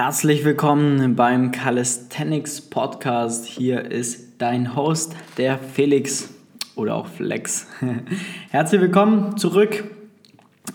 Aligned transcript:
Herzlich 0.00 0.44
willkommen 0.44 1.16
beim 1.16 1.50
Calisthenics 1.50 2.60
Podcast. 2.60 3.46
Hier 3.46 3.90
ist 3.90 4.40
dein 4.40 4.76
Host, 4.76 5.16
der 5.38 5.58
Felix 5.58 6.28
oder 6.76 6.94
auch 6.94 7.08
Flex. 7.08 7.66
Herzlich 8.50 8.80
willkommen 8.80 9.36
zurück 9.38 9.82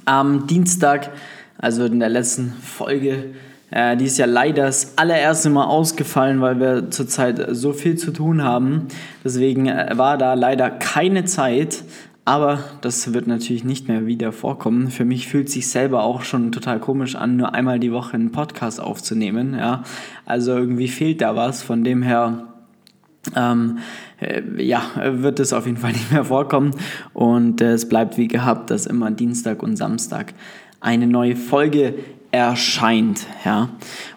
am 0.03 0.45
Dienstag, 0.47 1.11
also 1.57 1.85
in 1.85 2.01
der 2.01 2.09
letzten 2.09 2.51
Folge. 2.51 3.33
Äh, 3.71 3.95
die 3.95 4.07
ist 4.07 4.17
ja 4.17 4.25
leider 4.25 4.65
das 4.65 4.97
allererste 4.97 5.49
Mal 5.49 5.67
ausgefallen, 5.67 6.41
weil 6.41 6.59
wir 6.59 6.91
zurzeit 6.91 7.45
so 7.51 7.71
viel 7.71 7.97
zu 7.97 8.11
tun 8.11 8.43
haben. 8.43 8.89
Deswegen 9.23 9.67
äh, 9.67 9.93
war 9.95 10.17
da 10.17 10.33
leider 10.33 10.69
keine 10.69 11.23
Zeit. 11.23 11.85
Aber 12.25 12.63
das 12.79 13.13
wird 13.13 13.27
natürlich 13.27 13.65
nicht 13.65 13.89
mehr 13.89 14.05
wieder 14.05 14.31
vorkommen. 14.31 14.89
Für 14.89 15.03
mich 15.03 15.27
fühlt 15.27 15.49
sich 15.49 15.67
selber 15.67 16.03
auch 16.03 16.21
schon 16.23 16.53
total 16.53 16.79
komisch 16.79 17.15
an, 17.15 17.35
nur 17.35 17.53
einmal 17.53 17.79
die 17.79 17.91
Woche 17.91 18.13
einen 18.13 18.31
Podcast 18.31 18.79
aufzunehmen. 18.79 19.55
Ja, 19.55 19.83
also 20.25 20.53
irgendwie 20.53 20.87
fehlt 20.87 21.19
da 21.19 21.35
was. 21.35 21.63
Von 21.63 21.83
dem 21.83 22.01
her, 22.01 22.47
ähm, 23.35 23.79
äh, 24.21 24.41
ja, 24.57 24.83
wird 24.95 25.41
es 25.41 25.51
auf 25.51 25.65
jeden 25.65 25.77
Fall 25.77 25.91
nicht 25.93 26.13
mehr 26.13 26.23
vorkommen. 26.23 26.71
Und 27.13 27.59
äh, 27.59 27.73
es 27.73 27.89
bleibt 27.89 28.17
wie 28.17 28.29
gehabt, 28.29 28.69
dass 28.69 28.85
immer 28.85 29.11
Dienstag 29.11 29.61
und 29.61 29.75
Samstag 29.75 30.33
eine 30.79 31.07
neue 31.07 31.35
Folge 31.35 31.95
erscheint. 32.31 33.27
Ja, 33.43 33.69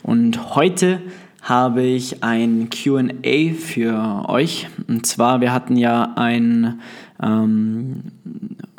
und 0.04 0.54
heute 0.54 1.00
habe 1.42 1.82
ich 1.82 2.24
ein 2.24 2.70
QA 2.70 3.54
für 3.56 4.28
euch. 4.28 4.68
Und 4.88 5.06
zwar, 5.06 5.40
wir 5.40 5.52
hatten 5.52 5.76
ja 5.76 6.14
ein 6.16 6.80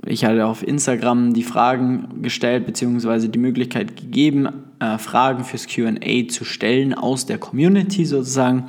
ich 0.06 0.26
hatte 0.26 0.46
auf 0.46 0.66
Instagram 0.66 1.34
die 1.34 1.44
Fragen 1.44 2.22
gestellt, 2.22 2.66
beziehungsweise 2.66 3.30
die 3.30 3.40
Möglichkeit 3.40 3.98
gegeben, 3.98 4.48
äh, 4.80 4.98
Fragen 4.98 5.44
fürs 5.44 5.68
QA 5.68 6.28
zu 6.30 6.46
stellen 6.46 6.94
aus 6.94 7.26
der 7.26 7.38
Community 7.38 8.06
sozusagen. 8.06 8.66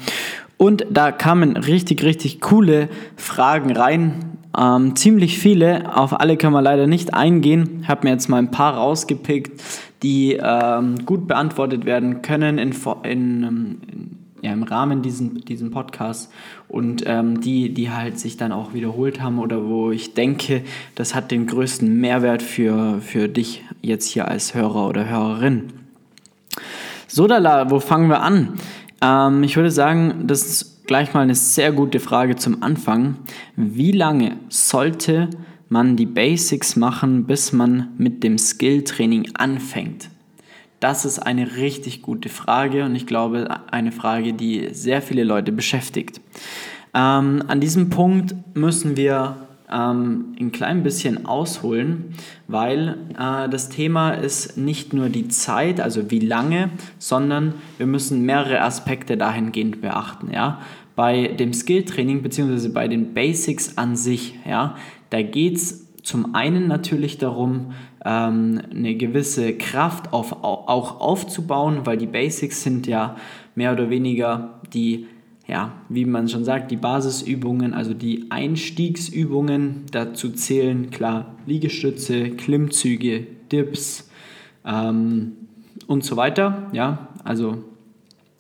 Und 0.57 0.87
da 0.91 1.13
kamen 1.13 1.57
richtig, 1.57 2.03
richtig 2.03 2.41
coole 2.41 2.89
Fragen 3.17 3.71
rein. 3.77 4.39
Ähm, 4.59 4.97
ziemlich 4.97 5.39
viele, 5.39 5.97
auf 5.97 6.19
alle 6.19 6.37
kann 6.37 6.53
man 6.53 6.65
leider 6.65 6.87
nicht 6.87 7.15
eingehen. 7.15 7.81
Ich 7.83 7.89
habe 7.89 8.07
mir 8.07 8.13
jetzt 8.13 8.29
mal 8.29 8.39
ein 8.39 8.51
paar 8.51 8.75
rausgepickt, 8.75 9.63
die 10.03 10.39
ähm, 10.43 11.05
gut 11.05 11.29
beantwortet 11.29 11.85
werden 11.85 12.23
können 12.23 12.59
in, 12.59 12.73
in, 13.05 13.43
in 13.43 14.18
ja, 14.43 14.53
im 14.53 14.63
Rahmen 14.63 15.03
diesen, 15.03 15.45
diesen 15.45 15.71
Podcasts 15.71 16.31
und 16.69 17.05
ähm, 17.07 17.41
die, 17.41 17.73
die 17.73 17.91
halt 17.91 18.19
sich 18.19 18.37
dann 18.37 18.53
auch 18.53 18.75
wiederholt 18.75 19.21
haben 19.21 19.39
oder 19.39 19.65
wo 19.65 19.91
ich 19.91 20.15
denke, 20.15 20.63
das 20.95 21.15
hat 21.15 21.31
den 21.31 21.47
größten 21.47 22.01
Mehrwert 22.01 22.43
für, 22.43 23.01
für 23.01 23.29
dich 23.29 23.65
jetzt 23.83 24.07
hier 24.07 24.29
als 24.29 24.55
Hörer 24.55 24.89
oder 24.89 25.09
Hörerin. 25.09 25.73
Sodala, 27.07 27.71
wo 27.71 27.81
fangen 27.81 28.09
wir 28.09 28.21
an? 28.21 28.55
Ähm, 29.03 29.43
ich 29.43 29.57
würde 29.57 29.71
sagen, 29.71 30.25
das 30.27 30.43
ist 30.43 30.87
gleich 30.87 31.15
mal 31.15 31.21
eine 31.21 31.35
sehr 31.35 31.73
gute 31.73 32.01
Frage 32.01 32.37
zum 32.37 32.63
Anfang. 32.63 33.17
Wie 33.57 33.93
lange 33.93 34.37
sollte 34.49 35.29
man 35.69 35.97
die 35.97 36.07
Basics 36.07 36.77
machen, 36.77 37.25
bis 37.25 37.53
man 37.53 37.89
mit 37.99 38.25
dem 38.25 38.39
Skill-Training 38.39 39.31
anfängt? 39.35 40.11
Das 40.81 41.05
ist 41.05 41.19
eine 41.19 41.57
richtig 41.57 42.03
gute 42.03 42.29
Frage 42.29 42.85
und 42.85 42.95
ich 42.95 43.07
glaube 43.07 43.49
eine 43.71 43.91
Frage, 43.93 44.33
die 44.33 44.69
sehr 44.73 45.03
viele 45.03 45.25
Leute 45.25 45.51
beschäftigt. 45.51 46.21
Ähm, 46.95 47.43
an 47.49 47.61
diesem 47.61 47.91
Punkt 47.91 48.35
müssen 48.55 48.97
wir 48.97 49.49
ähm, 49.71 50.37
ein 50.41 50.53
klein 50.53 50.83
bisschen 50.83 51.27
ausholen, 51.27 52.15
weil 52.47 52.97
äh, 53.19 53.49
das 53.49 53.69
Thema 53.69 54.13
ist 54.13 54.57
nicht 54.57 54.93
nur 54.93 55.09
die 55.09 55.29
Zeit, 55.29 55.81
also 55.81 56.11
wie 56.11 56.21
lange, 56.21 56.71
sondern 56.99 57.55
wir 57.77 57.87
müssen 57.87 58.23
mehrere 58.23 58.63
Aspekte 58.63 59.17
dahingehend 59.17 59.81
beachten. 59.81 60.31
Ja? 60.33 60.61
Bei 60.97 61.29
dem 61.29 61.53
Skill-Training 61.53 62.23
bzw. 62.23 62.69
bei 62.69 62.89
den 62.89 63.15
Basics 63.15 63.77
an 63.77 63.97
sich, 63.97 64.35
ja, 64.47 64.77
da 65.11 65.23
geht 65.23 65.57
es 65.57 65.88
zum 66.09 66.35
einen 66.35 66.69
natürlich 66.69 67.19
darum, 67.19 67.73
ähm, 68.03 68.63
eine 68.71 68.95
gewisse 68.95 69.53
Kraft 69.59 70.15
auf, 70.15 70.33
auch 70.43 71.03
aufzubauen, 71.03 71.81
weil 71.85 71.99
die 71.99 72.07
Basics 72.07 72.63
sind 72.63 72.87
ja 72.87 73.17
mehr 73.55 73.75
oder 73.75 73.91
weniger 73.91 74.59
die, 74.73 75.07
ja, 75.47 75.75
wie 75.91 76.07
man 76.07 76.27
schon 76.31 76.45
sagt, 76.45 76.71
die 76.71 76.79
Basisübungen, 76.79 77.75
also 77.75 77.93
die 77.93 78.31
Einstiegsübungen. 78.31 79.85
Dazu 79.93 80.31
zählen 80.31 80.89
klar 80.89 81.35
Liegestütze, 81.45 82.31
Klimmzüge, 82.31 83.27
Dips 83.53 84.09
ähm, 84.65 85.33
und 85.89 86.05
so 86.05 86.17
weiter. 86.17 86.71
Ja, 86.73 87.09
also 87.23 87.65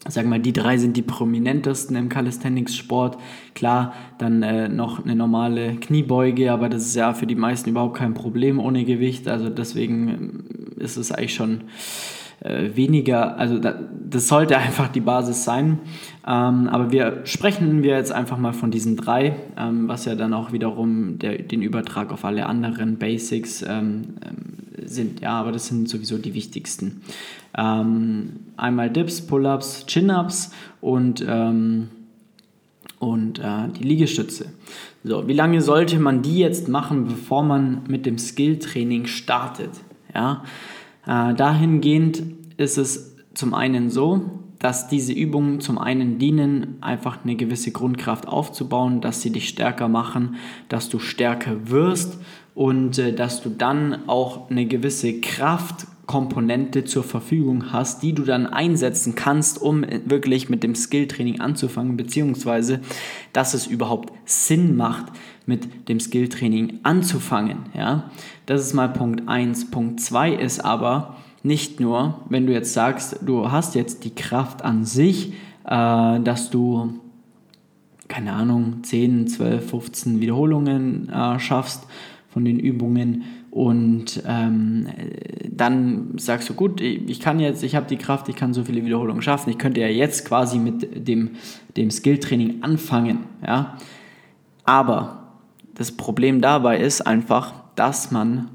sagen 0.09 0.29
wir 0.29 0.37
mal, 0.37 0.43
die 0.43 0.53
drei 0.53 0.79
sind 0.79 0.97
die 0.97 1.03
prominentesten 1.03 1.97
im 1.97 2.09
Calisthenics-Sport. 2.09 3.19
Klar, 3.55 3.93
dann 4.19 4.43
äh, 4.43 4.69
noch 4.69 5.05
eine 5.05 5.15
normale 5.15 5.77
Kniebeuge, 5.77 6.53
aber 6.53 6.69
das 6.69 6.87
ist 6.87 6.97
ja 6.97 7.15
für 7.15 7.27
die 7.27 7.35
meisten 7.35 7.71
überhaupt 7.71 7.97
kein 7.97 8.15
Problem 8.15 8.59
ohne 8.59 8.85
Gewicht. 8.85 9.29
Also 9.29 9.49
deswegen 9.49 10.45
äh, 10.79 10.85
ist 10.85 10.97
es 10.97 11.13
eigentlich 11.13 11.35
schon 11.35 11.63
äh, 12.41 12.71
weniger, 12.75 13.37
also 13.37 13.59
da, 13.59 13.79
das 14.09 14.29
sollte 14.29 14.57
einfach 14.59 14.89
die 14.89 15.01
Basis 15.01 15.45
sein. 15.45 15.79
Ähm, 16.27 16.69
aber 16.69 16.91
wir 16.91 17.21
sprechen 17.25 17.83
wir 17.83 17.97
jetzt 17.97 18.13
einfach 18.13 18.39
mal 18.39 18.53
von 18.53 18.71
diesen 18.71 18.97
drei, 18.97 19.37
ähm, 19.57 19.89
was 19.89 20.05
ja 20.05 20.15
dann 20.15 20.33
auch 20.35 20.53
wiederum 20.53 21.19
der, 21.19 21.39
den 21.39 21.63
Übertrag 21.63 22.13
auf 22.13 22.25
alle 22.25 22.47
anderen 22.47 22.99
Basics 22.99 23.63
ähm, 23.63 24.17
ähm 24.25 24.68
sind. 24.91 25.21
Ja, 25.21 25.41
aber 25.41 25.53
das 25.53 25.67
sind 25.67 25.89
sowieso 25.89 26.19
die 26.19 26.35
wichtigsten. 26.35 27.03
Ähm, 27.57 28.41
einmal 28.57 28.91
Dips, 28.91 29.21
Pull-ups, 29.21 29.87
Chin-ups 29.87 30.53
und, 30.81 31.25
ähm, 31.27 31.89
und 32.99 33.39
äh, 33.39 33.69
die 33.79 33.85
Liegestütze. 33.85 34.53
So, 35.05 35.29
wie 35.29 35.33
lange 35.35 35.61
sollte 35.61 35.99
man 35.99 36.23
die 36.23 36.39
jetzt 36.39 36.69
machen, 36.69 37.07
bevor 37.07 37.43
man 37.43 37.83
mit 37.89 38.07
dem 38.07 38.19
Skill-Training 38.19 39.07
startet? 39.07 39.71
Ja, 40.15 40.43
äh, 41.07 41.35
dahingehend 41.35 42.23
ist 42.57 42.79
es 42.79 43.17
zum 43.35 43.55
einen 43.55 43.91
so, 43.91 44.39
dass 44.59 44.89
diese 44.89 45.13
Übungen 45.13 45.61
zum 45.61 45.79
einen 45.79 46.19
dienen, 46.19 46.79
einfach 46.81 47.19
eine 47.23 47.37
gewisse 47.37 47.71
Grundkraft 47.71 48.27
aufzubauen, 48.27 49.01
dass 49.01 49.23
sie 49.23 49.31
dich 49.31 49.49
stärker 49.49 49.89
machen, 49.89 50.37
dass 50.69 50.89
du 50.89 50.99
stärker 50.99 51.71
wirst 51.71 52.19
und 52.59 52.99
äh, 52.99 53.13
dass 53.13 53.41
du 53.41 53.51
dann 53.51 54.09
auch 54.09 54.51
eine 54.51 54.67
gewisse 54.67 55.21
Kraft 55.21 55.87
Komponente 56.07 56.85
zur 56.85 57.05
Verfügung 57.05 57.71
hast, 57.71 58.03
die 58.03 58.15
du 58.15 58.25
dann 58.25 58.49
einsetzen 58.49 59.15
kannst, 59.15 59.63
um 59.63 59.85
wirklich 60.07 60.49
mit 60.49 60.65
dem 60.65 60.75
Skilltraining 60.75 61.39
anzufangen, 61.39 61.97
beziehungsweise 61.97 62.81
dass 63.33 63.55
es 63.55 63.69
überhaupt 63.69 64.13
Sinn 64.25 64.77
macht, 64.77 65.13
mit 65.47 65.89
dem 65.89 66.01
Skilltraining 66.01 66.81
anzufangen. 66.83 67.67
Ja? 67.75 68.11
Das 68.47 68.63
ist 68.63 68.75
mal 68.75 68.89
Punkt 68.89 69.29
1. 69.29 69.71
Punkt 69.71 70.01
2 70.01 70.33
ist 70.33 70.65
aber 70.65 71.17
nicht 71.45 71.79
nur, 71.79 72.23
wenn 72.29 72.47
du 72.47 72.53
jetzt 72.53 72.73
sagst, 72.73 73.21
du 73.25 73.53
hast 73.53 73.77
jetzt 73.77 74.03
die 74.03 74.17
Kraft 74.17 74.65
an 74.65 74.85
sich, 74.85 75.33
äh, 75.65 76.21
dass 76.21 76.51
du 76.51 76.95
keine 78.09 78.33
Ahnung, 78.33 78.83
10, 78.83 79.29
12, 79.29 79.71
15 79.71 80.21
Wiederholungen 80.21 81.09
äh, 81.11 81.39
schaffst 81.39 81.87
von 82.39 82.45
den 82.45 82.61
Übungen 82.61 83.25
und 83.51 84.23
ähm, 84.25 84.87
dann 85.51 86.17
sagst 86.19 86.49
du, 86.49 86.55
gut, 86.55 86.81
ich 86.81 87.19
kann 87.19 87.41
jetzt, 87.41 87.65
ich 87.65 87.75
habe 87.75 87.89
die 87.89 87.97
Kraft, 87.97 88.29
ich 88.29 88.37
kann 88.37 88.55
so 88.55 88.63
viele 88.63 88.85
Wiederholungen 88.85 89.23
schaffen, 89.23 89.51
ich 89.51 89.59
könnte 89.59 89.81
ja 89.81 89.89
jetzt 89.89 90.25
quasi 90.25 90.61
mit 90.61 91.09
dem, 91.09 91.33
dem 91.77 91.91
Skill-Training 91.91 92.63
anfangen. 92.63 93.25
Ja? 93.45 93.77
Aber 94.63 95.33
das 95.75 95.91
Problem 95.91 96.41
dabei 96.41 96.79
ist 96.79 97.01
einfach, 97.01 97.55
dass 97.75 98.13
man 98.13 98.49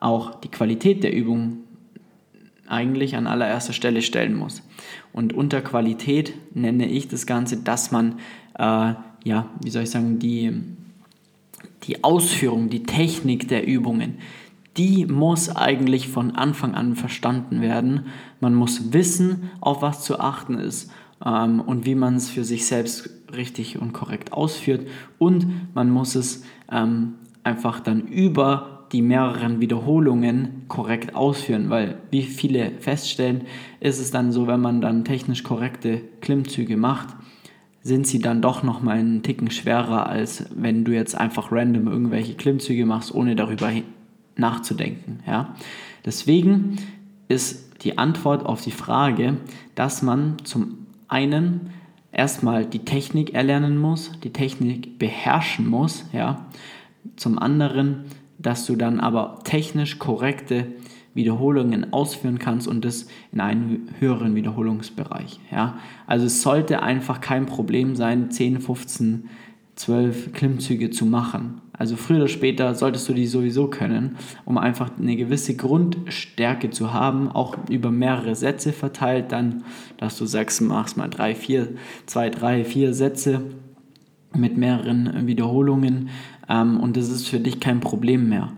auch 0.00 0.40
die 0.40 0.48
Qualität 0.48 1.04
der 1.04 1.14
Übung 1.14 1.58
eigentlich 2.66 3.14
an 3.14 3.28
allererster 3.28 3.74
Stelle 3.74 4.02
stellen 4.02 4.34
muss. 4.34 4.64
Und 5.12 5.34
unter 5.34 5.60
Qualität 5.60 6.34
nenne 6.52 6.88
ich 6.88 7.06
das 7.06 7.26
Ganze, 7.26 7.58
dass 7.58 7.92
man, 7.92 8.18
äh, 8.58 8.94
ja, 9.22 9.46
wie 9.62 9.70
soll 9.70 9.84
ich 9.84 9.90
sagen, 9.90 10.18
die, 10.18 10.52
die 11.84 12.04
Ausführung, 12.04 12.68
die 12.68 12.82
Technik 12.82 13.48
der 13.48 13.66
Übungen, 13.66 14.18
die 14.76 15.06
muss 15.06 15.54
eigentlich 15.54 16.08
von 16.08 16.32
Anfang 16.32 16.74
an 16.74 16.94
verstanden 16.94 17.60
werden. 17.60 18.06
Man 18.40 18.54
muss 18.54 18.92
wissen, 18.92 19.50
auf 19.60 19.82
was 19.82 20.02
zu 20.02 20.20
achten 20.20 20.58
ist 20.58 20.90
ähm, 21.24 21.60
und 21.60 21.84
wie 21.86 21.94
man 21.94 22.16
es 22.16 22.30
für 22.30 22.44
sich 22.44 22.66
selbst 22.66 23.10
richtig 23.34 23.78
und 23.80 23.92
korrekt 23.92 24.32
ausführt. 24.32 24.86
Und 25.18 25.46
man 25.74 25.90
muss 25.90 26.14
es 26.14 26.44
ähm, 26.70 27.14
einfach 27.42 27.80
dann 27.80 28.06
über 28.06 28.86
die 28.92 29.02
mehreren 29.02 29.60
Wiederholungen 29.60 30.64
korrekt 30.68 31.14
ausführen, 31.14 31.70
weil 31.70 31.98
wie 32.10 32.22
viele 32.22 32.72
feststellen, 32.80 33.42
ist 33.78 34.00
es 34.00 34.10
dann 34.10 34.32
so, 34.32 34.46
wenn 34.46 34.60
man 34.60 34.80
dann 34.80 35.04
technisch 35.04 35.44
korrekte 35.44 36.00
Klimmzüge 36.20 36.76
macht, 36.76 37.08
sind 37.82 38.06
sie 38.06 38.18
dann 38.18 38.42
doch 38.42 38.62
noch 38.62 38.82
mal 38.82 38.98
einen 38.98 39.22
Ticken 39.22 39.50
schwerer, 39.50 40.06
als 40.06 40.44
wenn 40.54 40.84
du 40.84 40.92
jetzt 40.92 41.14
einfach 41.14 41.50
random 41.50 41.88
irgendwelche 41.88 42.34
Klimmzüge 42.34 42.84
machst, 42.84 43.14
ohne 43.14 43.36
darüber 43.36 43.70
nachzudenken. 44.36 45.20
Ja? 45.26 45.54
Deswegen 46.04 46.78
ist 47.28 47.82
die 47.84 47.96
Antwort 47.96 48.44
auf 48.44 48.60
die 48.60 48.70
Frage, 48.70 49.38
dass 49.74 50.02
man 50.02 50.36
zum 50.44 50.86
einen 51.08 51.70
erstmal 52.12 52.66
die 52.66 52.80
Technik 52.80 53.34
erlernen 53.34 53.78
muss, 53.78 54.12
die 54.22 54.32
Technik 54.32 54.98
beherrschen 54.98 55.66
muss, 55.66 56.04
ja. 56.12 56.46
Zum 57.16 57.38
anderen, 57.38 58.04
dass 58.38 58.66
du 58.66 58.76
dann 58.76 59.00
aber 59.00 59.38
technisch 59.44 59.98
korrekte 59.98 60.66
Wiederholungen 61.14 61.92
ausführen 61.92 62.38
kannst 62.38 62.68
und 62.68 62.84
das 62.84 63.06
in 63.32 63.40
einem 63.40 63.88
höheren 63.98 64.34
Wiederholungsbereich, 64.34 65.40
ja. 65.50 65.78
Also 66.06 66.26
es 66.26 66.42
sollte 66.42 66.82
einfach 66.82 67.20
kein 67.20 67.46
Problem 67.46 67.96
sein, 67.96 68.30
10, 68.30 68.60
15, 68.60 69.28
12 69.74 70.32
Klimmzüge 70.32 70.90
zu 70.90 71.06
machen. 71.06 71.62
Also 71.72 71.96
früher 71.96 72.18
oder 72.18 72.28
später 72.28 72.74
solltest 72.74 73.08
du 73.08 73.14
die 73.14 73.26
sowieso 73.26 73.68
können, 73.68 74.16
um 74.44 74.58
einfach 74.58 74.90
eine 74.98 75.16
gewisse 75.16 75.56
Grundstärke 75.56 76.68
zu 76.68 76.92
haben, 76.92 77.30
auch 77.30 77.56
über 77.70 77.90
mehrere 77.90 78.34
Sätze 78.34 78.74
verteilt, 78.74 79.32
dann, 79.32 79.64
dass 79.96 80.18
du 80.18 80.26
sagst, 80.26 80.60
machst 80.60 80.98
mal 80.98 81.08
drei, 81.08 81.34
vier, 81.34 81.68
zwei, 82.04 82.28
drei, 82.28 82.64
vier 82.64 82.92
Sätze 82.92 83.40
mit 84.36 84.58
mehreren 84.58 85.26
Wiederholungen 85.26 86.10
ähm, 86.50 86.78
und 86.78 86.98
das 86.98 87.08
ist 87.08 87.28
für 87.28 87.40
dich 87.40 87.60
kein 87.60 87.80
Problem 87.80 88.28
mehr. 88.28 88.52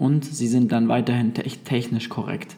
Und 0.00 0.24
sie 0.24 0.48
sind 0.48 0.72
dann 0.72 0.88
weiterhin 0.88 1.34
te 1.34 1.42
technisch 1.42 2.08
korrekt. 2.08 2.56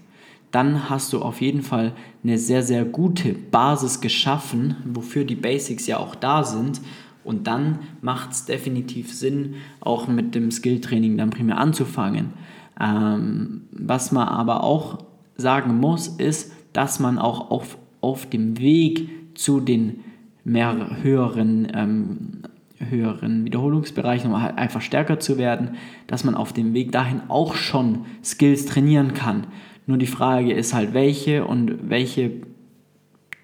Dann 0.53 0.89
hast 0.89 1.13
du 1.13 1.21
auf 1.21 1.43
jeden 1.43 1.63
Fall 1.63 1.93
eine 2.25 2.39
sehr, 2.39 2.63
sehr 2.63 2.87
gute 2.87 3.35
Basis 3.35 4.01
geschaffen, 4.01 4.77
wofür 4.87 5.25
die 5.25 5.35
Basics 5.35 5.87
ja 5.87 5.99
auch 5.99 6.15
da 6.15 6.45
sind 6.45 6.81
und 7.25 7.47
dann 7.47 7.79
macht 8.01 8.33
es 8.33 8.45
definitiv 8.47 9.13
Sinn, 9.13 9.55
auch 9.81 10.09
mit 10.09 10.35
dem 10.35 10.51
Skilltraining 10.51 11.17
dann 11.17 11.31
primär 11.31 11.59
anzufangen. 11.59 12.33
Ähm, 12.81 13.63
was 13.71 14.13
man 14.13 14.29
aber 14.29 14.65
auch 14.65 14.99
sagen 15.37 15.79
muss, 15.79 16.09
ist, 16.09 16.53
dass 16.73 17.01
man 17.01 17.19
auch 17.19 17.51
auf, 17.51 17.79
auf 18.01 18.29
dem 18.29 18.59
Weg 18.59 19.09
zu 19.35 19.61
den 19.61 20.01
mehr 20.45 20.99
höheren, 21.03 21.69
ähm, 21.75 22.43
höheren 22.89 23.45
Wiederholungsbereichen, 23.45 24.31
um 24.31 24.43
halt 24.43 24.59
einfach 24.59 24.81
stärker 24.81 25.21
zu 25.21 25.39
werden, 25.39 25.77
dass 26.07 26.25
man 26.25 26.35
auf 26.35 26.53
dem 26.53 26.75
Weg 26.75 26.93
dahin 26.93 27.23
auch 27.29 27.55
schon 27.55 28.07
Skills 28.25 28.67
trainieren 28.67 29.15
kann. 29.15 29.47
Nur 29.87 29.99
die 29.99 30.07
Frage 30.07 30.53
ist 30.53 30.75
halt, 30.75 30.95
welche 30.95 31.45
und 31.45 31.91
welche, 31.91 32.31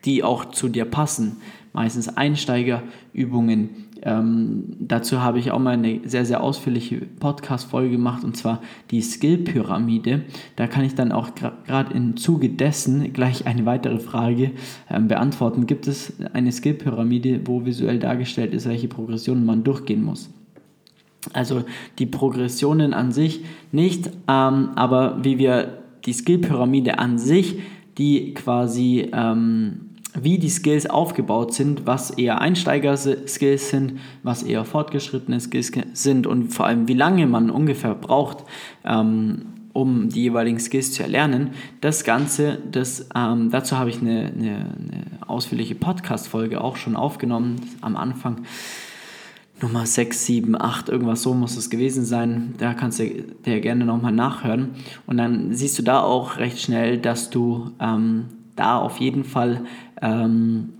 die 0.05 0.23
auch 0.23 0.47
zu 0.47 0.69
dir 0.69 0.85
passen 0.85 1.39
meistens 1.73 2.09
Einsteigerübungen. 2.09 3.88
Ähm, 4.03 4.65
dazu 4.79 5.23
habe 5.23 5.39
ich 5.39 5.51
auch 5.51 5.59
mal 5.59 5.75
eine 5.75 6.01
sehr, 6.05 6.25
sehr 6.25 6.43
ausführliche 6.43 7.03
Podcast-Folge 7.21 7.91
gemacht 7.91 8.25
und 8.25 8.37
zwar 8.37 8.63
die 8.91 9.03
Skill-Pyramide. 9.03 10.23
Da 10.57 10.67
kann 10.67 10.85
ich 10.85 10.95
dann 10.95 11.13
auch 11.13 11.31
gerade 11.35 11.95
im 11.95 12.17
Zuge 12.17 12.49
dessen 12.49 13.13
gleich 13.13 13.47
eine 13.47 13.67
weitere 13.67 13.99
Frage 13.99 14.53
ähm, 14.91 15.09
beantworten. 15.09 15.67
Gibt 15.67 15.87
es 15.87 16.15
eine 16.33 16.53
Skill-Pyramide, 16.53 17.43
wo 17.45 17.65
visuell 17.65 17.99
dargestellt 17.99 18.55
ist, 18.55 18.69
welche 18.69 18.89
Progressionen 18.89 19.45
man 19.45 19.65
durchgehen 19.65 20.05
muss? 20.05 20.31
Also 21.33 21.65
die 21.99 22.07
Progressionen 22.07 22.95
an 22.95 23.13
sich 23.13 23.45
nicht, 23.73 24.07
ähm, 24.29 24.71
aber 24.75 25.19
wie 25.23 25.39
wir 25.39 25.79
die 26.07 26.13
Skill-Pyramide 26.13 26.99
an 26.99 27.19
sich, 27.19 27.59
die 27.99 28.33
quasi 28.35 29.11
ähm, 29.13 29.88
wie 30.25 30.39
die 30.39 30.49
Skills 30.49 30.89
aufgebaut 30.89 31.55
sind, 31.55 31.87
was 31.87 32.11
eher 32.11 32.41
Einsteiger-Skills 32.41 33.71
sind, 33.71 34.01
was 34.23 34.43
eher 34.43 34.65
fortgeschrittene 34.65 35.41
Skills 35.41 35.73
sind 35.93 36.27
und 36.27 36.53
vor 36.53 36.67
allem 36.67 36.89
wie 36.89 36.95
lange 36.95 37.27
man 37.27 37.51
ungefähr 37.51 37.95
braucht, 37.95 38.45
ähm, 38.85 39.47
um 39.73 40.09
die 40.09 40.23
jeweiligen 40.23 40.59
Skills 40.59 40.93
zu 40.93 41.03
erlernen. 41.03 41.51
Das 41.81 42.05
Ganze, 42.05 42.59
das, 42.71 43.09
ähm, 43.15 43.51
dazu 43.51 43.79
habe 43.79 43.91
ich 43.91 44.01
eine, 44.01 44.33
eine, 44.35 44.51
eine 44.51 45.05
ausführliche 45.27 45.75
Podcast-Folge 45.75 46.61
auch 46.61 46.77
schon 46.77 46.97
aufgenommen 46.97 47.57
am 47.81 47.97
Anfang. 47.97 48.43
Nummer 49.61 49.87
6, 49.87 50.27
7, 50.27 50.61
8, 50.61 50.89
irgendwas 50.89 51.23
so 51.23 51.35
muss 51.35 51.57
es 51.57 51.69
gewesen 51.69 52.05
sein. 52.05 52.55
Da 52.59 52.75
kannst 52.75 53.01
du 53.01 53.05
dir 53.45 53.61
gerne 53.61 53.85
nochmal 53.85 54.13
nachhören. 54.13 54.71
Und 55.07 55.17
dann 55.17 55.53
siehst 55.53 55.79
du 55.79 55.83
da 55.83 56.01
auch 56.01 56.39
recht 56.39 56.61
schnell, 56.61 56.99
dass 56.99 57.31
du 57.31 57.73
ähm, 57.81 58.27
da 58.55 58.79
auf 58.79 58.99
jeden 58.99 59.25
Fall 59.25 59.65
ähm, 60.03 60.71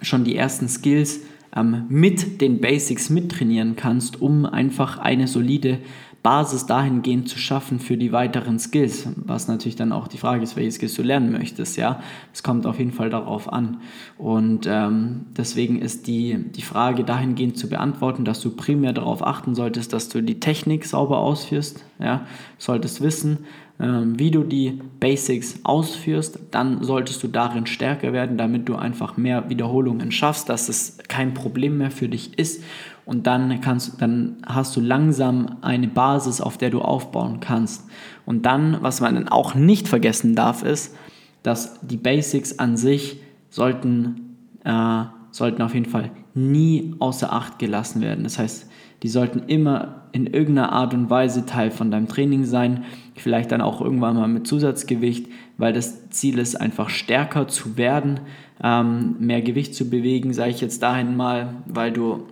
schon 0.00 0.24
die 0.24 0.36
ersten 0.36 0.68
Skills 0.68 1.20
ähm, 1.54 1.84
mit 1.88 2.40
den 2.40 2.60
Basics 2.60 3.10
mittrainieren 3.10 3.76
kannst, 3.76 4.20
um 4.20 4.46
einfach 4.46 4.98
eine 4.98 5.28
solide 5.28 5.78
Basis 6.22 6.66
dahingehend 6.66 7.28
zu 7.28 7.36
schaffen 7.36 7.80
für 7.80 7.96
die 7.96 8.12
weiteren 8.12 8.60
Skills, 8.60 9.08
was 9.16 9.48
natürlich 9.48 9.74
dann 9.74 9.90
auch 9.90 10.06
die 10.06 10.18
Frage 10.18 10.44
ist, 10.44 10.54
welche 10.54 10.70
Skills 10.70 10.94
du 10.94 11.02
lernen 11.02 11.32
möchtest, 11.32 11.76
ja. 11.76 12.00
Es 12.32 12.44
kommt 12.44 12.64
auf 12.64 12.78
jeden 12.78 12.92
Fall 12.92 13.10
darauf 13.10 13.52
an. 13.52 13.78
Und 14.18 14.68
ähm, 14.70 15.26
deswegen 15.36 15.80
ist 15.80 16.06
die, 16.06 16.36
die 16.38 16.62
Frage 16.62 17.02
dahingehend 17.02 17.58
zu 17.58 17.68
beantworten, 17.68 18.24
dass 18.24 18.40
du 18.40 18.50
primär 18.50 18.92
darauf 18.92 19.26
achten 19.26 19.56
solltest, 19.56 19.92
dass 19.92 20.08
du 20.08 20.22
die 20.22 20.38
Technik 20.38 20.84
sauber 20.84 21.18
ausführst, 21.18 21.84
ja. 21.98 22.24
Solltest 22.56 23.00
wissen, 23.00 23.38
wie 23.82 24.30
du 24.30 24.44
die 24.44 24.80
Basics 25.00 25.60
ausführst, 25.64 26.38
dann 26.52 26.82
solltest 26.84 27.22
du 27.22 27.28
darin 27.28 27.66
stärker 27.66 28.12
werden, 28.12 28.36
damit 28.36 28.68
du 28.68 28.76
einfach 28.76 29.16
mehr 29.16 29.48
Wiederholungen 29.48 30.12
schaffst, 30.12 30.48
dass 30.48 30.68
es 30.68 30.98
kein 31.08 31.34
Problem 31.34 31.78
mehr 31.78 31.90
für 31.90 32.08
dich 32.08 32.38
ist 32.38 32.62
und 33.04 33.26
dann 33.26 33.60
kannst 33.60 34.00
dann 34.00 34.36
hast 34.46 34.76
du 34.76 34.80
langsam 34.80 35.56
eine 35.62 35.88
Basis, 35.88 36.40
auf 36.40 36.56
der 36.56 36.70
du 36.70 36.80
aufbauen 36.80 37.40
kannst. 37.40 37.84
Und 38.24 38.46
dann, 38.46 38.78
was 38.80 39.00
man 39.00 39.16
dann 39.16 39.28
auch 39.28 39.54
nicht 39.54 39.88
vergessen 39.88 40.36
darf, 40.36 40.62
ist, 40.62 40.94
dass 41.42 41.80
die 41.80 41.96
Basics 41.96 42.60
an 42.60 42.76
sich 42.76 43.20
sollten, 43.50 44.36
äh, 44.64 45.04
sollten 45.32 45.62
auf 45.62 45.74
jeden 45.74 45.90
Fall 45.90 46.12
nie 46.34 46.94
außer 47.00 47.32
Acht 47.32 47.58
gelassen 47.58 48.00
werden. 48.00 48.22
Das 48.22 48.38
heißt, 48.38 48.70
die 49.02 49.08
sollten 49.08 49.44
immer 49.48 50.02
in 50.12 50.26
irgendeiner 50.26 50.72
Art 50.72 50.94
und 50.94 51.10
Weise 51.10 51.46
Teil 51.46 51.70
von 51.70 51.90
deinem 51.90 52.08
Training 52.08 52.44
sein, 52.44 52.84
vielleicht 53.16 53.50
dann 53.50 53.60
auch 53.60 53.80
irgendwann 53.80 54.16
mal 54.16 54.28
mit 54.28 54.46
Zusatzgewicht, 54.46 55.26
weil 55.58 55.72
das 55.72 56.10
Ziel 56.10 56.38
ist 56.38 56.56
einfach 56.56 56.90
stärker 56.90 57.48
zu 57.48 57.76
werden, 57.76 58.20
ähm, 58.62 59.16
mehr 59.18 59.42
Gewicht 59.42 59.74
zu 59.74 59.88
bewegen, 59.88 60.32
sage 60.32 60.50
ich 60.50 60.60
jetzt 60.60 60.82
dahin 60.82 61.16
mal, 61.16 61.54
weil 61.66 61.92
du 61.92 62.26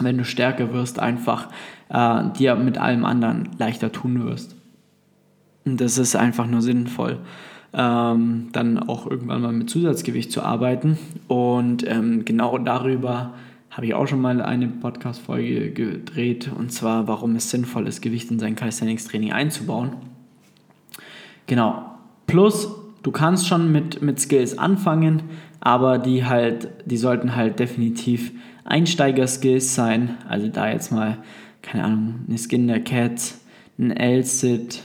wenn 0.00 0.18
du 0.18 0.24
stärker 0.24 0.72
wirst, 0.72 0.98
einfach 0.98 1.48
äh, 1.88 2.24
dir 2.38 2.54
mit 2.56 2.78
allem 2.78 3.04
anderen 3.04 3.50
leichter 3.58 3.92
tun 3.92 4.24
wirst. 4.24 4.56
Und 5.64 5.80
das 5.80 5.98
ist 5.98 6.16
einfach 6.16 6.46
nur 6.46 6.62
sinnvoll, 6.62 7.18
ähm, 7.72 8.48
dann 8.52 8.78
auch 8.78 9.06
irgendwann 9.06 9.42
mal 9.42 9.52
mit 9.52 9.68
Zusatzgewicht 9.68 10.32
zu 10.32 10.42
arbeiten. 10.42 10.98
Und 11.26 11.86
ähm, 11.86 12.24
genau 12.24 12.58
darüber 12.58 13.34
habe 13.78 13.86
ich 13.86 13.94
auch 13.94 14.08
schon 14.08 14.20
mal 14.20 14.42
eine 14.42 14.66
Podcast-Folge 14.66 15.70
gedreht, 15.70 16.50
und 16.52 16.72
zwar, 16.72 17.06
warum 17.06 17.36
es 17.36 17.48
sinnvoll 17.48 17.86
ist, 17.86 18.02
Gewicht 18.02 18.28
in 18.28 18.40
sein 18.40 18.56
Calisthenics-Training 18.56 19.30
einzubauen. 19.30 19.92
Genau. 21.46 21.92
Plus, 22.26 22.74
du 23.04 23.12
kannst 23.12 23.46
schon 23.46 23.70
mit, 23.70 24.02
mit 24.02 24.18
Skills 24.18 24.58
anfangen, 24.58 25.22
aber 25.60 25.98
die 25.98 26.24
halt, 26.24 26.70
die 26.86 26.96
sollten 26.96 27.36
halt 27.36 27.60
definitiv 27.60 28.32
Einsteiger-Skills 28.64 29.76
sein. 29.76 30.16
Also 30.28 30.48
da 30.48 30.72
jetzt 30.72 30.90
mal, 30.90 31.18
keine 31.62 31.84
Ahnung, 31.84 32.14
eine 32.26 32.36
Skin 32.36 32.66
der 32.66 32.82
Cat, 32.82 33.34
ein 33.78 33.92
L-Sit. 33.92 34.82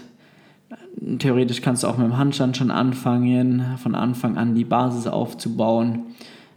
Theoretisch 1.17 1.63
kannst 1.63 1.81
du 1.81 1.87
auch 1.87 1.97
mit 1.97 2.05
dem 2.05 2.19
Handstand 2.19 2.57
schon 2.57 2.69
anfangen, 2.69 3.75
von 3.81 3.95
Anfang 3.95 4.37
an 4.37 4.53
die 4.53 4.65
Basis 4.65 5.07
aufzubauen. 5.07 6.03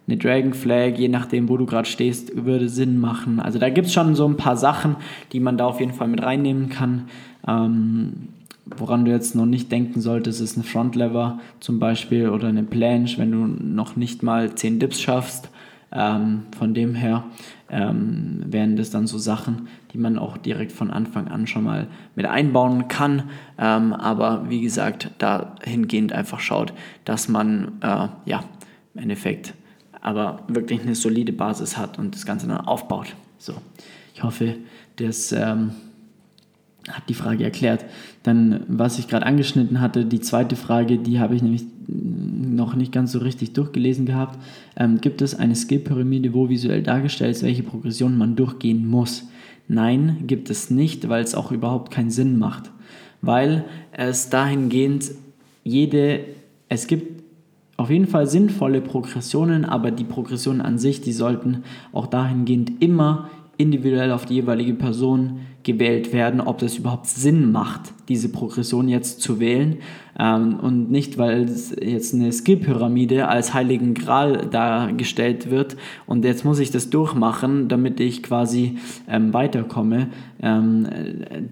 Eine 0.09 0.19
Dragon 0.19 0.55
Flag, 0.55 0.97
je 0.97 1.09
nachdem, 1.09 1.49
wo 1.49 1.57
du 1.57 1.67
gerade 1.67 1.89
stehst, 1.89 2.45
würde 2.45 2.69
Sinn 2.69 3.01
machen. 3.01 3.41
Also 3.41 3.59
da 3.59 3.71
gibt 3.71 3.89
es 3.89 3.93
schon 3.93 4.15
so 4.15 4.27
ein 4.27 4.37
paar 4.37 4.57
Sachen, 4.57 4.97
die 5.33 5.41
man 5.41 5.59
da 5.59 5.67
auf 5.67 5.81
jeden 5.81 5.93
Fall 5.93 6.07
mit 6.07 6.23
reinnehmen 6.23 6.69
kann. 6.69 7.09
Ähm, 7.47 8.29
woran 8.67 9.05
du 9.05 9.11
jetzt 9.11 9.35
noch 9.35 9.47
nicht 9.47 9.71
denken 9.73 10.01
solltest, 10.01 10.41
ist 10.41 10.57
eine 10.57 10.65
Frontlever 10.65 11.41
zum 11.59 11.81
Beispiel 11.81 12.29
oder 12.29 12.49
eine 12.49 12.63
Planche, 12.63 13.19
wenn 13.19 13.33
du 13.33 13.47
noch 13.47 13.97
nicht 13.97 14.23
mal 14.23 14.55
10 14.55 14.79
Dips 14.79 15.01
schaffst. 15.01 15.51
Ähm, 15.93 16.43
von 16.57 16.75
dem 16.75 16.95
her 16.95 17.25
ähm, 17.71 18.45
wären 18.47 18.77
das 18.77 18.91
dann 18.91 19.07
so 19.07 19.19
Sachen, 19.19 19.69
die 19.93 19.99
man 19.99 20.19
auch 20.19 20.37
direkt 20.37 20.73
von 20.73 20.91
Anfang 20.91 21.29
an 21.29 21.47
schon 21.47 21.65
mal 21.65 21.87
mit 22.15 22.27
einbauen 22.27 22.89
kann. 22.89 23.25
Ähm, 23.59 23.93
aber 23.93 24.47
wie 24.49 24.61
gesagt, 24.61 25.11
dahingehend 25.19 26.13
einfach 26.13 26.41
schaut, 26.41 26.73
dass 27.05 27.29
man 27.29 27.73
äh, 27.81 28.09
ja 28.25 28.45
im 28.95 29.03
Endeffekt 29.03 29.55
aber 30.07 30.45
wirklich 30.47 30.83
eine 30.83 30.95
solide 30.95 31.33
Basis 31.33 31.77
hat 31.77 31.99
und 31.99 32.15
das 32.15 32.25
Ganze 32.25 32.47
dann 32.47 32.61
aufbaut. 32.61 33.09
So, 33.39 33.55
ich 34.15 34.23
hoffe, 34.23 34.55
das 34.95 35.33
ähm, 35.33 35.73
hat 36.89 37.09
die 37.09 37.15
Frage 37.15 37.43
erklärt. 37.43 37.85
Dann, 38.23 38.61
was 38.69 39.01
ich 39.01 39.09
gerade 39.09 39.27
angeschnitten 39.27 39.81
hatte, 39.81 40.05
die 40.05 40.21
zweite 40.21 40.55
Frage, 40.55 40.99
die 40.99 41.19
habe 41.19 41.35
ich 41.35 41.43
nämlich 41.43 41.65
noch 41.89 42.77
nicht 42.77 42.93
ganz 42.93 43.11
so 43.11 43.19
richtig 43.19 43.53
durchgelesen 43.55 44.07
gehabt. 44.07 44.39
Ähm, 44.77 45.01
gibt 45.01 45.23
es 45.23 45.35
eine 45.35 45.57
Skill-Pyramide, 45.57 46.33
wo 46.35 46.49
visuell 46.49 46.85
dargestellt 46.85 47.35
ist, 47.35 47.43
welche 47.43 47.65
Progression 47.65 48.17
man 48.17 48.37
durchgehen 48.37 48.87
muss? 48.87 49.25
Nein, 49.67 50.19
gibt 50.29 50.51
es 50.51 50.71
nicht, 50.71 51.09
weil 51.09 51.25
es 51.25 51.35
auch 51.35 51.51
überhaupt 51.51 51.91
keinen 51.91 52.11
Sinn 52.11 52.39
macht. 52.39 52.71
Weil 53.23 53.65
es 53.91 54.31
dahingehend 54.31 55.11
jede, 55.65 56.21
es 56.69 56.87
gibt 56.87 57.16
auf 57.77 57.91
jeden 57.91 58.07
Fall 58.07 58.27
sinnvolle 58.27 58.81
Progressionen, 58.81 59.65
aber 59.65 59.91
die 59.91 60.05
Progressionen 60.05 60.61
an 60.61 60.79
sich, 60.79 61.01
die 61.01 61.13
sollten 61.13 61.65
auch 61.93 62.07
dahingehend 62.07 62.83
immer 62.83 63.29
individuell 63.59 64.13
auf 64.13 64.25
die 64.25 64.35
jeweilige 64.35 64.75
Person 64.75 65.41
gewählt 65.63 66.13
werden, 66.13 66.41
ob 66.41 66.59
das 66.59 66.77
überhaupt 66.77 67.07
Sinn 67.07 67.53
macht, 67.53 67.93
diese 68.09 68.29
Progression 68.29 68.89
jetzt 68.89 69.21
zu 69.21 69.41
wählen 69.41 69.79
ähm, 70.19 70.59
und 70.61 70.91
nicht, 70.91 71.19
weil 71.19 71.47
jetzt 71.81 72.15
eine 72.15 72.33
Skill-Pyramide 72.33 73.29
als 73.29 73.53
heiligen 73.53 73.95
Gral 73.95 74.47
dargestellt 74.51 75.51
wird 75.51 75.77
und 76.07 76.25
jetzt 76.25 76.45
muss 76.45 76.59
ich 76.59 76.71
das 76.71 76.91
durchmachen, 76.91 77.69
damit 77.69 78.01
ich 78.01 78.23
quasi 78.23 78.79
ähm, 79.09 79.33
weiterkomme. 79.35 80.09
Ähm, 80.41 80.87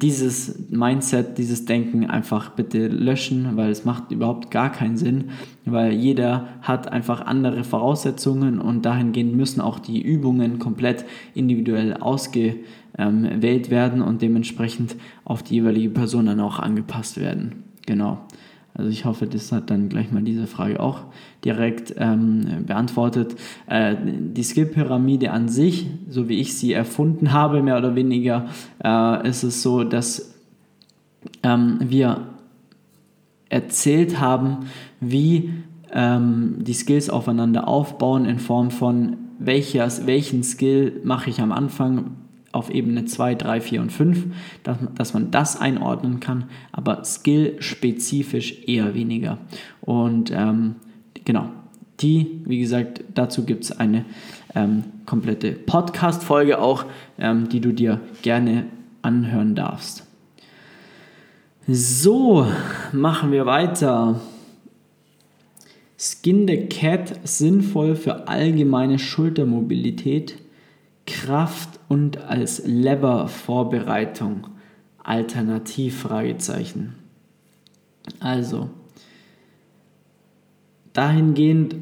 dieses 0.01 0.71
Mindset, 0.71 1.39
dieses 1.39 1.65
Denken 1.65 2.09
einfach 2.09 2.51
bitte 2.51 2.89
löschen, 2.89 3.57
weil 3.57 3.71
es 3.71 3.85
macht 3.85 4.11
überhaupt 4.11 4.51
gar 4.51 4.71
keinen 4.71 4.97
Sinn, 4.97 5.31
weil 5.65 5.93
jeder 5.93 6.49
hat 6.63 6.91
einfach 6.93 7.25
andere 7.25 7.65
Voraussetzungen 7.65 8.59
und 8.61 8.85
dahingehend 8.85 9.35
müssen 9.35 9.61
auch 9.61 9.79
die 9.79 10.03
Übungen 10.03 10.59
komplett 10.59 11.05
individuell 11.35 11.95
ausgewählt 11.95 13.71
werden 13.71 14.03
und 14.03 14.23
dementsprechend 14.23 14.97
auf 15.25 15.43
die 15.43 15.55
jeweilige 15.55 15.91
Person 15.91 16.27
dann 16.27 16.41
auch 16.41 16.59
angepasst 16.59 17.21
werden. 17.21 17.65
Genau. 17.87 18.19
Also 18.77 18.91
ich 18.91 19.05
hoffe, 19.05 19.29
das 19.29 19.53
hat 19.53 19.71
dann 19.71 19.89
gleich 19.89 20.11
mal 20.11 20.23
diese 20.23 20.49
Frage 20.49 20.81
auch 20.81 21.05
direkt 21.45 21.95
ähm, 21.97 22.65
beantwortet. 22.67 23.37
Äh, 23.67 23.95
die 24.05 24.43
Skill-Pyramide 24.43 25.31
an 25.31 25.49
sich, 25.49 25.87
so 26.09 26.29
wie 26.29 26.41
ich 26.41 26.57
sie 26.57 26.73
erfunden 26.73 27.33
habe, 27.33 27.63
mehr 27.63 27.79
oder 27.79 27.95
weniger, 27.95 28.49
äh, 28.83 29.29
ist 29.29 29.45
es 29.45 29.63
so, 29.63 29.85
dass 29.85 30.35
ähm, 31.45 31.79
wir 31.81 32.27
erzählt 33.49 34.19
haben, 34.19 34.67
wie 35.01 35.53
ähm, 35.93 36.57
die 36.59 36.73
Skills 36.73 37.09
aufeinander 37.09 37.69
aufbauen 37.69 38.25
in 38.25 38.41
Form 38.41 38.73
von 38.73 39.17
welches, 39.39 40.09
welchen 40.09 40.43
Skill 40.43 41.01
mache 41.05 41.31
ich 41.31 41.41
am 41.41 41.53
Anfang, 41.53 42.17
auf 42.55 42.71
Ebene 42.71 43.05
2, 43.05 43.35
3, 43.35 43.61
4 43.61 43.81
und 43.81 43.93
5, 43.93 44.27
dass, 44.63 44.79
dass 44.95 45.15
man 45.15 45.31
das 45.31 45.61
einordnen 45.61 46.21
kann, 46.21 46.45
aber 46.73 47.05
skill-spezifisch 47.05 48.65
eher 48.67 48.95
weniger. 48.95 49.39
Und 49.81 50.31
ähm, 50.31 50.77
genau, 51.25 51.51
die, 52.01 52.43
wie 52.45 52.61
gesagt, 52.61 53.03
dazu 53.15 53.45
gibt 53.45 53.65
es 53.65 53.73
eine 53.73 54.05
ähm, 54.55 54.85
komplette 55.07 55.53
Podcast-Folge 55.53 56.61
auch, 56.61 56.85
ähm, 57.19 57.49
die 57.49 57.61
du 57.61 57.73
dir 57.73 58.01
gerne 58.23 58.67
anhören 59.03 59.55
darfst. 59.55 60.07
So, 61.67 62.47
machen 62.93 63.33
wir 63.33 63.47
weiter. 63.47 64.21
Skin 65.99 66.47
the 66.47 66.67
Cat 66.67 67.21
sinnvoll 67.25 67.97
für 67.97 68.29
allgemeine 68.29 68.99
Schultermobilität 68.99 70.44
Kraft 71.07 71.81
und 71.89 72.19
als 72.19 72.63
Lever-Vorbereitung. 72.67 74.49
Alternativ? 75.03 76.01
Fragezeichen. 76.01 76.95
Also, 78.21 78.71
dahingehend 80.93 81.77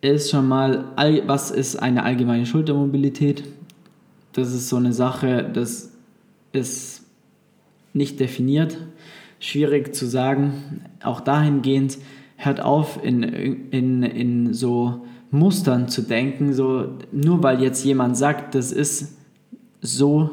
ist 0.00 0.30
schon 0.30 0.48
mal, 0.48 0.84
was 1.26 1.50
ist 1.50 1.76
eine 1.76 2.04
allgemeine 2.04 2.46
Schultermobilität? 2.46 3.44
Das 4.32 4.52
ist 4.52 4.68
so 4.68 4.76
eine 4.76 4.92
Sache, 4.92 5.48
das 5.52 5.92
ist 6.52 7.04
nicht 7.92 8.20
definiert, 8.20 8.78
schwierig 9.40 9.94
zu 9.94 10.06
sagen. 10.06 10.84
Auch 11.02 11.20
dahingehend 11.20 11.98
hört 12.36 12.60
auf 12.60 13.02
in, 13.02 13.22
in, 13.22 14.02
in 14.02 14.54
so 14.54 15.04
Mustern 15.30 15.88
zu 15.88 16.02
denken, 16.02 16.52
so 16.52 16.98
nur 17.12 17.42
weil 17.42 17.62
jetzt 17.62 17.84
jemand 17.84 18.16
sagt, 18.16 18.54
das 18.54 18.72
ist 18.72 19.16
so, 19.80 20.30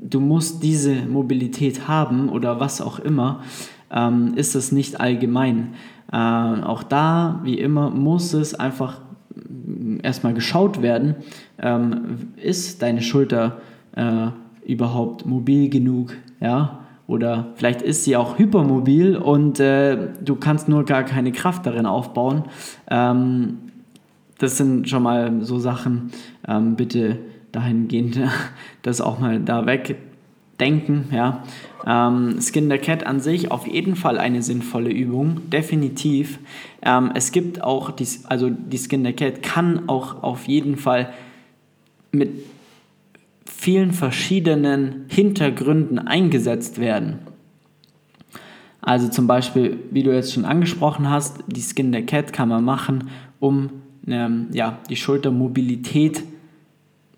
du 0.00 0.20
musst 0.20 0.62
diese 0.62 0.94
Mobilität 1.06 1.86
haben 1.86 2.28
oder 2.28 2.60
was 2.60 2.80
auch 2.80 2.98
immer, 2.98 3.42
ähm, 3.90 4.34
ist 4.36 4.54
es 4.54 4.72
nicht 4.72 5.00
allgemein. 5.00 5.74
Äh, 6.12 6.16
auch 6.16 6.82
da, 6.82 7.40
wie 7.44 7.58
immer, 7.58 7.90
muss 7.90 8.32
es 8.32 8.54
einfach 8.54 9.00
erstmal 10.02 10.34
geschaut 10.34 10.82
werden, 10.82 11.16
ähm, 11.58 12.28
ist 12.36 12.82
deine 12.82 13.02
Schulter 13.02 13.60
äh, 13.94 14.28
überhaupt 14.66 15.26
mobil 15.26 15.68
genug, 15.68 16.14
ja, 16.40 16.80
oder 17.06 17.48
vielleicht 17.56 17.82
ist 17.82 18.04
sie 18.04 18.16
auch 18.16 18.38
hypermobil 18.38 19.16
und 19.16 19.58
äh, 19.58 20.10
du 20.24 20.36
kannst 20.36 20.68
nur 20.68 20.84
gar 20.84 21.02
keine 21.02 21.32
Kraft 21.32 21.66
darin 21.66 21.86
aufbauen. 21.86 22.44
Ähm, 22.88 23.58
das 24.40 24.56
sind 24.56 24.88
schon 24.88 25.02
mal 25.02 25.42
so 25.42 25.58
Sachen, 25.58 26.10
ähm, 26.48 26.74
bitte 26.74 27.18
dahingehend 27.52 28.18
das 28.82 29.00
auch 29.00 29.20
mal 29.20 29.38
da 29.38 29.66
wegdenken. 29.66 31.04
Ja. 31.12 31.44
Ähm, 31.86 32.40
Skin 32.40 32.70
the 32.70 32.78
Cat 32.78 33.06
an 33.06 33.20
sich 33.20 33.50
auf 33.50 33.66
jeden 33.66 33.96
Fall 33.96 34.18
eine 34.18 34.42
sinnvolle 34.42 34.90
Übung, 34.90 35.50
definitiv. 35.50 36.38
Ähm, 36.82 37.12
es 37.14 37.32
gibt 37.32 37.62
auch, 37.62 37.90
die, 37.90 38.06
also 38.24 38.48
die 38.50 38.78
Skin 38.78 39.04
the 39.04 39.12
Cat 39.12 39.42
kann 39.42 39.88
auch 39.88 40.22
auf 40.22 40.48
jeden 40.48 40.76
Fall 40.76 41.12
mit 42.12 42.30
vielen 43.44 43.92
verschiedenen 43.92 45.04
Hintergründen 45.08 45.98
eingesetzt 45.98 46.80
werden. 46.80 47.18
Also 48.80 49.08
zum 49.08 49.26
Beispiel, 49.26 49.78
wie 49.90 50.02
du 50.02 50.14
jetzt 50.14 50.32
schon 50.32 50.46
angesprochen 50.46 51.10
hast, 51.10 51.44
die 51.46 51.60
Skin 51.60 51.92
the 51.92 52.00
Cat 52.00 52.32
kann 52.32 52.48
man 52.48 52.64
machen, 52.64 53.10
um 53.38 53.68
ähm, 54.10 54.48
ja, 54.52 54.78
die 54.88 54.96
Schultermobilität, 54.96 56.22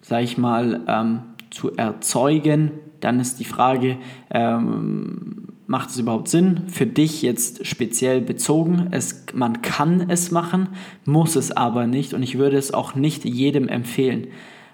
sage 0.00 0.24
ich 0.24 0.38
mal, 0.38 0.80
ähm, 0.86 1.20
zu 1.50 1.74
erzeugen. 1.76 2.70
Dann 3.00 3.20
ist 3.20 3.40
die 3.40 3.44
Frage, 3.44 3.98
ähm, 4.30 5.48
macht 5.66 5.90
es 5.90 5.98
überhaupt 5.98 6.28
Sinn 6.28 6.62
für 6.68 6.86
dich 6.86 7.22
jetzt 7.22 7.66
speziell 7.66 8.20
bezogen? 8.20 8.88
Es, 8.90 9.24
man 9.34 9.62
kann 9.62 10.10
es 10.10 10.30
machen, 10.30 10.68
muss 11.04 11.36
es 11.36 11.50
aber 11.50 11.86
nicht 11.86 12.14
und 12.14 12.22
ich 12.22 12.38
würde 12.38 12.56
es 12.56 12.74
auch 12.74 12.94
nicht 12.94 13.24
jedem 13.24 13.68
empfehlen, 13.68 14.28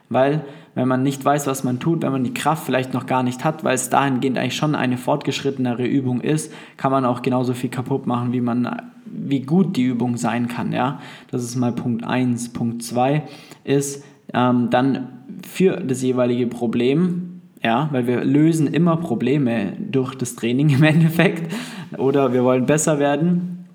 weil 0.08 0.44
wenn 0.74 0.88
man 0.88 1.02
nicht 1.02 1.24
weiß, 1.24 1.46
was 1.46 1.64
man 1.64 1.80
tut, 1.80 2.02
wenn 2.02 2.12
man 2.12 2.24
die 2.24 2.34
Kraft 2.34 2.64
vielleicht 2.64 2.94
noch 2.94 3.06
gar 3.06 3.22
nicht 3.22 3.44
hat, 3.44 3.64
weil 3.64 3.74
es 3.74 3.90
dahingehend 3.90 4.38
eigentlich 4.38 4.56
schon 4.56 4.74
eine 4.74 4.96
fortgeschrittenere 4.96 5.84
Übung 5.84 6.20
ist, 6.20 6.52
kann 6.76 6.92
man 6.92 7.04
auch 7.04 7.22
genauso 7.22 7.52
viel 7.54 7.70
kaputt 7.70 8.06
machen, 8.06 8.32
wie 8.32 8.40
man 8.40 8.90
wie 9.04 9.40
gut 9.40 9.76
die 9.76 9.84
Übung 9.84 10.16
sein 10.16 10.48
kann. 10.48 10.72
Ja? 10.72 11.00
Das 11.30 11.42
ist 11.42 11.56
mal 11.56 11.72
Punkt 11.72 12.04
1. 12.04 12.52
Punkt 12.52 12.82
2 12.82 13.22
ist 13.64 14.04
ähm, 14.32 14.70
dann 14.70 15.08
für 15.46 15.76
das 15.76 16.02
jeweilige 16.02 16.46
Problem, 16.46 17.40
ja, 17.62 17.88
weil 17.92 18.06
wir 18.06 18.24
lösen 18.24 18.66
immer 18.66 18.96
Probleme 18.96 19.72
durch 19.78 20.14
das 20.14 20.36
Training 20.36 20.70
im 20.74 20.82
Endeffekt 20.84 21.52
oder 21.96 22.32
wir 22.32 22.44
wollen 22.44 22.66
besser 22.66 22.98
werden, 22.98 23.66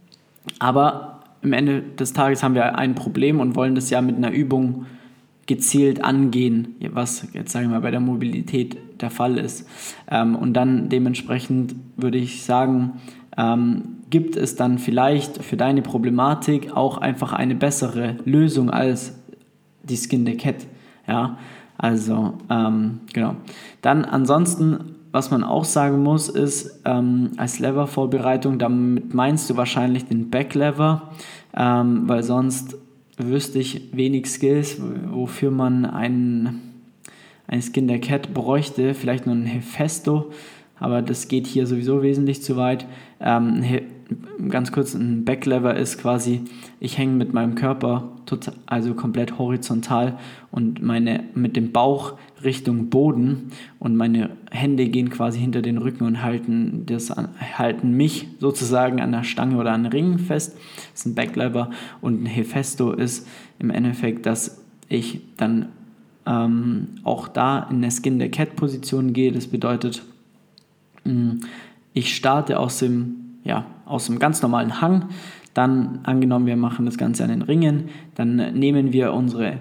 aber 0.59 1.19
am 1.43 1.53
Ende 1.53 1.81
des 1.81 2.13
Tages 2.13 2.43
haben 2.43 2.55
wir 2.55 2.77
ein 2.77 2.95
Problem 2.95 3.39
und 3.39 3.55
wollen 3.55 3.75
das 3.75 3.89
ja 3.89 4.01
mit 4.01 4.15
einer 4.15 4.31
Übung 4.31 4.85
gezielt 5.45 6.03
angehen, 6.03 6.75
was 6.91 7.27
jetzt 7.33 7.51
sagen 7.51 7.65
wir 7.65 7.75
mal 7.75 7.81
bei 7.81 7.91
der 7.91 7.99
Mobilität 7.99 8.77
der 9.01 9.09
Fall 9.09 9.37
ist. 9.37 9.67
Ähm, 10.09 10.35
und 10.35 10.53
dann 10.53 10.89
dementsprechend 10.89 11.75
würde 11.97 12.17
ich 12.17 12.43
sagen, 12.43 12.93
ähm, 13.37 13.97
gibt 14.09 14.35
es 14.35 14.55
dann 14.55 14.77
vielleicht 14.77 15.43
für 15.43 15.57
deine 15.57 15.81
Problematik 15.81 16.71
auch 16.75 16.97
einfach 16.97 17.33
eine 17.33 17.55
bessere 17.55 18.17
Lösung 18.25 18.69
als 18.69 19.19
die 19.83 19.97
Skin 19.97 20.25
the 20.25 20.37
Cat. 20.37 20.67
Ja, 21.07 21.37
also 21.77 22.35
ähm, 22.49 23.01
genau. 23.11 23.35
Dann 23.81 24.05
ansonsten, 24.05 24.95
was 25.11 25.31
man 25.31 25.43
auch 25.43 25.65
sagen 25.65 26.01
muss, 26.01 26.29
ist 26.29 26.81
ähm, 26.85 27.31
als 27.37 27.59
Lever-Vorbereitung, 27.59 28.59
damit 28.59 29.13
meinst 29.13 29.49
du 29.49 29.57
wahrscheinlich 29.57 30.05
den 30.05 30.29
Back-Lever, 30.29 31.09
ähm, 31.57 32.03
weil 32.07 32.23
sonst 32.23 32.77
wüsste 33.17 33.59
ich 33.59 33.89
wenig 33.91 34.27
Skills, 34.27 34.77
wofür 35.11 35.51
man 35.51 35.85
einen, 35.85 36.61
ein 37.47 37.61
Skin 37.61 37.87
der 37.87 37.99
Cat 37.99 38.33
bräuchte. 38.33 38.93
Vielleicht 38.93 39.25
nur 39.25 39.35
ein 39.35 39.45
Hefesto, 39.45 40.31
aber 40.79 41.01
das 41.01 41.27
geht 41.27 41.47
hier 41.47 41.67
sowieso 41.67 42.01
wesentlich 42.01 42.41
zu 42.41 42.57
weit. 42.57 42.85
Ähm, 43.19 43.63
ganz 44.49 44.71
kurz, 44.71 44.93
ein 44.93 45.25
Backlever 45.25 45.75
ist 45.75 45.97
quasi, 45.97 46.41
ich 46.79 46.97
hänge 46.97 47.13
mit 47.13 47.33
meinem 47.33 47.55
Körper 47.55 48.09
total, 48.25 48.55
also 48.65 48.93
komplett 48.93 49.37
horizontal 49.37 50.17
und 50.51 50.81
meine 50.81 51.23
mit 51.35 51.55
dem 51.55 51.71
Bauch 51.71 52.13
Richtung 52.43 52.89
Boden 52.89 53.51
und 53.79 53.95
meine 53.95 54.31
Hände 54.51 54.87
gehen 54.87 55.09
quasi 55.09 55.39
hinter 55.39 55.61
den 55.61 55.77
Rücken 55.77 56.05
und 56.05 56.21
halten, 56.21 56.85
das, 56.85 57.13
halten 57.57 57.91
mich 57.95 58.27
sozusagen 58.39 59.01
an 59.01 59.11
der 59.11 59.23
Stange 59.23 59.57
oder 59.57 59.71
an 59.71 59.85
Ringen 59.85 60.19
fest. 60.19 60.57
Das 60.91 61.01
ist 61.01 61.05
ein 61.05 61.15
Backlever 61.15 61.71
und 62.01 62.23
ein 62.23 62.25
Hefesto 62.25 62.91
ist 62.91 63.27
im 63.59 63.69
Endeffekt, 63.69 64.25
dass 64.25 64.61
ich 64.89 65.21
dann 65.37 65.69
ähm, 66.25 66.89
auch 67.03 67.27
da 67.27 67.67
in 67.69 67.81
der 67.81 67.91
Skin 67.91 68.19
der 68.19 68.29
Cat 68.29 68.55
Position 68.55 69.13
gehe. 69.13 69.31
Das 69.31 69.47
bedeutet, 69.47 70.03
mm, 71.05 71.39
ich 71.93 72.15
starte 72.15 72.59
aus 72.59 72.79
dem 72.79 73.22
ja, 73.43 73.65
aus 73.85 74.09
einem 74.09 74.19
ganz 74.19 74.41
normalen 74.41 74.81
Hang. 74.81 75.09
Dann 75.53 75.99
angenommen, 76.03 76.45
wir 76.45 76.57
machen 76.57 76.85
das 76.85 76.97
Ganze 76.97 77.23
an 77.23 77.29
den 77.29 77.43
Ringen, 77.43 77.89
dann 78.15 78.37
nehmen 78.53 78.91
wir 78.91 79.13
unsere 79.13 79.59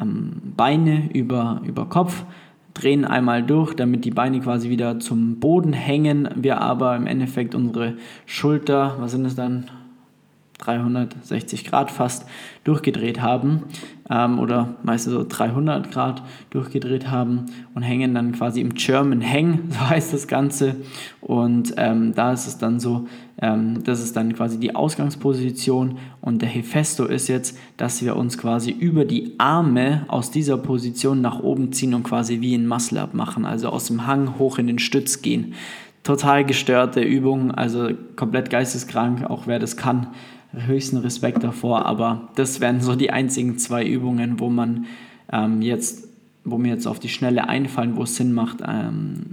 ähm, 0.00 0.40
Beine 0.56 1.10
über, 1.12 1.60
über 1.64 1.86
Kopf, 1.86 2.24
drehen 2.72 3.04
einmal 3.04 3.42
durch, 3.42 3.74
damit 3.74 4.04
die 4.04 4.10
Beine 4.10 4.40
quasi 4.40 4.70
wieder 4.70 4.98
zum 5.00 5.40
Boden 5.40 5.72
hängen. 5.72 6.28
Wir 6.34 6.60
aber 6.60 6.96
im 6.96 7.06
Endeffekt 7.06 7.54
unsere 7.54 7.94
Schulter, 8.26 8.96
was 8.98 9.12
sind 9.12 9.26
es 9.26 9.36
dann? 9.36 9.66
360 10.58 11.64
Grad 11.64 11.90
fast 11.90 12.26
durchgedreht 12.62 13.20
haben 13.20 13.64
ähm, 14.08 14.38
oder 14.38 14.76
meistens 14.82 15.12
so 15.12 15.24
300 15.28 15.90
Grad 15.90 16.22
durchgedreht 16.50 17.10
haben 17.10 17.46
und 17.74 17.82
hängen 17.82 18.14
dann 18.14 18.32
quasi 18.32 18.60
im 18.60 18.74
German 18.74 19.22
Hang, 19.22 19.64
so 19.70 19.80
heißt 19.80 20.12
das 20.12 20.28
Ganze. 20.28 20.76
Und 21.20 21.74
ähm, 21.76 22.14
da 22.14 22.32
ist 22.32 22.46
es 22.46 22.58
dann 22.58 22.78
so, 22.78 23.06
ähm, 23.40 23.82
das 23.84 24.00
ist 24.00 24.16
dann 24.16 24.34
quasi 24.34 24.58
die 24.58 24.74
Ausgangsposition 24.74 25.98
und 26.20 26.40
der 26.40 26.48
Hefesto 26.48 27.04
ist 27.04 27.28
jetzt, 27.28 27.58
dass 27.76 28.02
wir 28.02 28.16
uns 28.16 28.38
quasi 28.38 28.70
über 28.70 29.04
die 29.04 29.34
Arme 29.38 30.04
aus 30.08 30.30
dieser 30.30 30.56
Position 30.56 31.20
nach 31.20 31.40
oben 31.40 31.72
ziehen 31.72 31.94
und 31.94 32.04
quasi 32.04 32.40
wie 32.40 32.54
ein 32.54 32.66
Muscle-Up 32.66 33.12
machen, 33.12 33.44
also 33.44 33.70
aus 33.70 33.86
dem 33.86 34.06
Hang 34.06 34.38
hoch 34.38 34.58
in 34.58 34.68
den 34.68 34.78
Stütz 34.78 35.20
gehen. 35.20 35.54
Total 36.04 36.44
gestörte 36.44 37.00
Übung, 37.00 37.50
also 37.50 37.88
komplett 38.14 38.50
geisteskrank, 38.50 39.24
auch 39.24 39.46
wer 39.46 39.58
das 39.58 39.78
kann 39.78 40.08
höchsten 40.66 40.98
Respekt 40.98 41.42
davor, 41.42 41.86
aber 41.86 42.28
das 42.34 42.60
wären 42.60 42.80
so 42.80 42.94
die 42.94 43.10
einzigen 43.10 43.58
zwei 43.58 43.84
Übungen, 43.84 44.40
wo 44.40 44.48
man 44.48 44.86
ähm, 45.32 45.62
jetzt, 45.62 46.08
wo 46.44 46.58
mir 46.58 46.68
jetzt 46.68 46.86
auf 46.86 46.98
die 46.98 47.08
Schnelle 47.08 47.48
einfallen, 47.48 47.96
wo 47.96 48.02
es 48.02 48.16
Sinn 48.16 48.32
macht, 48.32 48.58
ähm, 48.66 49.26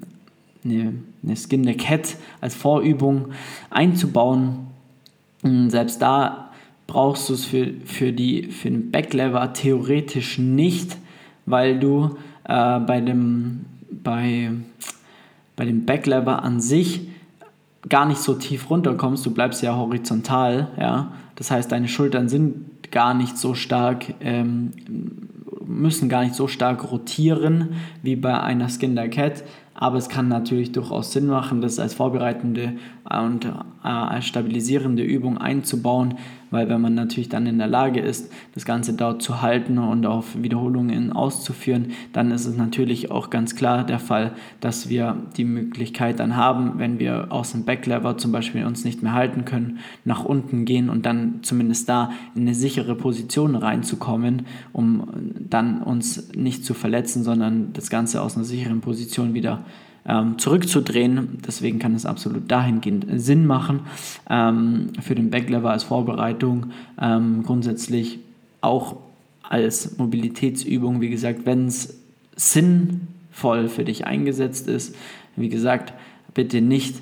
eine, 0.63 0.93
eine 1.23 1.35
Skin 1.35 1.63
the 1.63 1.73
Cat 1.73 2.17
als 2.39 2.55
Vorübung 2.55 3.27
einzubauen. 3.69 4.67
Und 5.43 5.71
selbst 5.71 6.01
da 6.01 6.51
brauchst 6.87 7.29
du 7.29 7.33
es 7.33 7.45
für, 7.45 7.73
für, 7.85 8.11
die, 8.11 8.43
für 8.51 8.69
den 8.69 8.91
Backlever 8.91 9.53
theoretisch 9.53 10.37
nicht, 10.37 10.97
weil 11.45 11.79
du 11.79 12.17
äh, 12.43 12.79
bei 12.79 13.01
dem, 13.01 13.65
bei, 13.89 14.51
bei 15.55 15.65
dem 15.65 15.85
Backlever 15.85 16.43
an 16.43 16.61
sich 16.61 17.10
gar 17.89 18.05
nicht 18.05 18.19
so 18.19 18.33
tief 18.33 18.69
runterkommst, 18.69 19.25
du 19.25 19.31
bleibst 19.31 19.61
ja 19.63 19.75
horizontal, 19.75 20.69
ja. 20.77 21.13
Das 21.35 21.49
heißt, 21.49 21.71
deine 21.71 21.87
Schultern 21.87 22.29
sind 22.29 22.91
gar 22.91 23.13
nicht 23.13 23.37
so 23.37 23.55
stark, 23.55 24.13
ähm, 24.19 24.71
müssen 25.65 26.09
gar 26.09 26.23
nicht 26.23 26.35
so 26.35 26.47
stark 26.47 26.91
rotieren 26.91 27.69
wie 28.03 28.15
bei 28.15 28.39
einer 28.39 28.69
Skinder 28.69 29.07
Cat. 29.07 29.43
Aber 29.73 29.97
es 29.97 30.09
kann 30.09 30.27
natürlich 30.27 30.73
durchaus 30.73 31.11
Sinn 31.11 31.25
machen, 31.25 31.61
das 31.61 31.79
als 31.79 31.95
vorbereitende 31.95 32.73
und 33.09 33.45
äh, 33.45 33.87
als 33.87 34.25
stabilisierende 34.25 35.01
Übung 35.01 35.39
einzubauen, 35.39 36.15
weil 36.51 36.69
wenn 36.69 36.81
man 36.81 36.93
natürlich 36.93 37.29
dann 37.29 37.47
in 37.47 37.57
der 37.57 37.67
Lage 37.67 37.99
ist, 37.99 38.31
das 38.53 38.65
Ganze 38.65 38.93
dort 38.93 39.21
zu 39.21 39.41
halten 39.41 39.77
und 39.77 40.05
auf 40.05 40.41
Wiederholungen 40.41 41.11
auszuführen, 41.13 41.93
dann 42.13 42.31
ist 42.31 42.45
es 42.45 42.55
natürlich 42.55 43.09
auch 43.09 43.29
ganz 43.29 43.55
klar 43.55 43.85
der 43.85 43.99
Fall, 43.99 44.33
dass 44.59 44.89
wir 44.89 45.17
die 45.37 45.45
Möglichkeit 45.45 46.19
dann 46.19 46.35
haben, 46.35 46.73
wenn 46.77 46.99
wir 46.99 47.31
aus 47.31 47.53
dem 47.53 47.63
Backlever 47.63 48.17
zum 48.17 48.31
Beispiel 48.31 48.65
uns 48.65 48.83
nicht 48.83 49.01
mehr 49.01 49.13
halten 49.13 49.45
können, 49.45 49.79
nach 50.05 50.25
unten 50.25 50.65
gehen 50.65 50.89
und 50.89 51.05
dann 51.05 51.39
zumindest 51.41 51.89
da 51.89 52.11
in 52.35 52.41
eine 52.41 52.53
sichere 52.53 52.95
Position 52.95 53.55
reinzukommen, 53.55 54.45
um 54.73 55.07
dann 55.49 55.81
uns 55.81 56.33
nicht 56.35 56.65
zu 56.65 56.73
verletzen, 56.73 57.23
sondern 57.23 57.73
das 57.73 57.89
Ganze 57.89 58.21
aus 58.21 58.35
einer 58.35 58.45
sicheren 58.45 58.81
Position 58.81 59.33
wieder 59.33 59.63
ähm, 60.05 60.37
zurückzudrehen. 60.37 61.39
Deswegen 61.45 61.79
kann 61.79 61.95
es 61.95 62.05
absolut 62.05 62.49
dahingehend 62.49 63.05
Sinn 63.15 63.45
machen. 63.45 63.81
Ähm, 64.29 64.89
für 65.01 65.15
den 65.15 65.29
Backlever 65.29 65.71
als 65.71 65.83
Vorbereitung 65.83 66.67
ähm, 66.99 67.43
grundsätzlich 67.43 68.19
auch 68.61 68.97
als 69.43 69.97
Mobilitätsübung, 69.97 71.01
wie 71.01 71.09
gesagt, 71.09 71.45
wenn 71.45 71.67
es 71.67 71.99
sinnvoll 72.35 73.67
für 73.67 73.83
dich 73.83 74.07
eingesetzt 74.07 74.67
ist. 74.67 74.95
Wie 75.35 75.49
gesagt, 75.49 75.93
bitte 76.33 76.61
nicht 76.61 77.01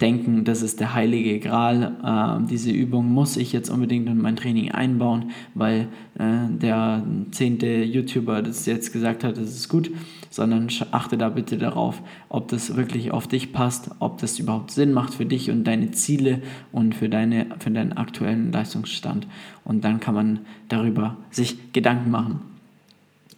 denken, 0.00 0.44
das 0.44 0.62
ist 0.62 0.80
der 0.80 0.94
heilige 0.94 1.38
Gral. 1.40 1.92
Äh, 2.02 2.46
diese 2.48 2.70
Übung 2.70 3.10
muss 3.12 3.36
ich 3.36 3.52
jetzt 3.52 3.68
unbedingt 3.68 4.08
in 4.08 4.20
mein 4.20 4.36
Training 4.36 4.70
einbauen, 4.70 5.30
weil 5.54 5.88
äh, 6.18 6.48
der 6.48 7.04
zehnte 7.30 7.84
YouTuber 7.84 8.42
das 8.42 8.66
jetzt 8.66 8.92
gesagt 8.92 9.24
hat, 9.24 9.36
das 9.36 9.50
ist 9.50 9.68
gut, 9.68 9.90
sondern 10.30 10.68
achte 10.92 11.18
da 11.18 11.28
bitte 11.28 11.58
darauf, 11.58 12.00
ob 12.28 12.48
das 12.48 12.76
wirklich 12.76 13.10
auf 13.10 13.26
dich 13.26 13.52
passt, 13.52 13.90
ob 13.98 14.18
das 14.18 14.38
überhaupt 14.38 14.70
Sinn 14.70 14.92
macht 14.92 15.14
für 15.14 15.26
dich 15.26 15.50
und 15.50 15.64
deine 15.64 15.90
Ziele 15.90 16.40
und 16.70 16.94
für, 16.94 17.08
deine, 17.08 17.46
für 17.58 17.70
deinen 17.70 17.94
aktuellen 17.94 18.52
Leistungsstand. 18.52 19.26
Und 19.64 19.84
dann 19.84 19.98
kann 19.98 20.14
man 20.14 20.38
darüber 20.68 21.16
sich 21.30 21.72
Gedanken 21.72 22.10
machen. 22.12 22.40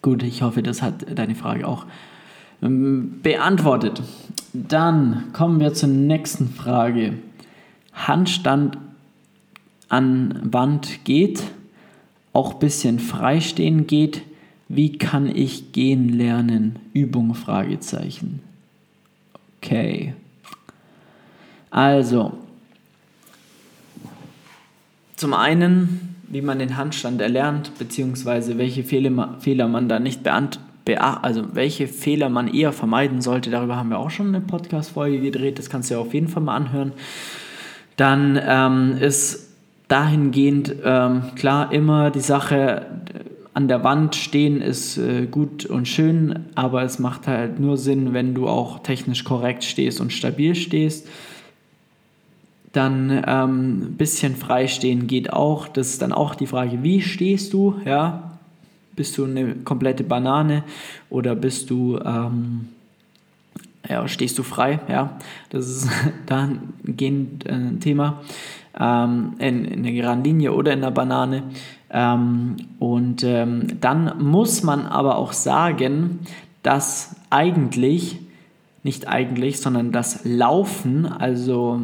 Gut, 0.02 0.22
ich 0.22 0.42
hoffe, 0.42 0.62
das 0.62 0.82
hat 0.82 1.18
deine 1.18 1.34
Frage 1.34 1.66
auch 1.66 1.86
ähm, 2.62 3.20
beantwortet. 3.22 4.02
Dann 4.52 5.32
kommen 5.32 5.60
wir 5.60 5.72
zur 5.72 5.88
nächsten 5.88 6.48
Frage. 6.48 7.14
Handstand 7.94 8.76
an 9.88 10.40
Wand 10.44 11.04
geht, 11.04 11.42
auch 12.32 12.54
ein 12.54 12.58
bisschen 12.58 12.98
freistehen 12.98 13.86
geht. 13.86 14.22
Wie 14.74 14.96
kann 14.96 15.28
ich 15.28 15.72
gehen 15.72 16.08
lernen? 16.08 16.78
Übung 16.94 17.34
Fragezeichen. 17.34 18.40
Okay. 19.58 20.14
Also, 21.70 22.32
zum 25.16 25.34
einen, 25.34 26.16
wie 26.28 26.40
man 26.40 26.58
den 26.58 26.78
Handstand 26.78 27.20
erlernt, 27.20 27.78
beziehungsweise 27.78 28.56
welche 28.56 28.82
Fehler 28.82 29.68
man 29.68 29.88
da 29.90 29.98
nicht 29.98 30.22
beantwortet 30.22 30.72
also 30.84 31.54
welche 31.54 31.86
Fehler 31.86 32.28
man 32.28 32.48
eher 32.48 32.72
vermeiden 32.72 33.20
sollte. 33.20 33.50
Darüber 33.50 33.76
haben 33.76 33.90
wir 33.90 33.98
auch 33.98 34.10
schon 34.10 34.28
eine 34.28 34.40
Podcast-Folge 34.40 35.20
gedreht. 35.20 35.58
Das 35.58 35.70
kannst 35.70 35.90
du 35.90 35.94
ja 35.94 36.00
auf 36.00 36.12
jeden 36.12 36.26
Fall 36.26 36.42
mal 36.42 36.56
anhören. 36.56 36.92
Dann 37.96 38.40
ähm, 38.44 38.96
ist 38.98 39.52
dahingehend 39.86 40.74
ähm, 40.82 41.22
klar 41.36 41.70
immer 41.70 42.10
die 42.10 42.20
Sache, 42.20 42.86
an 43.54 43.68
der 43.68 43.84
Wand 43.84 44.16
stehen 44.16 44.62
ist 44.62 44.96
äh, 44.96 45.26
gut 45.26 45.66
und 45.66 45.86
schön, 45.86 46.46
aber 46.54 46.82
es 46.82 46.98
macht 46.98 47.26
halt 47.26 47.60
nur 47.60 47.76
Sinn, 47.76 48.14
wenn 48.14 48.34
du 48.34 48.48
auch 48.48 48.78
technisch 48.78 49.24
korrekt 49.24 49.64
stehst 49.64 50.00
und 50.00 50.12
stabil 50.12 50.54
stehst. 50.54 51.06
Dann 52.72 53.10
ein 53.10 53.24
ähm, 53.26 53.94
bisschen 53.98 54.36
freistehen 54.36 55.06
geht 55.06 55.30
auch. 55.30 55.68
Das 55.68 55.88
ist 55.88 56.00
dann 56.00 56.12
auch 56.12 56.34
die 56.34 56.46
Frage, 56.46 56.82
wie 56.82 57.02
stehst 57.02 57.52
du? 57.52 57.76
Ja, 57.84 58.38
bist 58.96 59.18
du 59.18 59.24
eine 59.24 59.56
komplette 59.56 60.04
Banane 60.04 60.64
oder 61.10 61.34
bist 61.34 61.68
du, 61.68 61.98
ähm, 61.98 62.68
ja, 63.86 64.08
stehst 64.08 64.38
du 64.38 64.42
frei? 64.42 64.80
Ja, 64.88 65.18
das 65.50 65.68
ist 65.68 65.88
dahingehend 66.26 67.44
äh, 67.44 67.52
ein 67.52 67.80
Thema. 67.80 68.22
Ähm, 68.80 69.34
in, 69.38 69.66
in 69.66 69.82
der 69.82 69.92
geraden 69.92 70.24
Linie 70.24 70.54
oder 70.54 70.72
in 70.72 70.80
der 70.80 70.90
Banane. 70.90 71.42
Ähm, 71.92 72.56
und 72.78 73.22
ähm, 73.22 73.80
dann 73.80 74.22
muss 74.22 74.62
man 74.62 74.86
aber 74.86 75.16
auch 75.16 75.32
sagen, 75.32 76.20
dass 76.62 77.16
eigentlich, 77.30 78.18
nicht 78.82 79.08
eigentlich, 79.08 79.60
sondern 79.60 79.92
das 79.92 80.24
Laufen, 80.24 81.06
also 81.06 81.80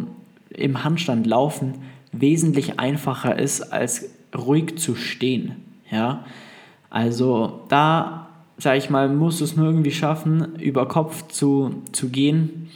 im 0.51 0.83
Handstand 0.83 1.27
laufen, 1.27 1.75
wesentlich 2.12 2.81
einfacher 2.81 3.38
ist, 3.38 3.73
als 3.73 4.11
ruhig 4.37 4.79
zu 4.79 4.94
stehen. 4.94 5.57
Ja, 5.90 6.25
also 6.90 7.61
da, 7.68 8.29
sage 8.57 8.79
ich 8.79 8.90
mal, 8.90 9.09
musst 9.09 9.40
du 9.40 9.44
es 9.44 9.57
nur 9.57 9.66
irgendwie 9.66 9.90
schaffen, 9.90 10.57
über 10.57 10.88
Kopf 10.88 11.29
zu, 11.29 11.83
zu 11.92 12.09
gehen 12.09 12.68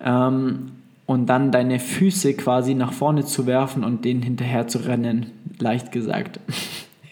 ähm, 0.00 0.72
und 1.10 1.26
dann 1.26 1.50
deine 1.50 1.80
Füße 1.80 2.34
quasi 2.34 2.76
nach 2.76 2.92
vorne 2.92 3.24
zu 3.24 3.44
werfen 3.44 3.82
und 3.82 4.04
denen 4.04 4.22
hinterher 4.22 4.68
zu 4.68 4.78
rennen, 4.86 5.26
leicht 5.58 5.90
gesagt. 5.90 6.38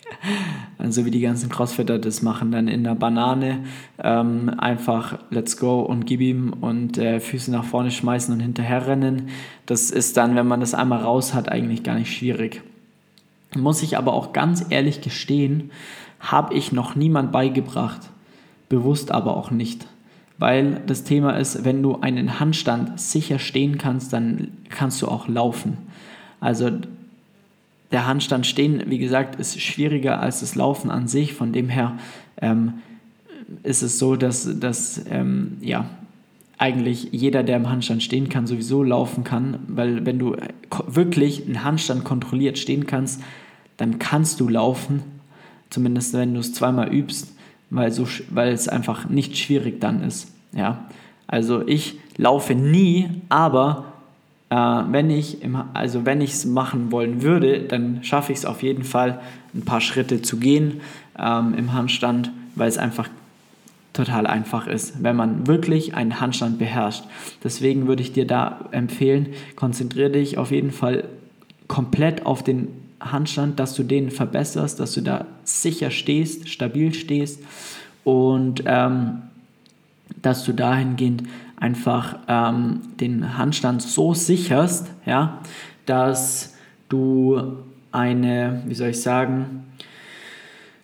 also 0.79 1.05
wie 1.05 1.11
die 1.11 1.19
ganzen 1.19 1.49
Crossfitter 1.49 1.99
das 1.99 2.23
machen, 2.23 2.53
dann 2.53 2.69
in 2.69 2.85
der 2.85 2.95
Banane 2.95 3.65
ähm, 4.01 4.55
einfach 4.57 5.19
let's 5.31 5.57
go 5.57 5.81
und 5.81 6.07
gib 6.07 6.21
ihm 6.21 6.53
und 6.61 6.97
äh, 6.97 7.19
Füße 7.19 7.51
nach 7.51 7.65
vorne 7.65 7.91
schmeißen 7.91 8.33
und 8.33 8.39
hinterher 8.39 8.87
rennen. 8.87 9.31
Das 9.67 9.91
ist 9.91 10.17
dann, 10.17 10.37
wenn 10.37 10.47
man 10.47 10.61
das 10.61 10.75
einmal 10.75 11.01
raus 11.01 11.35
hat, 11.35 11.49
eigentlich 11.49 11.83
gar 11.83 11.97
nicht 11.97 12.17
schwierig. 12.17 12.63
Muss 13.57 13.83
ich 13.83 13.99
aber 13.99 14.13
auch 14.13 14.33
ganz 14.33 14.65
ehrlich 14.71 15.01
gestehen, 15.01 15.73
habe 16.21 16.55
ich 16.55 16.71
noch 16.71 16.95
niemand 16.95 17.33
beigebracht, 17.33 18.03
bewusst 18.69 19.11
aber 19.11 19.37
auch 19.37 19.51
nicht. 19.51 19.89
Weil 20.39 20.81
das 20.87 21.03
Thema 21.05 21.33
ist, 21.33 21.65
wenn 21.65 21.83
du 21.83 22.01
einen 22.01 22.39
Handstand 22.39 23.01
sicher 23.01 23.39
stehen 23.39 23.77
kannst, 23.77 24.13
dann 24.13 24.49
kannst 24.71 25.03
du 25.03 25.09
auch 25.09 25.29
laufen. 25.29 25.77
Also 26.41 26.71
der 27.91 28.07
Handstand 28.07 28.47
stehen, 28.47 28.85
wie 28.87 28.99
gesagt, 28.99 29.41
ist 29.41 29.61
schwieriger 29.61 30.21
als 30.21 30.41
das 30.41 30.55
Laufen 30.55 30.91
an 30.91 31.09
sich. 31.09 31.35
Von 31.35 31.53
dem 31.53 31.69
her 31.69 31.99
ähm, 32.41 32.75
ist 33.65 33.83
es 33.83 33.99
so, 33.99 34.15
dass, 34.15 34.61
dass 34.61 35.05
ähm, 35.11 35.57
ja, 35.61 35.87
eigentlich 36.59 37.09
jeder, 37.13 37.43
der 37.43 37.57
im 37.57 37.71
Handstand 37.71 38.03
stehen 38.03 38.29
kann, 38.29 38.47
sowieso 38.47 38.83
laufen 38.83 39.25
kann, 39.25 39.59
weil 39.69 40.05
wenn 40.05 40.19
du 40.19 40.37
wirklich 40.87 41.47
einen 41.47 41.65
Handstand 41.65 42.05
kontrolliert 42.05 42.59
stehen 42.59 42.87
kannst, 42.87 43.23
dann 43.77 43.99
kannst 43.99 44.41
du 44.41 44.49
laufen, 44.49 45.03
zumindest 45.71 46.13
wenn 46.15 46.35
du 46.35 46.41
es 46.41 46.53
zweimal 46.53 46.93
übst, 46.93 47.33
weil, 47.71 47.93
so, 47.93 48.07
weil 48.31 48.53
es 48.53 48.69
einfach 48.69 49.09
nicht 49.09 49.37
schwierig 49.37 49.81
dann 49.81 50.03
ist. 50.03 50.33
Ja? 50.53 50.87
Also 51.27 51.67
ich 51.67 51.99
laufe 52.17 52.55
nie, 52.55 53.09
aber 53.29 53.93
äh, 54.51 54.57
wenn 54.57 55.11
ich 55.11 55.43
im, 55.43 55.63
also 55.75 56.03
es 56.05 56.45
machen 56.47 56.91
wollen 56.91 57.23
würde, 57.23 57.61
dann 57.61 58.03
schaffe 58.03 58.33
ich 58.33 58.39
es 58.39 58.45
auf 58.45 58.63
jeden 58.63 58.85
Fall, 58.85 59.21
ein 59.55 59.65
paar 59.65 59.81
Schritte 59.81 60.23
zu 60.23 60.39
gehen 60.39 60.81
ähm, 61.19 61.55
im 61.57 61.73
Handstand, 61.73 62.31
weil 62.55 62.69
es 62.69 62.79
einfach 62.79 63.09
total 63.93 64.27
einfach 64.27 64.67
ist, 64.67 65.03
wenn 65.03 65.17
man 65.17 65.47
wirklich 65.47 65.95
einen 65.95 66.21
Handstand 66.21 66.59
beherrscht. 66.59 67.05
Deswegen 67.43 67.89
würde 67.89 68.03
ich 68.03 68.13
dir 68.13 68.27
da 68.27 68.67
empfehlen, 68.71 69.29
konzentriere 69.57 70.11
dich 70.11 70.39
auf 70.39 70.51
jeden 70.51 70.71
Fall 70.71 71.05
komplett 71.67 72.25
auf 72.25 72.45
den 72.45 72.69
Handstand, 73.01 73.59
dass 73.59 73.75
du 73.75 73.83
den 73.83 74.11
verbesserst, 74.11 74.81
dass 74.81 74.93
du 74.95 75.01
da 75.01 75.27
sicher 75.45 75.91
stehst, 75.91 76.49
stabil 76.49 76.93
stehst 76.95 77.41
und 78.05 78.63
ähm, 78.67 79.23
dass 80.23 80.45
du 80.45 80.53
dahingehend 80.53 81.25
einfach 81.57 82.19
ähm, 82.29 82.81
den 83.01 83.37
Handstand 83.37 83.83
so 83.83 84.15
sicherst, 84.15 84.89
ja, 85.07 85.41
dass 85.87 86.57
du 86.89 87.57
eine, 87.93 88.63
wie 88.67 88.75
soll 88.75 88.89
ich 88.89 89.01
sagen, 89.01 89.65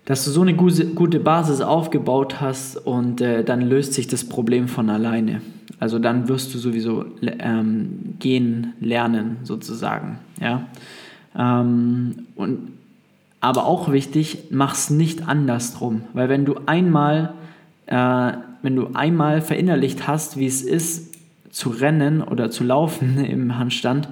dass 0.04 0.24
du 0.24 0.30
so 0.30 0.42
eine 0.42 0.54
gute 0.54 1.20
Basis 1.20 1.60
aufgebaut 1.60 2.40
hast 2.40 2.76
und 2.76 3.20
äh, 3.20 3.42
dann 3.42 3.62
löst 3.62 3.94
sich 3.94 4.06
das 4.06 4.24
Problem 4.24 4.68
von 4.68 4.90
alleine. 4.90 5.40
Also 5.80 5.98
dann 5.98 6.28
wirst 6.28 6.54
du 6.54 6.58
sowieso 6.58 7.06
ähm, 7.22 8.14
gehen 8.18 8.74
lernen 8.80 9.38
sozusagen, 9.42 10.18
ja. 10.40 10.66
Ähm, 11.36 12.26
und, 12.36 12.72
aber 13.40 13.66
auch 13.66 13.92
wichtig, 13.92 14.44
mach 14.50 14.74
es 14.74 14.90
nicht 14.90 15.28
andersrum, 15.28 16.02
weil 16.12 16.28
wenn 16.28 16.44
du 16.44 16.60
einmal, 16.66 17.34
äh, 17.86 18.32
wenn 18.62 18.76
du 18.76 18.90
einmal 18.94 19.42
verinnerlicht 19.42 20.08
hast, 20.08 20.38
wie 20.38 20.46
es 20.46 20.62
ist, 20.62 21.14
zu 21.50 21.68
rennen 21.70 22.22
oder 22.22 22.50
zu 22.50 22.64
laufen 22.64 23.24
im 23.24 23.58
Handstand, 23.58 24.08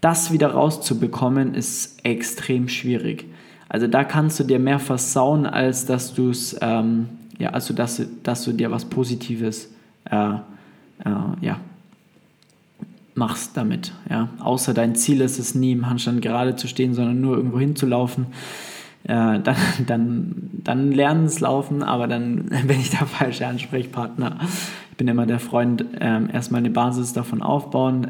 das 0.00 0.32
wieder 0.32 0.48
rauszubekommen, 0.48 1.54
ist 1.54 2.04
extrem 2.04 2.68
schwierig. 2.68 3.26
Also 3.68 3.86
da 3.86 4.04
kannst 4.04 4.38
du 4.40 4.44
dir 4.44 4.58
mehr 4.58 4.80
versauen, 4.80 5.46
als 5.46 5.86
dass 5.86 6.12
du 6.12 6.30
es, 6.30 6.58
ähm, 6.60 7.08
ja, 7.38 7.50
also 7.50 7.72
dass, 7.72 8.02
dass 8.22 8.44
du 8.44 8.52
dir 8.52 8.70
was 8.70 8.84
Positives, 8.84 9.70
äh, 10.10 10.16
äh, 10.16 10.40
ja, 11.40 11.58
machst 13.14 13.56
damit. 13.56 13.92
Ja? 14.08 14.28
Außer 14.40 14.74
dein 14.74 14.94
Ziel 14.94 15.20
ist 15.20 15.38
es 15.38 15.54
nie 15.54 15.72
im 15.72 15.88
Handstand 15.88 16.22
gerade 16.22 16.56
zu 16.56 16.68
stehen, 16.68 16.94
sondern 16.94 17.20
nur 17.20 17.36
irgendwo 17.36 17.58
hinzulaufen. 17.58 18.26
Äh, 19.04 19.40
dann, 19.40 19.56
dann, 19.86 20.50
dann 20.52 20.92
lernen 20.92 21.26
es 21.26 21.40
laufen, 21.40 21.82
aber 21.82 22.06
dann 22.06 22.44
bin 22.66 22.80
ich 22.80 22.90
der 22.90 23.06
falsche 23.06 23.46
Ansprechpartner. 23.46 24.38
Ich 24.90 24.96
bin 24.96 25.08
immer 25.08 25.26
der 25.26 25.40
Freund, 25.40 25.84
äh, 26.00 26.32
erstmal 26.32 26.60
eine 26.60 26.70
Basis 26.70 27.12
davon 27.12 27.42
aufbauen, 27.42 28.08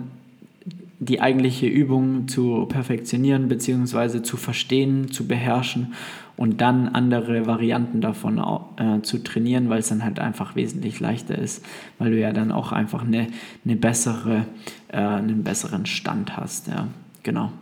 die 0.99 1.21
eigentliche 1.21 1.67
Übung 1.67 2.29
zu 2.29 2.67
perfektionieren 2.67 3.49
bzw. 3.49 4.23
zu 4.23 4.37
verstehen, 4.37 5.11
zu 5.11 5.27
beherrschen 5.27 5.95
und 6.37 6.61
dann 6.61 6.89
andere 6.89 7.47
Varianten 7.47 8.01
davon 8.01 8.39
äh, 8.79 9.03
zu 9.03 9.23
trainieren, 9.23 9.69
weil 9.69 9.81
es 9.81 9.89
dann 9.89 10.05
halt 10.05 10.19
einfach 10.19 10.57
wesentlich 10.57 10.99
leichter 11.01 11.37
ist, 11.39 11.65
weil 11.99 12.11
du 12.11 12.19
ja 12.19 12.33
dann 12.33 12.53
auch 12.53 12.73
einfach 12.73 13.03
eine, 13.05 13.29
eine 13.65 13.77
bessere, 13.77 14.47
äh, 14.89 14.97
einen 14.97 15.45
besseren 15.45 15.87
Stand 15.87 16.37
hast. 16.37 16.69
Ja, 16.69 16.89
genau. 17.23 17.53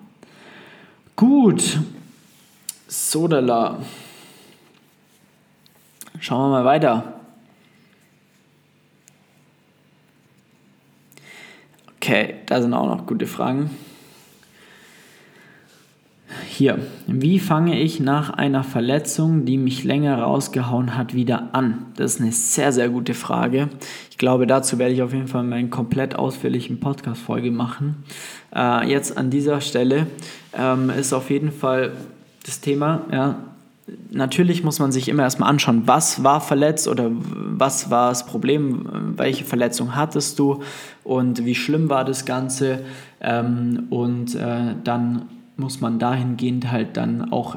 Gut. 1.17 1.79
Sodala. 2.87 3.79
Schauen 6.19 6.51
wir 6.51 6.59
mal 6.59 6.65
weiter. 6.65 7.21
Okay, 11.97 12.37
da 12.47 12.63
sind 12.63 12.73
auch 12.73 12.87
noch 12.87 13.07
gute 13.07 13.27
Fragen. 13.27 13.71
Hier, 16.61 16.79
wie 17.07 17.39
fange 17.39 17.81
ich 17.81 18.01
nach 18.01 18.29
einer 18.29 18.63
Verletzung, 18.65 19.47
die 19.47 19.57
mich 19.57 19.83
länger 19.83 20.19
rausgehauen 20.19 20.95
hat, 20.95 21.15
wieder 21.15 21.55
an? 21.55 21.87
Das 21.97 22.17
ist 22.17 22.21
eine 22.21 22.33
sehr, 22.33 22.71
sehr 22.71 22.91
gute 22.91 23.15
Frage. 23.15 23.71
Ich 24.11 24.19
glaube, 24.19 24.47
dazu 24.47 24.79
werde 24.79 24.93
ich 24.93 25.01
auf 25.01 25.15
jeden 25.15 25.27
Fall 25.27 25.43
meinen 25.45 25.71
komplett 25.71 26.17
ausführlichen 26.17 26.79
Podcast-Folge 26.79 27.51
machen. 27.51 28.05
Äh, 28.55 28.91
jetzt 28.91 29.17
an 29.17 29.31
dieser 29.31 29.63
Stelle 29.63 30.07
ähm, 30.53 30.91
ist 30.91 31.15
auf 31.15 31.31
jeden 31.31 31.51
Fall 31.51 31.93
das 32.45 32.61
Thema, 32.61 33.07
ja, 33.11 33.37
natürlich 34.11 34.63
muss 34.63 34.81
man 34.81 34.93
sich 34.93 35.09
immer 35.09 35.23
erstmal 35.23 35.49
anschauen, 35.49 35.85
was 35.87 36.25
war 36.25 36.43
verletzt 36.43 36.89
oder 36.89 37.11
was 37.11 37.91
war 37.91 38.11
das 38.11 38.27
Problem, 38.27 39.15
welche 39.17 39.47
Verletzung 39.47 39.97
hattest 39.97 40.39
du 40.39 40.61
und 41.05 41.43
wie 41.47 41.55
schlimm 41.55 41.89
war 41.89 42.05
das 42.05 42.27
Ganze. 42.27 42.81
Ähm, 43.23 43.87
und 43.89 44.35
äh, 44.35 44.75
dann 44.85 45.23
muss 45.61 45.81
man 45.81 45.99
dahingehend 45.99 46.71
halt 46.73 46.97
dann 46.97 47.31
auch 47.31 47.57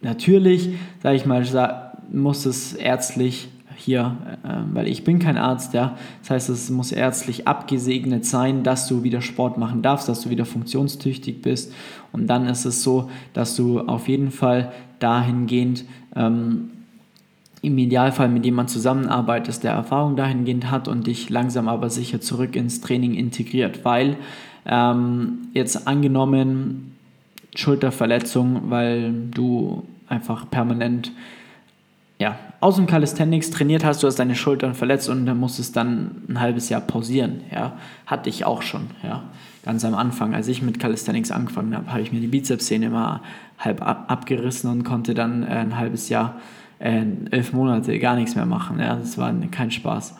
natürlich, 0.00 0.70
sage 1.02 1.16
ich 1.16 1.26
mal, 1.26 1.92
muss 2.10 2.46
es 2.46 2.72
ärztlich 2.72 3.48
hier, 3.76 4.16
äh, 4.42 4.74
weil 4.74 4.88
ich 4.88 5.04
bin 5.04 5.18
kein 5.18 5.36
Arzt, 5.36 5.74
ja. 5.74 5.96
Das 6.22 6.30
heißt, 6.30 6.48
es 6.48 6.70
muss 6.70 6.92
ärztlich 6.92 7.46
abgesegnet 7.46 8.24
sein, 8.24 8.62
dass 8.62 8.88
du 8.88 9.02
wieder 9.02 9.20
Sport 9.20 9.58
machen 9.58 9.82
darfst, 9.82 10.08
dass 10.08 10.22
du 10.22 10.30
wieder 10.30 10.44
funktionstüchtig 10.44 11.42
bist. 11.42 11.72
Und 12.12 12.26
dann 12.26 12.46
ist 12.46 12.64
es 12.64 12.82
so, 12.82 13.10
dass 13.34 13.54
du 13.54 13.80
auf 13.80 14.08
jeden 14.08 14.30
Fall 14.30 14.72
dahingehend 14.98 15.84
ähm, 16.14 16.70
im 17.62 17.78
Idealfall 17.78 18.28
mit 18.28 18.44
jemandem 18.44 18.72
zusammenarbeitest, 18.72 19.64
der 19.64 19.72
Erfahrung 19.72 20.16
dahingehend 20.16 20.70
hat 20.70 20.88
und 20.88 21.06
dich 21.06 21.30
langsam 21.30 21.68
aber 21.68 21.90
sicher 21.90 22.20
zurück 22.20 22.56
ins 22.56 22.80
Training 22.80 23.14
integriert. 23.14 23.84
Weil 23.84 24.16
ähm, 24.64 25.48
jetzt 25.52 25.86
angenommen, 25.86 26.95
Schulterverletzung, 27.56 28.70
weil 28.70 29.12
du 29.12 29.84
einfach 30.08 30.48
permanent 30.50 31.12
ja, 32.18 32.38
aus 32.60 32.76
dem 32.76 32.86
Calisthenics 32.86 33.50
trainiert 33.50 33.84
hast, 33.84 34.02
du 34.02 34.06
hast 34.06 34.18
deine 34.18 34.34
Schultern 34.34 34.74
verletzt 34.74 35.08
und 35.08 35.26
dann 35.26 35.38
musstest 35.38 35.76
dann 35.76 36.22
ein 36.28 36.40
halbes 36.40 36.70
Jahr 36.70 36.80
pausieren. 36.80 37.42
Ja, 37.52 37.76
hatte 38.06 38.30
ich 38.30 38.46
auch 38.46 38.62
schon. 38.62 38.86
Ja, 39.02 39.24
ganz 39.64 39.84
am 39.84 39.94
Anfang, 39.94 40.34
als 40.34 40.48
ich 40.48 40.62
mit 40.62 40.80
Calisthenics 40.80 41.30
angefangen 41.30 41.76
habe, 41.76 41.90
habe 41.90 42.00
ich 42.00 42.12
mir 42.12 42.20
die 42.20 42.26
Bizepssehne 42.26 42.86
immer 42.86 43.20
halb 43.58 43.82
abgerissen 43.82 44.70
und 44.70 44.84
konnte 44.84 45.12
dann 45.12 45.42
äh, 45.42 45.46
ein 45.46 45.76
halbes 45.76 46.08
Jahr, 46.08 46.36
äh, 46.78 47.04
elf 47.30 47.52
Monate 47.52 47.98
gar 47.98 48.16
nichts 48.16 48.34
mehr 48.34 48.46
machen. 48.46 48.80
Ja, 48.80 48.96
das 48.96 49.18
war 49.18 49.32
kein 49.50 49.70
Spaß. 49.70 50.16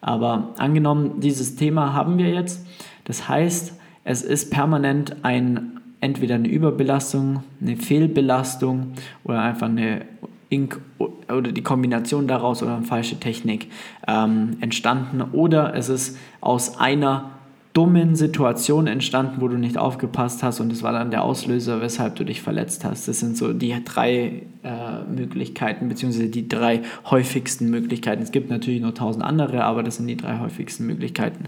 Aber 0.00 0.54
angenommen, 0.58 1.20
dieses 1.20 1.56
Thema 1.56 1.92
haben 1.92 2.16
wir 2.16 2.30
jetzt. 2.30 2.64
Das 3.04 3.28
heißt, 3.28 3.74
es 4.04 4.22
ist 4.22 4.50
permanent 4.50 5.16
ein 5.24 5.79
entweder 6.00 6.36
eine 6.36 6.48
Überbelastung, 6.48 7.42
eine 7.60 7.76
Fehlbelastung 7.76 8.92
oder 9.24 9.42
einfach 9.42 9.68
eine 9.68 10.02
Ink 10.48 10.80
oder 10.98 11.52
die 11.52 11.62
Kombination 11.62 12.26
daraus 12.26 12.62
oder 12.62 12.76
eine 12.76 12.84
falsche 12.84 13.20
Technik 13.20 13.68
ähm, 14.08 14.56
entstanden 14.60 15.22
oder 15.32 15.74
es 15.74 15.88
ist 15.88 16.18
aus 16.40 16.78
einer 16.78 17.30
dummen 17.72 18.16
Situation 18.16 18.88
entstanden, 18.88 19.40
wo 19.40 19.46
du 19.46 19.56
nicht 19.56 19.78
aufgepasst 19.78 20.42
hast 20.42 20.58
und 20.58 20.72
es 20.72 20.82
war 20.82 20.92
dann 20.92 21.12
der 21.12 21.22
Auslöser, 21.22 21.80
weshalb 21.80 22.16
du 22.16 22.24
dich 22.24 22.42
verletzt 22.42 22.84
hast. 22.84 23.06
Das 23.06 23.20
sind 23.20 23.36
so 23.36 23.52
die 23.52 23.72
drei 23.84 24.42
äh, 24.64 25.04
Möglichkeiten, 25.08 25.88
beziehungsweise 25.88 26.28
die 26.28 26.48
drei 26.48 26.82
häufigsten 27.08 27.70
Möglichkeiten. 27.70 28.22
Es 28.22 28.32
gibt 28.32 28.50
natürlich 28.50 28.80
noch 28.80 28.94
tausend 28.94 29.24
andere, 29.24 29.62
aber 29.62 29.84
das 29.84 29.98
sind 29.98 30.08
die 30.08 30.16
drei 30.16 30.40
häufigsten 30.40 30.84
Möglichkeiten, 30.86 31.44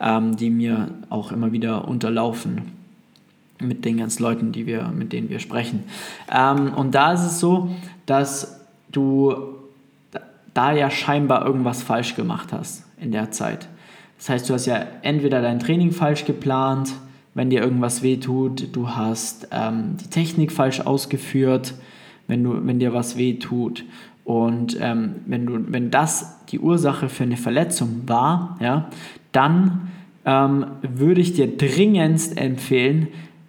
ähm, 0.00 0.36
die 0.36 0.50
mir 0.50 0.88
auch 1.08 1.32
immer 1.32 1.52
wieder 1.52 1.88
unterlaufen 1.88 2.83
mit 3.64 3.84
den 3.84 3.98
ganzen 3.98 4.22
Leuten, 4.22 4.52
die 4.52 4.66
wir, 4.66 4.88
mit 4.88 5.12
denen 5.12 5.28
wir 5.30 5.38
sprechen. 5.38 5.84
Ähm, 6.32 6.72
und 6.74 6.94
da 6.94 7.12
ist 7.12 7.24
es 7.24 7.40
so, 7.40 7.70
dass 8.06 8.60
du 8.92 9.34
da 10.54 10.72
ja 10.72 10.90
scheinbar 10.90 11.44
irgendwas 11.44 11.82
falsch 11.82 12.14
gemacht 12.14 12.52
hast 12.52 12.84
in 13.00 13.12
der 13.12 13.30
Zeit. 13.32 13.68
Das 14.18 14.28
heißt, 14.28 14.48
du 14.48 14.54
hast 14.54 14.66
ja 14.66 14.86
entweder 15.02 15.42
dein 15.42 15.58
Training 15.58 15.90
falsch 15.90 16.24
geplant, 16.24 16.94
wenn 17.34 17.50
dir 17.50 17.60
irgendwas 17.60 18.02
wehtut, 18.02 18.74
du 18.74 18.90
hast 18.90 19.48
ähm, 19.50 19.96
die 20.00 20.08
Technik 20.08 20.52
falsch 20.52 20.80
ausgeführt, 20.80 21.74
wenn, 22.28 22.44
du, 22.44 22.64
wenn 22.64 22.78
dir 22.78 22.94
was 22.94 23.18
wehtut. 23.18 23.84
Und 24.24 24.78
ähm, 24.80 25.16
wenn, 25.26 25.44
du, 25.44 25.72
wenn 25.72 25.90
das 25.90 26.46
die 26.48 26.60
Ursache 26.60 27.08
für 27.08 27.24
eine 27.24 27.36
Verletzung 27.36 28.02
war, 28.06 28.56
ja, 28.60 28.88
dann 29.32 29.90
ähm, 30.24 30.66
würde 30.82 31.20
ich 31.20 31.34
dir 31.34 31.56
dringendst 31.56 32.38
empfehlen, 32.38 33.08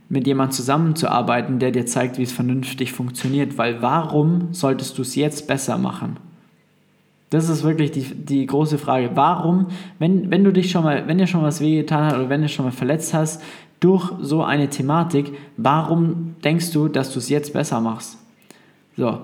mit 0.09 0.27
jemandem 0.27 0.53
zusammenzuarbeiten, 0.53 1.59
der 1.59 1.71
dir 1.71 1.85
zeigt, 1.85 2.17
wie 2.17 2.23
es 2.23 2.31
vernünftig 2.31 2.91
funktioniert. 2.91 3.57
Weil 3.57 3.81
warum 3.81 4.53
solltest 4.53 4.97
du 4.97 5.01
es 5.01 5.15
jetzt 5.15 5.47
besser 5.47 5.77
machen? 5.77 6.17
Das 7.31 7.49
ist 7.49 7.63
wirklich 7.63 7.91
die, 7.91 8.03
die 8.03 8.45
große 8.45 8.77
Frage. 8.77 9.11
Warum, 9.15 9.67
wenn, 9.99 10.29
wenn 10.29 10.43
du 10.43 10.53
dich 10.53 10.71
schon 10.71 10.83
mal, 10.83 11.07
wenn 11.07 11.17
dir 11.17 11.27
schon 11.27 11.41
was 11.41 11.59
wehgetan 11.59 12.05
hat 12.05 12.15
oder 12.15 12.29
wenn 12.29 12.41
du 12.41 12.49
schon 12.49 12.65
mal 12.65 12.71
verletzt 12.71 13.13
hast, 13.13 13.41
durch 13.79 14.11
so 14.21 14.43
eine 14.43 14.69
Thematik, 14.69 15.33
warum 15.57 16.35
denkst 16.43 16.71
du, 16.71 16.87
dass 16.87 17.11
du 17.11 17.19
es 17.19 17.29
jetzt 17.29 17.53
besser 17.53 17.81
machst? 17.81 18.17
So, 18.95 19.19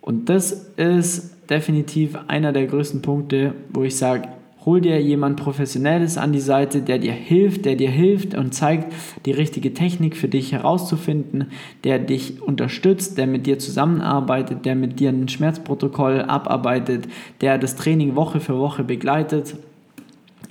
und 0.00 0.28
das 0.28 0.52
ist 0.76 1.50
definitiv 1.50 2.16
einer 2.28 2.52
der 2.52 2.66
größten 2.66 3.02
Punkte, 3.02 3.54
wo 3.70 3.82
ich 3.82 3.96
sage, 3.96 4.28
hol 4.68 4.82
dir 4.82 5.00
jemand 5.00 5.40
Professionelles 5.40 6.18
an 6.18 6.30
die 6.30 6.40
Seite, 6.40 6.82
der 6.82 6.98
dir 6.98 7.14
hilft, 7.14 7.64
der 7.64 7.74
dir 7.74 7.88
hilft 7.88 8.34
und 8.34 8.52
zeigt, 8.52 8.92
die 9.24 9.30
richtige 9.30 9.72
Technik 9.72 10.14
für 10.14 10.28
dich 10.28 10.52
herauszufinden, 10.52 11.46
der 11.84 11.98
dich 11.98 12.42
unterstützt, 12.42 13.16
der 13.16 13.26
mit 13.26 13.46
dir 13.46 13.58
zusammenarbeitet, 13.58 14.66
der 14.66 14.74
mit 14.74 15.00
dir 15.00 15.08
ein 15.08 15.26
Schmerzprotokoll 15.26 16.20
abarbeitet, 16.20 17.08
der 17.40 17.56
das 17.56 17.76
Training 17.76 18.14
Woche 18.14 18.40
für 18.40 18.58
Woche 18.58 18.84
begleitet 18.84 19.56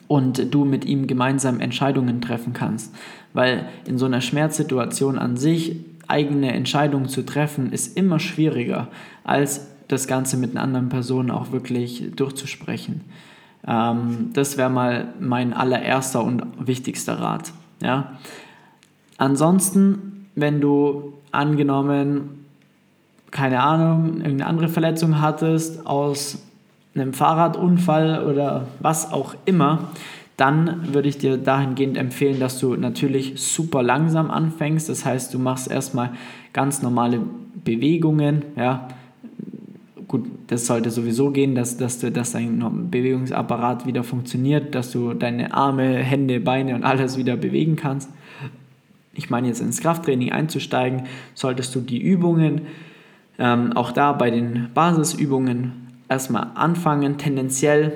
und 0.07 0.51
du 0.51 0.65
mit 0.65 0.83
ihm 0.85 1.05
gemeinsam 1.05 1.59
Entscheidungen 1.59 2.19
treffen 2.19 2.53
kannst. 2.53 2.95
Weil 3.33 3.67
in 3.85 3.99
so 3.99 4.07
einer 4.07 4.21
Schmerzsituation 4.21 5.19
an 5.19 5.37
sich 5.37 5.75
eigene 6.07 6.53
Entscheidungen 6.53 7.07
zu 7.07 7.23
treffen, 7.23 7.71
ist 7.71 7.95
immer 7.95 8.19
schwieriger, 8.19 8.87
als 9.23 9.67
das 9.87 10.07
Ganze 10.07 10.37
mit 10.37 10.51
einer 10.51 10.63
anderen 10.63 10.89
Person 10.89 11.29
auch 11.29 11.51
wirklich 11.51 12.03
durchzusprechen. 12.15 13.01
Ähm, 13.67 14.31
das 14.33 14.57
wäre 14.57 14.69
mal 14.69 15.13
mein 15.19 15.53
allererster 15.53 16.23
und 16.23 16.43
wichtigster 16.59 17.19
Rat. 17.19 17.51
Ja? 17.81 18.13
Ansonsten, 19.17 20.27
wenn 20.35 20.61
du 20.61 21.13
angenommen, 21.31 22.45
keine 23.31 23.61
Ahnung, 23.61 24.17
irgendeine 24.17 24.47
andere 24.47 24.69
Verletzung 24.69 25.21
hattest 25.21 25.85
aus 25.85 26.41
einem 26.95 27.13
Fahrradunfall 27.13 28.25
oder 28.25 28.67
was 28.79 29.11
auch 29.11 29.35
immer, 29.45 29.89
dann 30.37 30.93
würde 30.93 31.09
ich 31.09 31.17
dir 31.17 31.37
dahingehend 31.37 31.97
empfehlen, 31.97 32.39
dass 32.39 32.59
du 32.59 32.75
natürlich 32.75 33.41
super 33.41 33.81
langsam 33.81 34.29
anfängst. 34.29 34.87
Das 34.87 35.03
heißt, 35.03 35.33
du 35.33 35.39
machst 35.39 35.69
erstmal 35.69 36.11
ganz 36.53 36.81
normale 36.83 37.21
Bewegungen, 37.63 38.43
ja, 38.55 38.87
gut, 40.07 40.25
das 40.47 40.65
sollte 40.65 40.89
sowieso 40.89 41.31
gehen, 41.31 41.55
dass, 41.55 41.77
dass, 41.77 41.99
du, 41.99 42.11
dass 42.11 42.31
dein 42.31 42.89
Bewegungsapparat 42.89 43.85
wieder 43.85 44.03
funktioniert, 44.03 44.75
dass 44.75 44.91
du 44.91 45.13
deine 45.13 45.53
Arme, 45.53 45.97
Hände, 45.97 46.39
Beine 46.39 46.75
und 46.75 46.83
alles 46.83 47.17
wieder 47.17 47.35
bewegen 47.35 47.75
kannst. 47.75 48.09
Ich 49.13 49.29
meine 49.29 49.47
jetzt 49.47 49.61
ins 49.61 49.81
Krafttraining 49.81 50.31
einzusteigen, 50.31 51.03
solltest 51.33 51.73
du 51.75 51.81
die 51.81 52.01
Übungen, 52.01 52.61
ähm, 53.39 53.73
auch 53.73 53.91
da 53.91 54.13
bei 54.13 54.29
den 54.29 54.69
Basisübungen 54.73 55.87
erstmal 56.07 56.51
anfangen, 56.55 57.17
tendenziell 57.17 57.93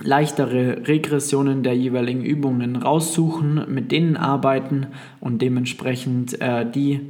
leichtere 0.00 0.86
Regressionen 0.86 1.62
der 1.62 1.76
jeweiligen 1.76 2.24
Übungen 2.24 2.76
raussuchen, 2.76 3.64
mit 3.68 3.90
denen 3.90 4.16
arbeiten 4.16 4.86
und 5.20 5.42
dementsprechend 5.42 6.40
äh, 6.40 6.70
die 6.70 7.00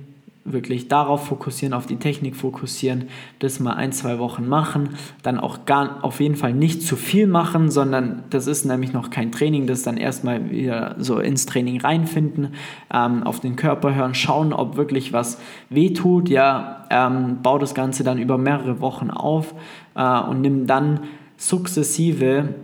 wirklich 0.53 0.89
darauf 0.89 1.27
fokussieren, 1.27 1.73
auf 1.73 1.87
die 1.87 1.97
Technik 1.97 2.37
fokussieren, 2.37 3.05
das 3.39 3.61
mal 3.61 3.75
ein, 3.75 3.93
zwei 3.93 4.19
Wochen 4.19 4.47
machen, 4.49 4.91
dann 5.23 5.39
auch 5.39 5.65
gar 5.65 6.05
auf 6.05 6.21
jeden 6.21 6.37
Fall 6.37 6.53
nicht 6.53 6.83
zu 6.83 6.97
viel 6.97 7.27
machen, 7.27 7.71
sondern 7.71 8.25
das 8.31 8.47
ist 8.47 8.65
nämlich 8.65 8.93
noch 8.93 9.11
kein 9.11 9.33
Training, 9.33 9.67
das 9.67 9.83
dann 9.83 9.97
erstmal 9.97 10.51
wieder 10.51 10.97
so 10.99 11.19
ins 11.19 11.47
Training 11.47 11.81
reinfinden, 11.81 12.55
ähm, 12.93 13.23
auf 13.23 13.41
den 13.41 13.57
Körper 13.57 13.95
hören, 13.95 14.15
schauen, 14.15 14.53
ob 14.53 14.77
wirklich 14.77 15.13
was 15.13 15.39
wehtut, 15.71 16.29
ja, 16.29 16.87
ähm, 16.91 17.39
bau 17.43 17.59
das 17.59 17.75
Ganze 17.75 18.05
dann 18.05 18.19
über 18.19 18.39
mehrere 18.39 18.81
Wochen 18.81 19.11
auf 19.11 19.55
äh, 19.95 20.21
und 20.21 20.41
nimm 20.41 20.67
dann 20.67 21.01
sukzessive 21.37 22.55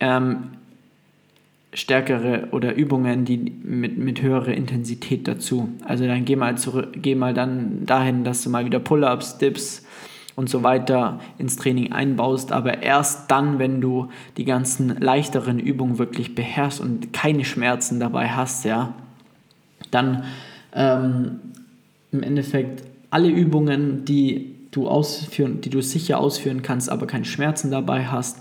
ähm, 0.00 0.53
stärkere 1.74 2.48
oder 2.52 2.74
Übungen, 2.74 3.24
die 3.24 3.36
mit, 3.36 3.98
mit 3.98 4.22
höherer 4.22 4.54
Intensität 4.54 5.26
dazu. 5.26 5.68
Also 5.84 6.06
dann 6.06 6.24
geh 6.24 6.36
mal 6.36 6.56
zurück, 6.56 6.90
geh 6.94 7.16
mal 7.16 7.34
dann 7.34 7.84
dahin, 7.84 8.24
dass 8.24 8.42
du 8.42 8.50
mal 8.50 8.64
wieder 8.64 8.78
Pull-ups, 8.78 9.38
Dips 9.38 9.84
und 10.36 10.48
so 10.48 10.62
weiter 10.62 11.20
ins 11.36 11.56
Training 11.56 11.92
einbaust, 11.92 12.52
aber 12.52 12.82
erst 12.82 13.30
dann, 13.30 13.58
wenn 13.58 13.80
du 13.80 14.08
die 14.36 14.44
ganzen 14.44 15.00
leichteren 15.00 15.58
Übungen 15.58 15.98
wirklich 15.98 16.34
beherrschst 16.34 16.80
und 16.80 17.12
keine 17.12 17.44
Schmerzen 17.44 18.00
dabei 18.00 18.28
hast, 18.28 18.64
ja, 18.64 18.94
dann 19.90 20.24
ähm, 20.74 21.40
im 22.12 22.22
Endeffekt 22.22 22.84
alle 23.10 23.28
Übungen, 23.28 24.04
die 24.04 24.54
du 24.70 24.88
ausführen, 24.88 25.60
die 25.60 25.70
du 25.70 25.82
sicher 25.82 26.18
ausführen 26.18 26.62
kannst, 26.62 26.90
aber 26.90 27.06
keine 27.06 27.24
Schmerzen 27.24 27.70
dabei 27.70 28.06
hast. 28.06 28.38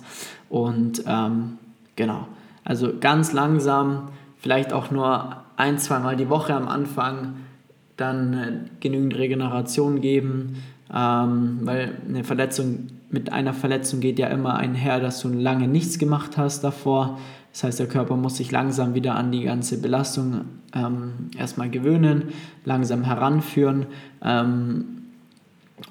Und 0.49 1.03
ähm, 1.07 1.57
genau 1.95 2.27
also 2.63 2.93
ganz 2.99 3.33
langsam, 3.33 4.09
vielleicht 4.37 4.73
auch 4.73 4.91
nur 4.91 5.37
ein, 5.57 5.77
zweimal 5.77 6.15
die 6.15 6.29
Woche 6.29 6.53
am 6.53 6.67
Anfang, 6.67 7.35
dann 7.97 8.33
äh, 8.33 8.51
genügend 8.79 9.15
Regeneration 9.15 10.01
geben, 10.01 10.63
ähm, 10.93 11.59
weil 11.63 11.93
eine 12.07 12.23
Verletzung 12.23 12.87
mit 13.09 13.31
einer 13.31 13.53
Verletzung 13.53 13.99
geht 13.99 14.17
ja 14.17 14.27
immer 14.27 14.55
einher, 14.55 14.99
dass 14.99 15.21
du 15.21 15.29
lange 15.29 15.67
nichts 15.67 15.99
gemacht 15.99 16.37
hast 16.37 16.63
davor. 16.63 17.19
Das 17.51 17.63
heißt, 17.63 17.79
der 17.79 17.87
Körper 17.87 18.15
muss 18.15 18.37
sich 18.37 18.51
langsam 18.51 18.95
wieder 18.95 19.13
an 19.13 19.31
die 19.31 19.43
ganze 19.43 19.79
Belastung 19.79 20.45
ähm, 20.73 21.29
erstmal 21.37 21.69
gewöhnen, 21.69 22.29
langsam 22.65 23.03
heranführen 23.03 23.85
ähm, 24.23 24.85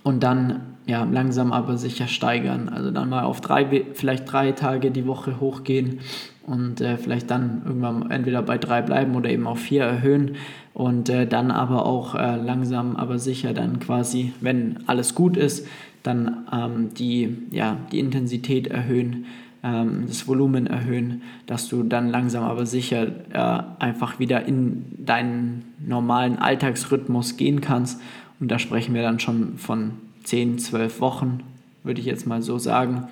und 0.02 0.24
dann 0.24 0.62
ja, 0.86 1.04
langsam 1.04 1.52
aber 1.52 1.78
sicher 1.78 2.08
steigern. 2.08 2.68
Also 2.68 2.90
dann 2.90 3.08
mal 3.08 3.22
auf 3.22 3.40
drei, 3.40 3.84
vielleicht 3.94 4.30
drei 4.30 4.50
Tage 4.50 4.90
die 4.90 5.06
Woche 5.06 5.38
hochgehen 5.38 6.00
und 6.46 6.80
äh, 6.80 6.96
vielleicht 6.96 7.30
dann 7.30 7.62
irgendwann 7.64 8.10
entweder 8.10 8.42
bei 8.42 8.58
drei 8.58 8.82
bleiben 8.82 9.14
oder 9.14 9.30
eben 9.30 9.46
auf 9.46 9.60
vier 9.60 9.84
erhöhen. 9.84 10.36
Und 10.74 11.08
äh, 11.08 11.26
dann 11.26 11.50
aber 11.50 11.86
auch 11.86 12.14
äh, 12.14 12.36
langsam 12.36 12.96
aber 12.96 13.18
sicher 13.18 13.52
dann 13.52 13.78
quasi, 13.78 14.32
wenn 14.40 14.78
alles 14.86 15.14
gut 15.14 15.36
ist, 15.36 15.66
dann 16.02 16.46
ähm, 16.52 16.94
die, 16.94 17.36
ja, 17.50 17.76
die 17.92 18.00
Intensität 18.00 18.66
erhöhen, 18.66 19.26
ähm, 19.62 20.04
das 20.08 20.26
Volumen 20.26 20.66
erhöhen, 20.66 21.22
dass 21.46 21.68
du 21.68 21.84
dann 21.84 22.08
langsam 22.08 22.42
aber 22.42 22.66
sicher 22.66 23.06
äh, 23.32 23.62
einfach 23.82 24.18
wieder 24.18 24.44
in 24.44 24.84
deinen 24.98 25.64
normalen 25.86 26.38
Alltagsrhythmus 26.38 27.36
gehen 27.36 27.60
kannst. 27.60 28.00
Und 28.40 28.50
da 28.50 28.58
sprechen 28.58 28.94
wir 28.94 29.02
dann 29.02 29.20
schon 29.20 29.58
von 29.58 29.92
10, 30.24 30.58
12 30.58 31.00
Wochen, 31.00 31.40
würde 31.84 32.00
ich 32.00 32.06
jetzt 32.06 32.26
mal 32.26 32.42
so 32.42 32.58
sagen, 32.58 33.04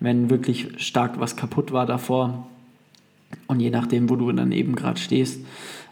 wenn 0.00 0.30
wirklich 0.30 0.68
stark 0.78 1.20
was 1.20 1.36
kaputt 1.36 1.72
war 1.72 1.84
davor 1.84 2.46
und 3.46 3.60
je 3.60 3.70
nachdem, 3.70 4.08
wo 4.08 4.16
du 4.16 4.30
dann 4.32 4.52
eben 4.52 4.74
gerade 4.74 4.98
stehst. 4.98 5.44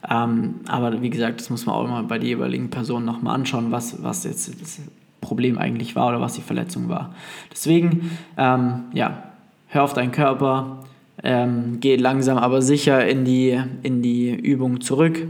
Ähm, 0.08 0.56
aber 0.68 1.02
wie 1.02 1.10
gesagt, 1.10 1.40
das 1.40 1.50
muss 1.50 1.66
man 1.66 1.74
auch 1.74 1.84
immer 1.84 2.02
bei 2.02 2.18
der 2.18 2.28
jeweiligen 2.28 2.70
Person 2.70 3.04
nochmal 3.04 3.34
anschauen, 3.34 3.72
was, 3.72 4.02
was 4.02 4.24
jetzt 4.24 4.60
das 4.60 4.80
Problem 5.20 5.58
eigentlich 5.58 5.96
war 5.96 6.08
oder 6.08 6.20
was 6.20 6.34
die 6.34 6.42
Verletzung 6.42 6.88
war. 6.88 7.14
Deswegen, 7.50 8.10
ähm, 8.36 8.84
ja, 8.92 9.24
hör 9.68 9.82
auf 9.82 9.94
deinen 9.94 10.12
Körper, 10.12 10.84
ähm, 11.22 11.78
geh 11.80 11.96
langsam 11.96 12.38
aber 12.38 12.62
sicher 12.62 13.06
in 13.06 13.24
die, 13.24 13.60
in 13.82 14.02
die 14.02 14.30
Übung 14.30 14.80
zurück, 14.80 15.26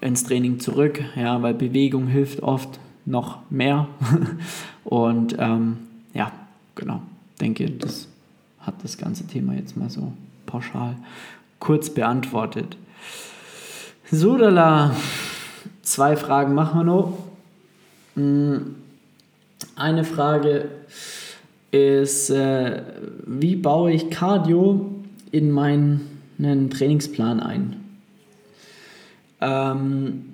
ins 0.00 0.24
Training 0.24 0.58
zurück, 0.58 1.00
ja, 1.14 1.40
weil 1.42 1.54
Bewegung 1.54 2.06
hilft 2.06 2.42
oft 2.42 2.80
noch 3.04 3.38
mehr. 3.50 3.88
Und 4.84 5.36
ähm, 5.38 5.76
ja, 6.14 6.32
genau, 6.74 7.02
denke, 7.40 7.70
das 7.70 8.08
hat 8.60 8.82
das 8.82 8.98
ganze 8.98 9.26
Thema 9.26 9.54
jetzt 9.54 9.76
mal 9.76 9.90
so 9.90 10.12
pauschal 10.50 10.96
kurz 11.58 11.90
beantwortet. 11.90 12.76
So, 14.10 14.36
Dala, 14.36 14.96
zwei 15.82 16.16
Fragen 16.16 16.54
machen 16.54 16.80
wir 16.80 16.84
noch. 16.84 17.18
Hm, 18.14 18.76
eine 19.76 20.04
Frage 20.04 20.68
ist, 21.70 22.30
äh, 22.30 22.82
wie 23.26 23.56
baue 23.56 23.92
ich 23.92 24.10
Cardio 24.10 24.90
in 25.30 25.50
meinen 25.50 26.70
Trainingsplan 26.70 27.40
ein? 27.40 27.76
Ähm, 29.40 30.24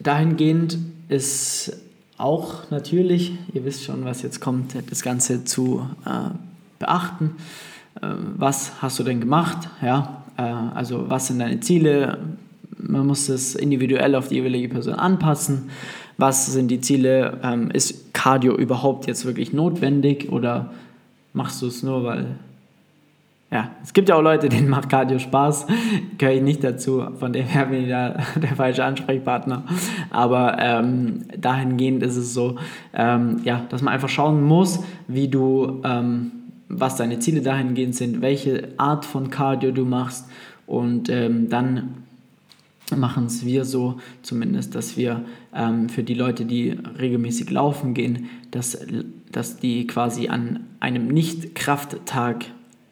dahingehend 0.00 0.78
ist 1.08 1.76
auch 2.18 2.70
natürlich, 2.70 3.32
ihr 3.52 3.64
wisst 3.64 3.84
schon, 3.84 4.04
was 4.04 4.22
jetzt 4.22 4.40
kommt, 4.40 4.74
das 4.90 5.02
Ganze 5.02 5.44
zu 5.44 5.88
äh, 6.06 6.30
beachten. 6.78 7.36
Ähm, 8.02 8.34
was 8.36 8.82
hast 8.82 8.98
du 8.98 9.02
denn 9.02 9.20
gemacht? 9.20 9.68
Ja, 9.82 10.22
äh, 10.36 10.42
also 10.42 11.08
was 11.08 11.28
sind 11.28 11.38
deine 11.38 11.60
Ziele? 11.60 12.18
Man 12.78 13.06
muss 13.06 13.28
es 13.28 13.54
individuell 13.54 14.14
auf 14.14 14.28
die 14.28 14.36
jeweilige 14.36 14.68
Person 14.68 14.94
anpassen. 14.94 15.70
Was 16.18 16.46
sind 16.46 16.68
die 16.68 16.80
Ziele? 16.80 17.40
Ähm, 17.42 17.70
ist 17.70 18.12
Cardio 18.14 18.56
überhaupt 18.56 19.06
jetzt 19.06 19.24
wirklich 19.24 19.52
notwendig 19.52 20.30
oder 20.30 20.72
machst 21.32 21.60
du 21.62 21.66
es 21.66 21.82
nur, 21.82 22.04
weil 22.04 22.36
ja, 23.50 23.70
es 23.82 23.92
gibt 23.92 24.08
ja 24.08 24.16
auch 24.16 24.22
Leute, 24.22 24.48
denen 24.48 24.68
macht 24.68 24.88
Cardio 24.88 25.20
Spaß, 25.20 25.66
gehöre 26.18 26.34
ich 26.34 26.42
nicht 26.42 26.64
dazu, 26.64 27.04
von 27.18 27.32
dem 27.32 27.46
her 27.46 27.66
bin 27.66 27.84
ich 27.84 27.88
da 27.88 28.16
der 28.36 28.56
falsche 28.56 28.84
Ansprechpartner. 28.84 29.62
Aber 30.10 30.56
ähm, 30.58 31.24
dahingehend 31.36 32.02
ist 32.02 32.16
es 32.16 32.34
so, 32.34 32.56
ähm, 32.92 33.40
ja, 33.44 33.62
dass 33.68 33.82
man 33.82 33.94
einfach 33.94 34.08
schauen 34.08 34.42
muss, 34.42 34.82
wie 35.06 35.28
du 35.28 35.80
ähm, 35.84 36.32
was 36.68 36.96
deine 36.96 37.18
Ziele 37.18 37.42
dahingehend 37.42 37.94
sind, 37.94 38.20
welche 38.20 38.74
Art 38.76 39.04
von 39.04 39.30
Cardio 39.30 39.70
du 39.70 39.84
machst 39.84 40.26
und 40.66 41.08
ähm, 41.08 41.48
dann 41.48 42.06
machen 42.94 43.26
es 43.26 43.44
wir 43.44 43.64
so 43.64 43.98
zumindest, 44.22 44.74
dass 44.74 44.96
wir 44.96 45.24
ähm, 45.54 45.88
für 45.88 46.02
die 46.02 46.14
Leute, 46.14 46.44
die 46.44 46.70
regelmäßig 46.70 47.50
laufen 47.50 47.94
gehen, 47.94 48.28
dass, 48.50 48.78
dass 49.32 49.58
die 49.58 49.86
quasi 49.86 50.28
an 50.28 50.60
einem 50.78 51.08
Nicht-Krafttag 51.08 52.44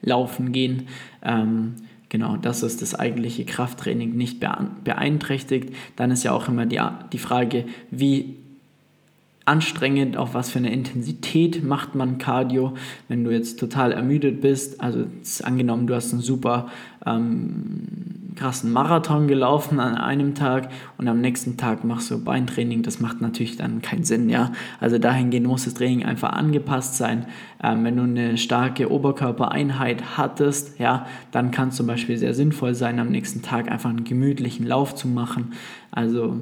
laufen 0.03 0.53
gehen. 0.53 0.89
Ähm, 1.23 1.75
genau, 2.09 2.37
dass 2.37 2.63
es 2.63 2.77
das 2.77 2.95
eigentliche 2.95 3.45
Krafttraining 3.45 4.17
nicht 4.17 4.41
beeinträchtigt. 4.85 5.75
Dann 5.97 6.11
ist 6.11 6.25
ja 6.25 6.33
auch 6.33 6.49
immer 6.49 6.67
die, 6.67 6.81
die 7.13 7.19
Frage, 7.19 7.67
wie 7.91 8.37
anstrengend, 9.47 10.17
auf 10.17 10.35
was 10.35 10.51
für 10.51 10.59
eine 10.59 10.73
Intensität 10.73 11.63
macht 11.63 11.95
man 11.95 12.19
Cardio, 12.19 12.75
wenn 13.09 13.25
du 13.25 13.31
jetzt 13.31 13.61
total 13.61 13.93
ermüdet 13.93 14.41
bist. 14.41 14.81
Also 14.81 15.05
angenommen, 15.43 15.87
du 15.87 15.95
hast 15.95 16.13
einen 16.13 16.23
super 16.23 16.69
ähm, 17.05 18.33
krassen 18.37 18.73
Marathon 18.73 19.29
gelaufen 19.29 19.81
an 19.81 19.97
einem 19.97 20.35
Tag 20.35 20.71
und 20.99 21.09
am 21.09 21.21
nächsten 21.21 21.57
Tag 21.57 21.85
machst 21.85 22.11
du 22.11 22.23
Beintraining, 22.23 22.83
das 22.83 23.01
macht 23.01 23.21
natürlich 23.21 23.57
dann 23.57 23.83
keinen 23.83 24.05
Sinn, 24.05 24.29
ja. 24.29 24.51
Also 24.81 24.99
dahingehend 24.99 25.47
muss 25.47 25.65
das 25.65 25.75
Training 25.75 26.05
einfach 26.05 26.33
angepasst 26.33 26.97
sein. 26.97 27.27
Ähm, 27.63 27.85
wenn 27.85 27.97
du 27.97 28.03
eine 28.03 28.39
starke 28.39 28.91
Oberkörpereinheit 28.91 30.17
hattest, 30.17 30.79
ja, 30.79 31.07
dann 31.33 31.51
kann 31.51 31.69
es 31.69 31.77
zum 31.77 31.87
Beispiel 31.87 32.17
sehr 32.17 32.35
sinnvoll 32.35 32.75
sein, 32.75 32.99
am 32.99 33.11
nächsten 33.11 33.43
Tag 33.43 33.71
einfach 33.71 33.91
einen 33.91 34.05
gemütlichen 34.05 34.67
Lauf 34.67 34.95
zu 34.95 35.07
machen. 35.07 35.53
Also 35.91 36.41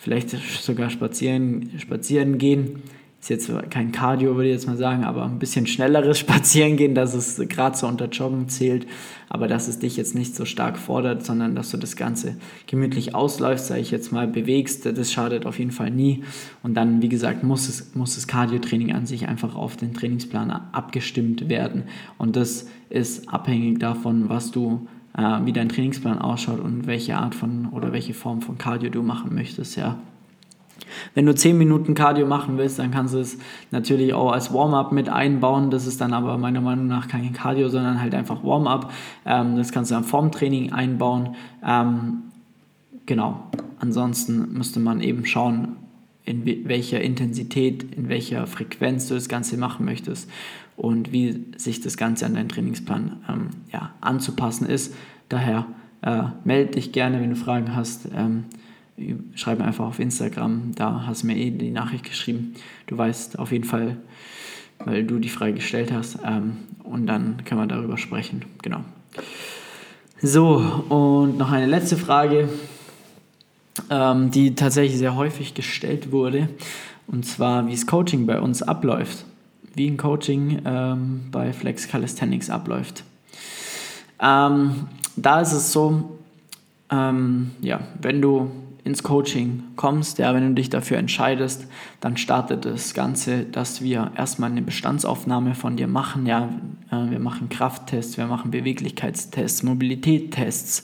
vielleicht 0.00 0.30
sogar 0.30 0.90
spazieren, 0.90 1.70
spazieren 1.78 2.38
gehen. 2.38 2.82
Ist 3.20 3.28
jetzt 3.28 3.52
kein 3.68 3.92
Cardio, 3.92 4.34
würde 4.34 4.48
ich 4.48 4.54
jetzt 4.54 4.66
mal 4.66 4.78
sagen, 4.78 5.04
aber 5.04 5.26
ein 5.26 5.38
bisschen 5.38 5.66
schnelleres 5.66 6.18
Spazieren 6.20 6.78
gehen, 6.78 6.94
dass 6.94 7.12
es 7.12 7.36
gerade 7.50 7.76
so 7.76 7.86
unter 7.86 8.06
Joggen 8.06 8.48
zählt, 8.48 8.86
aber 9.28 9.46
dass 9.46 9.68
es 9.68 9.78
dich 9.78 9.98
jetzt 9.98 10.14
nicht 10.14 10.34
so 10.34 10.46
stark 10.46 10.78
fordert, 10.78 11.22
sondern 11.22 11.54
dass 11.54 11.70
du 11.70 11.76
das 11.76 11.96
Ganze 11.96 12.36
gemütlich 12.66 13.14
ausläufst, 13.14 13.66
sage 13.66 13.82
ich 13.82 13.90
jetzt 13.90 14.10
mal, 14.10 14.26
bewegst, 14.26 14.86
das 14.86 15.12
schadet 15.12 15.44
auf 15.44 15.58
jeden 15.58 15.70
Fall 15.70 15.90
nie. 15.90 16.24
Und 16.62 16.72
dann, 16.78 17.02
wie 17.02 17.10
gesagt, 17.10 17.44
muss, 17.44 17.68
es, 17.68 17.94
muss 17.94 18.14
das 18.14 18.26
Cardio-Training 18.26 18.92
an 18.92 19.04
sich 19.04 19.28
einfach 19.28 19.54
auf 19.54 19.76
den 19.76 19.92
Trainingsplan 19.92 20.50
abgestimmt 20.72 21.50
werden. 21.50 21.84
Und 22.16 22.36
das 22.36 22.68
ist 22.88 23.28
abhängig 23.28 23.80
davon, 23.80 24.30
was 24.30 24.50
du 24.50 24.88
äh, 25.16 25.38
wie 25.44 25.52
dein 25.52 25.68
Trainingsplan 25.68 26.18
ausschaut 26.18 26.60
und 26.60 26.86
welche 26.86 27.16
Art 27.16 27.34
von 27.34 27.68
oder 27.72 27.92
welche 27.92 28.14
Form 28.14 28.42
von 28.42 28.58
Cardio 28.58 28.90
du 28.90 29.02
machen 29.02 29.34
möchtest, 29.34 29.76
ja. 29.76 29.98
Wenn 31.14 31.26
du 31.26 31.34
10 31.34 31.56
Minuten 31.56 31.94
Cardio 31.94 32.26
machen 32.26 32.58
willst, 32.58 32.78
dann 32.78 32.90
kannst 32.90 33.14
du 33.14 33.18
es 33.18 33.38
natürlich 33.70 34.12
auch 34.14 34.32
als 34.32 34.52
Warm-up 34.52 34.92
mit 34.92 35.08
einbauen. 35.08 35.70
Das 35.70 35.86
ist 35.86 36.00
dann 36.00 36.12
aber 36.12 36.36
meiner 36.38 36.60
Meinung 36.60 36.86
nach 36.86 37.06
kein 37.06 37.32
Cardio, 37.32 37.68
sondern 37.68 38.00
halt 38.00 38.14
einfach 38.14 38.42
Warm-up. 38.42 38.92
Ähm, 39.24 39.56
das 39.56 39.72
kannst 39.72 39.90
du 39.90 39.94
dann 39.94 40.04
vorm 40.04 40.32
Training 40.32 40.72
einbauen. 40.72 41.36
Ähm, 41.64 42.22
genau. 43.06 43.44
Ansonsten 43.78 44.52
müsste 44.52 44.80
man 44.80 45.00
eben 45.00 45.24
schauen, 45.26 45.76
in 46.24 46.44
welcher 46.68 47.00
Intensität, 47.00 47.94
in 47.94 48.08
welcher 48.08 48.46
Frequenz 48.46 49.08
du 49.08 49.14
das 49.14 49.28
Ganze 49.28 49.56
machen 49.56 49.84
möchtest 49.84 50.28
und 50.80 51.12
wie 51.12 51.44
sich 51.58 51.82
das 51.82 51.98
Ganze 51.98 52.24
an 52.24 52.34
deinen 52.34 52.48
Trainingsplan 52.48 53.18
ähm, 53.28 53.50
ja, 53.70 53.92
anzupassen 54.00 54.66
ist. 54.66 54.94
Daher 55.28 55.66
äh, 56.00 56.22
melde 56.44 56.72
dich 56.72 56.90
gerne, 56.90 57.20
wenn 57.20 57.28
du 57.28 57.36
Fragen 57.36 57.76
hast. 57.76 58.08
Ähm, 58.16 58.46
schreib 59.34 59.58
mir 59.58 59.66
einfach 59.66 59.84
auf 59.84 59.98
Instagram, 59.98 60.72
da 60.74 61.04
hast 61.06 61.22
du 61.22 61.26
mir 61.26 61.36
eh 61.36 61.50
die 61.50 61.70
Nachricht 61.70 62.04
geschrieben. 62.04 62.54
Du 62.86 62.96
weißt 62.96 63.38
auf 63.38 63.52
jeden 63.52 63.64
Fall, 63.64 63.98
weil 64.78 65.04
du 65.04 65.18
die 65.18 65.28
Frage 65.28 65.52
gestellt 65.52 65.92
hast. 65.92 66.18
Ähm, 66.24 66.56
und 66.82 67.06
dann 67.06 67.44
können 67.44 67.60
wir 67.60 67.66
darüber 67.66 67.98
sprechen. 67.98 68.46
Genau. 68.62 68.80
So, 70.22 70.56
und 70.88 71.36
noch 71.36 71.52
eine 71.52 71.66
letzte 71.66 71.98
Frage, 71.98 72.48
ähm, 73.90 74.30
die 74.30 74.54
tatsächlich 74.54 74.96
sehr 74.96 75.14
häufig 75.14 75.52
gestellt 75.52 76.10
wurde. 76.10 76.48
Und 77.06 77.26
zwar, 77.26 77.66
wie 77.66 77.72
das 77.72 77.86
Coaching 77.86 78.24
bei 78.24 78.40
uns 78.40 78.62
abläuft 78.62 79.26
wie 79.74 79.88
ein 79.88 79.96
Coaching 79.96 80.62
ähm, 80.64 81.22
bei 81.30 81.52
Flex 81.52 81.88
Calisthenics 81.88 82.50
abläuft. 82.50 83.04
Ähm, 84.20 84.88
da 85.16 85.40
ist 85.40 85.52
es 85.52 85.72
so, 85.72 86.18
ähm, 86.90 87.52
ja, 87.60 87.80
wenn 88.00 88.20
du 88.20 88.50
ins 88.84 89.02
Coaching 89.02 89.62
kommst, 89.76 90.18
ja, 90.18 90.34
wenn 90.34 90.48
du 90.48 90.54
dich 90.54 90.70
dafür 90.70 90.98
entscheidest, 90.98 91.66
dann 92.00 92.16
startet 92.16 92.64
das 92.64 92.94
Ganze, 92.94 93.44
dass 93.44 93.82
wir 93.82 94.12
erstmal 94.16 94.50
eine 94.50 94.62
Bestandsaufnahme 94.62 95.54
von 95.54 95.76
dir 95.76 95.86
machen. 95.86 96.26
Ja, 96.26 96.48
äh, 96.90 97.10
wir 97.10 97.18
machen 97.18 97.48
Krafttests, 97.48 98.16
wir 98.16 98.26
machen 98.26 98.50
Beweglichkeitstests, 98.50 99.62
Mobilitätstests, 99.62 100.82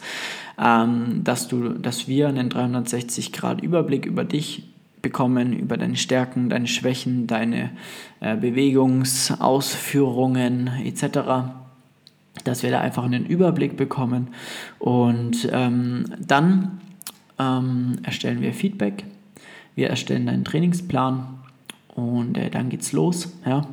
ähm, 0.58 1.22
dass 1.24 1.48
du, 1.48 1.70
dass 1.70 2.06
wir 2.06 2.28
einen 2.28 2.48
360 2.48 3.32
Grad 3.32 3.62
Überblick 3.62 4.06
über 4.06 4.24
dich 4.24 4.75
bekommen 5.06 5.52
über 5.52 5.76
deine 5.76 5.94
Stärken, 5.94 6.48
deine 6.48 6.66
Schwächen, 6.66 7.28
deine 7.28 7.70
äh, 8.18 8.36
Bewegungsausführungen 8.36 10.68
etc., 10.84 11.52
dass 12.42 12.64
wir 12.64 12.72
da 12.72 12.80
einfach 12.80 13.04
einen 13.04 13.24
Überblick 13.24 13.76
bekommen 13.76 14.34
und 14.80 15.48
ähm, 15.52 16.06
dann 16.18 16.80
ähm, 17.38 18.00
erstellen 18.02 18.40
wir 18.40 18.52
Feedback, 18.52 19.04
wir 19.76 19.90
erstellen 19.90 20.28
einen 20.28 20.44
Trainingsplan 20.44 21.38
und 21.94 22.36
äh, 22.36 22.50
dann 22.50 22.68
geht's 22.68 22.90
los. 22.90 23.32
Ja. 23.46 23.64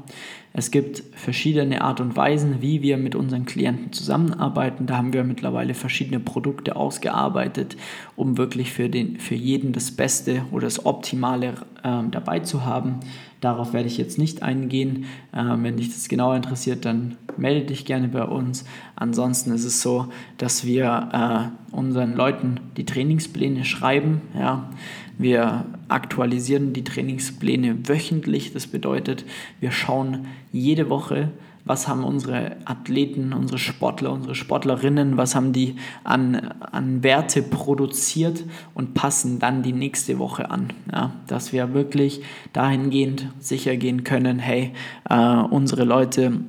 Es 0.55 0.69
gibt 0.69 1.03
verschiedene 1.15 1.81
Art 1.81 1.99
und 1.99 2.15
Weisen, 2.15 2.61
wie 2.61 2.83
wir 2.83 2.97
mit 2.97 3.15
unseren 3.15 3.45
Klienten 3.45 3.91
zusammenarbeiten. 3.91 4.85
Da 4.85 4.97
haben 4.97 5.11
wir 5.11 5.23
mittlerweile 5.23 5.73
verschiedene 5.73 6.19
Produkte 6.19 6.75
ausgearbeitet, 6.75 7.75
um 8.15 8.37
wirklich 8.37 8.71
für, 8.71 8.87
den, 8.87 9.19
für 9.19 9.33
jeden 9.33 9.73
das 9.73 9.89
Beste 9.89 10.45
oder 10.51 10.67
das 10.67 10.85
Optimale 10.85 11.55
äh, 11.83 12.03
dabei 12.11 12.41
zu 12.41 12.65
haben. 12.65 12.99
Darauf 13.41 13.73
werde 13.73 13.87
ich 13.87 13.97
jetzt 13.97 14.19
nicht 14.19 14.43
eingehen. 14.43 15.05
Äh, 15.33 15.43
wenn 15.57 15.77
dich 15.77 15.89
das 15.89 16.07
genauer 16.07 16.35
interessiert, 16.35 16.85
dann 16.85 17.17
melde 17.35 17.65
dich 17.65 17.83
gerne 17.83 18.07
bei 18.07 18.23
uns. 18.23 18.63
Ansonsten 18.95 19.51
ist 19.51 19.65
es 19.65 19.81
so, 19.81 20.09
dass 20.37 20.65
wir 20.65 21.51
äh, 21.71 21.75
unseren 21.75 22.13
Leuten 22.13 22.59
die 22.77 22.85
Trainingspläne 22.85 23.65
schreiben. 23.65 24.21
Ja. 24.37 24.69
Wir 25.17 25.65
aktualisieren 25.87 26.73
die 26.73 26.83
Trainingspläne 26.83 27.87
wöchentlich. 27.87 28.53
Das 28.53 28.67
bedeutet, 28.67 29.25
wir 29.59 29.71
schauen 29.71 30.27
jede 30.51 30.89
Woche, 30.89 31.31
was 31.65 31.87
haben 31.87 32.03
unsere 32.03 32.57
Athleten, 32.65 33.31
unsere 33.31 33.57
Sportler, 33.57 34.11
unsere 34.11 34.35
Sportlerinnen, 34.35 35.15
was 35.15 35.33
haben 35.33 35.53
die 35.53 35.75
an, 36.03 36.35
an 36.59 37.03
Werte 37.03 37.41
produziert 37.41 38.43
und 38.73 38.93
passen 38.93 39.39
dann 39.39 39.63
die 39.63 39.71
nächste 39.71 40.19
Woche 40.19 40.51
an. 40.51 40.73
Ja, 40.91 41.13
dass 41.27 41.53
wir 41.53 41.73
wirklich 41.73 42.21
dahingehend 42.51 43.29
sicher 43.39 43.77
gehen 43.77 44.03
können, 44.03 44.39
hey, 44.39 44.73
äh, 45.09 45.15
unsere 45.15 45.85
Leute 45.85 46.41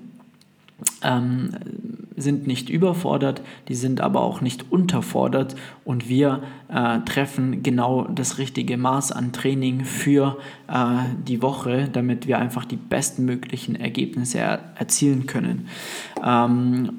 ähm, 1.05 1.51
sind 2.17 2.47
nicht 2.47 2.71
überfordert, 2.71 3.43
die 3.69 3.75
sind 3.75 4.01
aber 4.01 4.21
auch 4.21 4.41
nicht 4.41 4.71
unterfordert 4.71 5.57
und 5.85 6.09
wir 6.09 6.43
äh, 6.69 7.01
treffen 7.01 7.63
genau 7.63 8.05
das 8.05 8.39
richtige 8.39 8.77
Maß 8.77 9.13
an 9.13 9.33
Training 9.33 9.85
für 9.85 10.39
äh, 10.69 10.99
die 11.27 11.43
Woche, 11.43 11.89
damit 11.93 12.27
wir 12.27 12.39
einfach 12.39 12.65
die 12.65 12.77
bestmöglichen 12.77 13.77
Ergebnisse 13.77 14.39
er 14.39 14.61
erzielen 14.77 15.27
können. 15.27 15.69
Ähm, 16.25 16.91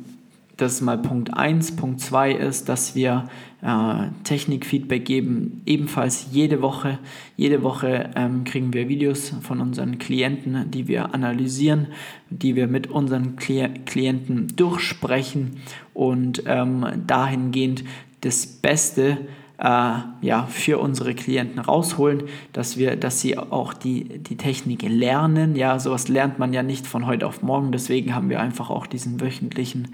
das 0.57 0.73
ist 0.73 0.81
mal 0.81 0.97
Punkt 0.97 1.33
1. 1.33 1.75
Punkt 1.75 1.99
2 1.99 2.31
ist, 2.31 2.69
dass 2.69 2.95
wir 2.95 3.25
äh, 3.65 4.09
Technikfeedback 4.23 5.05
geben, 5.05 5.63
ebenfalls 5.65 6.27
jede 6.31 6.61
Woche. 6.61 6.99
Jede 7.35 7.63
Woche 7.63 8.11
ähm, 8.15 8.43
kriegen 8.43 8.73
wir 8.73 8.87
Videos 8.87 9.33
von 9.41 9.59
unseren 9.59 9.97
Klienten, 9.97 10.69
die 10.69 10.87
wir 10.87 11.15
analysieren, 11.15 11.87
die 12.29 12.55
wir 12.55 12.67
mit 12.67 12.87
unseren 12.87 13.37
Kli 13.37 13.67
Klienten 13.85 14.55
durchsprechen 14.55 15.57
und 15.95 16.43
ähm, 16.45 16.85
dahingehend 17.07 17.83
das 18.21 18.45
Beste 18.45 19.17
äh, 19.57 19.93
ja, 20.21 20.47
für 20.47 20.77
unsere 20.77 21.15
Klienten 21.15 21.59
rausholen, 21.59 22.23
dass 22.53 22.77
wir, 22.77 22.95
dass 22.95 23.21
sie 23.21 23.37
auch 23.37 23.73
die, 23.73 24.19
die 24.19 24.37
Technik 24.37 24.83
lernen. 24.83 25.55
Ja, 25.55 25.79
sowas 25.79 26.07
lernt 26.07 26.37
man 26.37 26.53
ja 26.53 26.61
nicht 26.61 26.85
von 26.85 27.07
heute 27.07 27.25
auf 27.25 27.41
morgen. 27.41 27.71
Deswegen 27.71 28.13
haben 28.13 28.29
wir 28.29 28.39
einfach 28.39 28.69
auch 28.69 28.85
diesen 28.85 29.21
wöchentlichen 29.21 29.87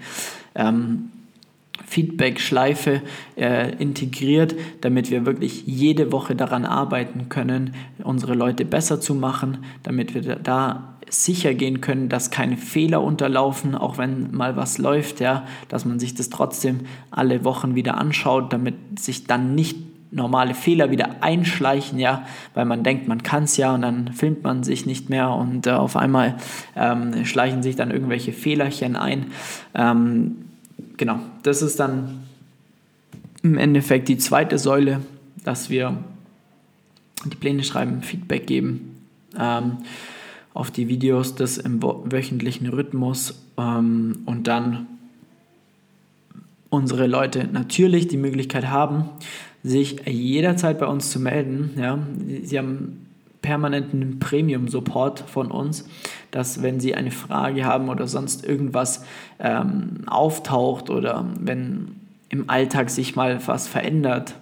ähm, 0.54 1.10
Feedback-Schleife 1.92 3.02
äh, 3.36 3.76
integriert, 3.76 4.54
damit 4.80 5.10
wir 5.10 5.26
wirklich 5.26 5.64
jede 5.66 6.10
Woche 6.10 6.34
daran 6.34 6.64
arbeiten 6.64 7.28
können, 7.28 7.74
unsere 8.02 8.34
Leute 8.34 8.64
besser 8.64 8.98
zu 8.98 9.14
machen, 9.14 9.58
damit 9.82 10.14
wir 10.14 10.22
da 10.36 10.96
sicher 11.10 11.52
gehen 11.52 11.82
können, 11.82 12.08
dass 12.08 12.30
keine 12.30 12.56
Fehler 12.56 13.02
unterlaufen, 13.02 13.74
auch 13.74 13.98
wenn 13.98 14.34
mal 14.34 14.56
was 14.56 14.78
läuft, 14.78 15.20
ja, 15.20 15.44
dass 15.68 15.84
man 15.84 16.00
sich 16.00 16.14
das 16.14 16.30
trotzdem 16.30 16.80
alle 17.10 17.44
Wochen 17.44 17.74
wieder 17.74 17.98
anschaut, 17.98 18.54
damit 18.54 18.98
sich 18.98 19.26
dann 19.26 19.54
nicht 19.54 19.76
normale 20.10 20.54
Fehler 20.54 20.90
wieder 20.90 21.22
einschleichen, 21.22 21.98
ja, 21.98 22.24
weil 22.54 22.64
man 22.64 22.82
denkt, 22.82 23.06
man 23.06 23.22
kann 23.22 23.44
es 23.44 23.58
ja 23.58 23.74
und 23.74 23.82
dann 23.82 24.12
filmt 24.14 24.42
man 24.42 24.62
sich 24.62 24.86
nicht 24.86 25.10
mehr 25.10 25.30
und 25.30 25.66
äh, 25.66 25.72
auf 25.72 25.96
einmal 25.96 26.36
ähm, 26.74 27.26
schleichen 27.26 27.62
sich 27.62 27.76
dann 27.76 27.90
irgendwelche 27.90 28.32
Fehlerchen 28.32 28.96
ein. 28.96 29.26
Ähm, 29.74 30.36
genau, 30.96 31.18
das 31.42 31.62
ist 31.62 31.80
dann 31.80 32.22
im 33.42 33.58
Endeffekt 33.58 34.08
die 34.08 34.18
zweite 34.18 34.58
Säule, 34.58 35.00
dass 35.44 35.70
wir 35.70 35.96
die 37.24 37.36
Pläne 37.36 37.64
schreiben, 37.64 38.02
Feedback 38.02 38.46
geben 38.46 38.96
ähm, 39.38 39.78
auf 40.54 40.70
die 40.70 40.88
Videos, 40.88 41.34
das 41.34 41.58
im 41.58 41.82
wöchentlichen 41.82 42.68
Rhythmus 42.68 43.34
ähm, 43.56 44.22
und 44.26 44.46
dann 44.46 44.86
unsere 46.68 47.06
Leute 47.06 47.48
natürlich 47.52 48.08
die 48.08 48.16
Möglichkeit 48.16 48.68
haben, 48.68 49.10
sich 49.62 50.06
jederzeit 50.06 50.78
bei 50.78 50.86
uns 50.86 51.10
zu 51.10 51.20
melden. 51.20 51.70
Ja? 51.76 51.98
Sie 52.42 52.58
haben 52.58 53.01
permanenten 53.42 54.18
Premium-Support 54.20 55.20
von 55.20 55.50
uns, 55.50 55.88
dass 56.30 56.62
wenn 56.62 56.80
Sie 56.80 56.94
eine 56.94 57.10
Frage 57.10 57.64
haben 57.64 57.88
oder 57.88 58.06
sonst 58.06 58.46
irgendwas 58.46 59.04
ähm, 59.38 60.04
auftaucht 60.06 60.88
oder 60.88 61.26
wenn 61.38 61.96
im 62.28 62.48
Alltag 62.48 62.88
sich 62.88 63.14
mal 63.14 63.38
was 63.46 63.68
verändert, 63.68 64.36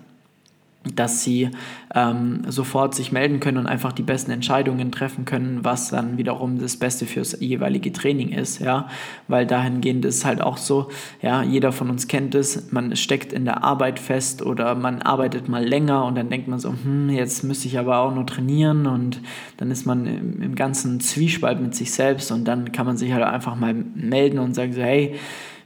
dass 0.82 1.22
sie 1.22 1.50
ähm, 1.94 2.42
sofort 2.48 2.94
sich 2.94 3.12
melden 3.12 3.38
können 3.38 3.58
und 3.58 3.66
einfach 3.66 3.92
die 3.92 4.02
besten 4.02 4.30
Entscheidungen 4.30 4.90
treffen 4.90 5.26
können, 5.26 5.60
was 5.62 5.90
dann 5.90 6.16
wiederum 6.16 6.58
das 6.58 6.78
Beste 6.78 7.04
fürs 7.04 7.38
jeweilige 7.38 7.92
Training 7.92 8.30
ist, 8.30 8.60
ja, 8.60 8.88
weil 9.28 9.46
dahingehend 9.46 10.06
ist 10.06 10.24
halt 10.24 10.40
auch 10.40 10.56
so, 10.56 10.88
ja, 11.20 11.42
jeder 11.42 11.72
von 11.72 11.90
uns 11.90 12.08
kennt 12.08 12.34
es, 12.34 12.72
man 12.72 12.96
steckt 12.96 13.34
in 13.34 13.44
der 13.44 13.62
Arbeit 13.62 13.98
fest 13.98 14.40
oder 14.40 14.74
man 14.74 15.02
arbeitet 15.02 15.50
mal 15.50 15.66
länger 15.66 16.06
und 16.06 16.14
dann 16.14 16.30
denkt 16.30 16.48
man 16.48 16.58
so, 16.58 16.70
hm, 16.70 17.10
jetzt 17.10 17.44
müsste 17.44 17.68
ich 17.68 17.78
aber 17.78 17.98
auch 17.98 18.14
nur 18.14 18.24
trainieren 18.24 18.86
und 18.86 19.20
dann 19.58 19.70
ist 19.70 19.84
man 19.84 20.06
im, 20.06 20.40
im 20.40 20.54
ganzen 20.54 21.00
Zwiespalt 21.00 21.60
mit 21.60 21.74
sich 21.74 21.92
selbst 21.92 22.32
und 22.32 22.46
dann 22.46 22.72
kann 22.72 22.86
man 22.86 22.96
sich 22.96 23.12
halt 23.12 23.24
einfach 23.24 23.54
mal 23.54 23.74
melden 23.74 24.38
und 24.38 24.54
sagen 24.54 24.72
so, 24.72 24.80
hey, 24.80 25.16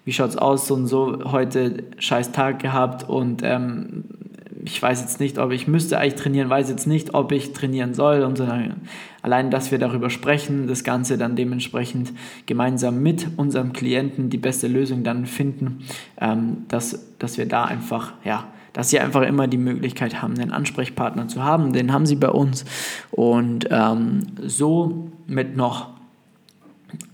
wie 0.05 0.13
schaut's 0.13 0.37
aus, 0.37 0.67
so 0.67 0.75
und 0.75 0.87
so, 0.87 1.31
heute 1.31 1.85
scheiß 1.99 2.33
Tag 2.33 2.59
gehabt 2.59 3.09
und 3.09 3.43
ähm, 3.43 4.05
ich 4.65 4.81
weiß 4.81 5.01
jetzt 5.03 5.21
nicht, 5.21 5.39
ob 5.39 5.53
ich 5.53 5.69
müsste 5.69 5.99
eigentlich 5.99 6.15
trainieren, 6.15 6.49
weiß 6.49 6.71
jetzt 6.71 6.87
nicht, 6.87 7.13
ob 7.13 7.33
ich 7.33 7.53
trainieren 7.53 7.93
soll 7.93 8.23
und 8.23 8.39
so. 8.39 8.47
Allein, 9.21 9.51
dass 9.51 9.71
wir 9.71 9.79
darüber 9.79 10.09
sprechen, 10.09 10.67
das 10.67 10.85
Ganze 10.85 11.19
dann 11.19 11.37
dementsprechend 11.37 12.13
gemeinsam 12.47 13.03
mit 13.03 13.27
unserem 13.37 13.73
Klienten 13.73 14.31
die 14.31 14.39
beste 14.39 14.67
Lösung 14.67 15.03
dann 15.03 15.27
finden, 15.27 15.85
ähm, 16.21 16.65
dass, 16.69 17.15
dass 17.19 17.37
wir 17.37 17.47
da 17.47 17.65
einfach, 17.65 18.15
ja, 18.25 18.47
dass 18.73 18.91
sie 18.91 18.99
einfach 18.99 19.23
immer 19.23 19.49
die 19.49 19.59
Möglichkeit 19.59 20.23
haben, 20.23 20.35
einen 20.39 20.53
Ansprechpartner 20.53 21.29
zu 21.29 21.43
haben. 21.43 21.73
Den 21.73 21.93
haben 21.93 22.07
sie 22.07 22.17
bei 22.17 22.31
uns. 22.31 22.65
Und 23.11 23.69
ähm, 23.71 24.23
so 24.43 25.11
mit 25.27 25.57
noch 25.57 25.91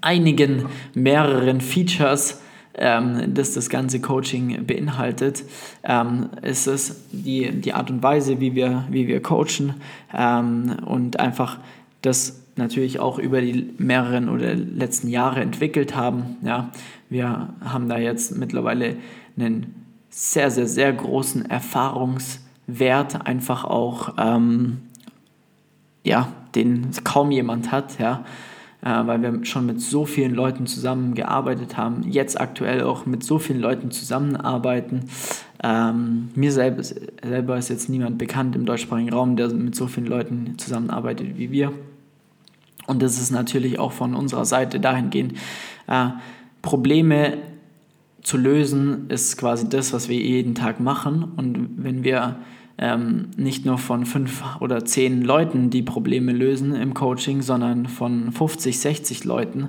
einigen 0.01 0.67
mehreren 0.95 1.61
Features 1.61 2.41
ähm, 2.75 3.35
das 3.35 3.55
das 3.55 3.69
ganze 3.69 4.01
Coaching 4.01 4.67
beinhaltet, 4.67 5.45
ähm, 5.83 6.31
ist 6.43 6.67
es 6.67 7.05
die, 7.13 7.51
die 7.51 7.73
Art 7.73 7.91
und 7.91 8.03
Weise, 8.03 8.41
wie 8.41 8.55
wir, 8.55 8.85
wie 8.91 9.07
wir 9.07 9.23
coachen 9.23 9.75
ähm, 10.15 10.77
und 10.85 11.19
einfach 11.19 11.59
das 12.03 12.41
natürlich 12.57 13.01
auch 13.01 13.19
über 13.19 13.41
die 13.41 13.71
mehreren 13.79 14.29
oder 14.29 14.55
letzten 14.55 15.09
Jahre 15.09 15.41
entwickelt 15.41 15.97
haben. 15.97 16.37
Ja, 16.43 16.71
wir 17.09 17.55
haben 17.65 17.89
da 17.89 17.99
jetzt 17.99 18.37
mittlerweile 18.37 18.97
einen 19.37 19.75
sehr, 20.11 20.51
sehr, 20.51 20.67
sehr 20.67 20.93
großen 20.93 21.49
Erfahrungswert, 21.49 23.27
einfach 23.27 23.65
auch, 23.65 24.15
ähm, 24.19 24.79
ja, 26.05 26.29
den 26.55 26.91
kaum 27.05 27.31
jemand 27.31 27.71
hat, 27.73 27.99
ja 27.99 28.25
weil 28.89 29.23
wir 29.23 29.45
schon 29.45 29.67
mit 29.67 29.81
so 29.81 30.07
vielen 30.07 30.35
Leuten 30.35 30.67
zusammengearbeitet 30.67 31.77
haben, 31.77 32.05
jetzt 32.09 32.41
aktuell 32.41 32.83
auch 32.83 33.07
mit 33.07 33.23
so 33.23 33.39
vielen 33.39 33.61
Leuten 33.61 33.91
zusammenarbeiten. 33.91 35.05
Ähm, 35.63 36.31
mir 36.35 36.53
selber, 36.53 36.83
selber 36.83 37.59
ist 37.59 37.69
jetzt 37.69 37.89
niemand 37.91 38.17
bekannt 38.17 38.57
im 38.57 38.65
deutschsprachigen 38.65 39.13
Raum, 39.13 39.37
der 39.37 39.49
mit 39.49 39.75
so 39.75 39.87
vielen 39.87 40.07
Leuten 40.07 40.55
zusammenarbeitet 40.57 41.37
wie 41.37 41.51
wir. 41.51 41.73
Und 42.87 43.03
das 43.03 43.21
ist 43.21 43.31
natürlich 43.31 43.79
auch 43.79 43.93
von 43.93 44.15
unserer 44.15 44.45
Seite 44.45 44.81
dahingehend, 44.81 45.35
äh, 45.87 46.09
Probleme 46.63 47.39
zu 48.23 48.37
lösen, 48.37 49.09
ist 49.09 49.37
quasi 49.37 49.69
das, 49.69 49.93
was 49.93 50.09
wir 50.09 50.17
jeden 50.17 50.55
Tag 50.55 50.81
machen. 50.81 51.25
Und 51.37 51.85
wenn 51.85 52.05
wir 52.05 52.37
ähm, 52.81 53.29
nicht 53.37 53.67
nur 53.67 53.77
von 53.77 54.07
fünf 54.07 54.43
oder 54.61 54.85
zehn 54.87 55.23
Leuten 55.23 55.69
die 55.69 55.83
Probleme 55.83 56.33
lösen 56.33 56.75
im 56.75 56.95
Coaching, 56.95 57.43
sondern 57.43 57.87
von 57.87 58.33
50, 58.33 58.81
60 58.81 59.25
Leuten, 59.25 59.69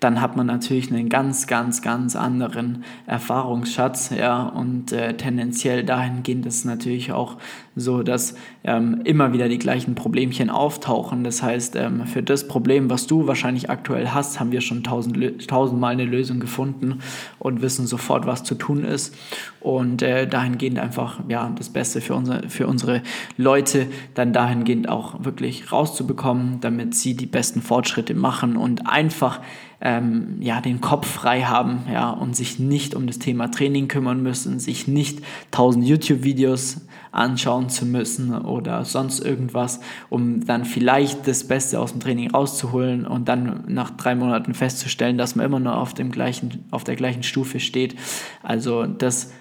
dann 0.00 0.20
hat 0.20 0.36
man 0.36 0.46
natürlich 0.46 0.92
einen 0.92 1.08
ganz, 1.08 1.46
ganz, 1.46 1.82
ganz 1.82 2.16
anderen 2.16 2.84
Erfahrungsschatz, 3.06 4.10
ja, 4.10 4.42
und 4.42 4.92
äh, 4.92 5.16
tendenziell 5.16 5.84
dahingehend 5.84 6.46
ist 6.46 6.56
es 6.56 6.64
natürlich 6.64 7.12
auch 7.12 7.36
so, 7.76 8.02
dass 8.02 8.34
ähm, 8.64 9.02
immer 9.04 9.34
wieder 9.34 9.48
die 9.48 9.58
gleichen 9.58 9.94
Problemchen 9.94 10.48
auftauchen. 10.48 11.24
Das 11.24 11.42
heißt, 11.42 11.76
ähm, 11.76 12.06
für 12.06 12.22
das 12.22 12.48
Problem, 12.48 12.88
was 12.88 13.06
du 13.06 13.26
wahrscheinlich 13.26 13.68
aktuell 13.68 14.08
hast, 14.08 14.40
haben 14.40 14.50
wir 14.50 14.62
schon 14.62 14.82
tausend, 14.82 15.46
tausendmal 15.46 15.92
eine 15.92 16.06
Lösung 16.06 16.40
gefunden 16.40 17.00
und 17.38 17.60
wissen 17.60 17.86
sofort, 17.86 18.26
was 18.26 18.44
zu 18.44 18.54
tun 18.54 18.82
ist. 18.84 19.14
Und 19.60 20.00
äh, 20.02 20.26
dahingehend 20.26 20.78
einfach 20.78 21.20
ja, 21.28 21.50
das 21.56 21.68
Beste 21.68 22.00
für, 22.00 22.14
unser, 22.14 22.48
für 22.48 22.66
unsere 22.66 23.02
Leute 23.36 23.88
dann 24.14 24.32
dahingehend 24.32 24.88
auch 24.88 25.24
wirklich 25.24 25.70
rauszubekommen, 25.70 26.60
damit 26.60 26.94
sie 26.94 27.14
die 27.14 27.26
besten 27.26 27.60
Fortschritte 27.60 28.14
machen 28.14 28.56
und 28.56 28.86
einfach 28.86 29.40
ähm, 29.80 30.36
ja, 30.40 30.60
den 30.60 30.80
Kopf 30.80 31.06
frei 31.06 31.42
haben 31.42 31.82
ja, 31.92 32.10
und 32.10 32.34
sich 32.34 32.58
nicht 32.58 32.94
um 32.94 33.06
das 33.06 33.18
Thema 33.18 33.50
Training 33.50 33.88
kümmern 33.88 34.22
müssen, 34.22 34.58
sich 34.58 34.88
nicht 34.88 35.20
tausend 35.50 35.86
YouTube-Videos 35.86 36.82
anschauen 37.12 37.68
zu 37.68 37.86
müssen 37.86 38.34
oder 38.34 38.84
sonst 38.84 39.20
irgendwas, 39.20 39.80
um 40.10 40.44
dann 40.44 40.64
vielleicht 40.64 41.26
das 41.26 41.48
Beste 41.48 41.80
aus 41.80 41.92
dem 41.92 42.00
Training 42.00 42.30
rauszuholen 42.30 43.06
und 43.06 43.28
dann 43.28 43.64
nach 43.68 43.90
drei 43.90 44.14
Monaten 44.14 44.54
festzustellen, 44.54 45.18
dass 45.18 45.34
man 45.34 45.46
immer 45.46 45.60
nur 45.60 45.76
auf, 45.76 45.94
dem 45.94 46.10
gleichen, 46.10 46.64
auf 46.70 46.84
der 46.84 46.96
gleichen 46.96 47.22
Stufe 47.22 47.60
steht. 47.60 47.96
Also 48.42 48.86
das 48.86 49.32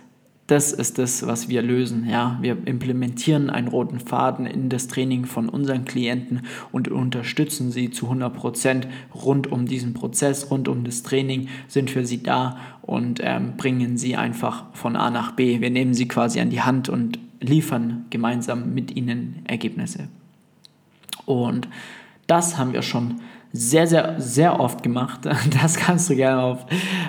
das 0.48 0.72
ist 0.72 1.00
das, 1.00 1.26
was 1.26 1.50
wir 1.50 1.64
lösen. 1.64 2.08
Ja, 2.08 2.38
wir 2.40 2.56
implementieren 2.66 3.50
einen 3.50 3.68
roten 3.68 4.00
Faden 4.00 4.46
in 4.46 4.70
das 4.70 4.88
Training 4.88 5.26
von 5.26 5.50
unseren 5.50 5.86
Klienten 5.86 6.42
und 6.72 6.88
unterstützen 6.88 7.72
sie 7.72 7.90
zu 7.90 8.06
100 8.06 8.34
Prozent 8.34 8.88
rund 9.14 9.52
um 9.52 9.66
diesen 9.66 9.94
Prozess, 9.94 10.52
rund 10.52 10.68
um 10.68 10.84
das 10.84 11.02
Training 11.02 11.48
sind 11.68 11.90
für 11.90 12.06
sie 12.06 12.22
da 12.22 12.58
und 12.84 13.20
ähm, 13.24 13.58
bringen 13.58 13.98
sie 13.98 14.16
einfach 14.16 14.66
von 14.74 14.96
A 14.96 15.10
nach 15.10 15.32
B. 15.32 15.62
Wir 15.62 15.72
nehmen 15.72 15.96
sie 15.96 16.08
quasi 16.08 16.40
an 16.40 16.52
die 16.52 16.62
Hand 16.62 16.90
und 16.90 17.18
liefern 17.40 18.06
gemeinsam 18.12 18.74
mit 18.76 18.96
ihnen 18.96 19.42
Ergebnisse. 19.46 20.10
Und 21.26 21.68
das 22.28 22.60
haben 22.60 22.74
wir 22.74 22.84
schon 22.84 23.16
sehr, 23.52 23.88
sehr, 23.88 24.20
sehr 24.20 24.60
oft 24.60 24.84
gemacht. 24.84 25.22
Das 25.62 25.78
kannst 25.78 26.08
du 26.10 26.16
gerne 26.16 26.42
auf 26.42 26.66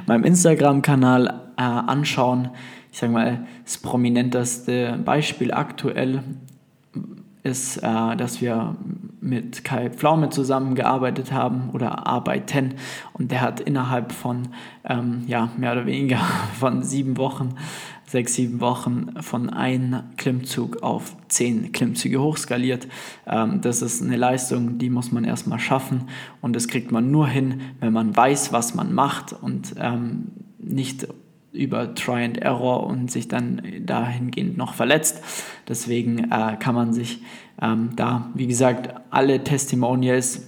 meinem 0.07 0.24
Instagram-Kanal 0.24 1.43
äh, 1.59 1.62
anschauen 1.62 2.51
ich 2.97 3.01
sage 3.01 3.13
mal, 3.13 3.47
das 3.63 3.77
prominenteste 3.77 4.99
Beispiel 5.05 5.53
aktuell 5.53 6.23
ist, 7.43 7.77
äh, 7.77 8.17
dass 8.17 8.41
wir 8.41 8.75
mit 9.21 9.65
Kai 9.65 9.91
Pflaume 9.91 10.31
zusammengearbeitet 10.31 11.31
haben 11.31 11.69
oder 11.75 12.07
arbeiten 12.07 12.77
und 13.13 13.33
der 13.33 13.43
hat 13.43 13.61
innerhalb 13.61 14.13
von 14.13 14.49
ähm, 14.89 15.25
ja, 15.27 15.51
mehr 15.59 15.73
oder 15.73 15.85
weniger 15.85 16.21
von 16.59 16.83
sieben 16.83 17.19
Wochen, 17.19 17.57
sechs, 18.07 18.33
sieben 18.33 18.63
Wochen 18.63 19.21
von 19.21 19.51
einem 19.51 20.05
Klimmzug 20.17 20.83
auf 20.83 21.17
zehn 21.29 21.73
Klimmzüge 21.73 22.19
hochskaliert. 22.19 22.89
Ähm, 23.27 23.61
das 23.61 23.83
ist 23.83 24.03
eine 24.03 24.17
Leistung, 24.17 24.79
die 24.79 24.89
muss 24.89 25.13
man 25.13 25.25
erstmal 25.25 25.59
schaffen 25.59 26.09
und 26.41 26.57
das 26.57 26.67
kriegt 26.67 26.91
man 26.93 27.11
nur 27.11 27.29
hin, 27.29 27.61
wenn 27.79 27.93
man 27.93 28.17
weiß, 28.17 28.55
was 28.55 28.75
man 28.75 28.95
macht 28.95 29.35
und 29.35 29.75
ähm, 29.79 30.29
nicht 30.59 31.07
über 31.57 31.95
Try 31.95 32.25
and 32.25 32.39
Error 32.39 32.87
und 32.87 33.11
sich 33.11 33.29
dann 33.29 33.63
dahingehend 33.81 34.57
noch 34.57 34.75
verletzt. 34.75 35.23
Deswegen 35.69 36.31
äh, 36.31 36.57
kann 36.59 36.75
man 36.75 36.93
sich 36.93 37.21
ähm, 37.61 37.91
da, 37.97 38.31
wie 38.35 38.47
gesagt, 38.47 38.95
alle 39.11 39.43
Testimonials 39.43 40.43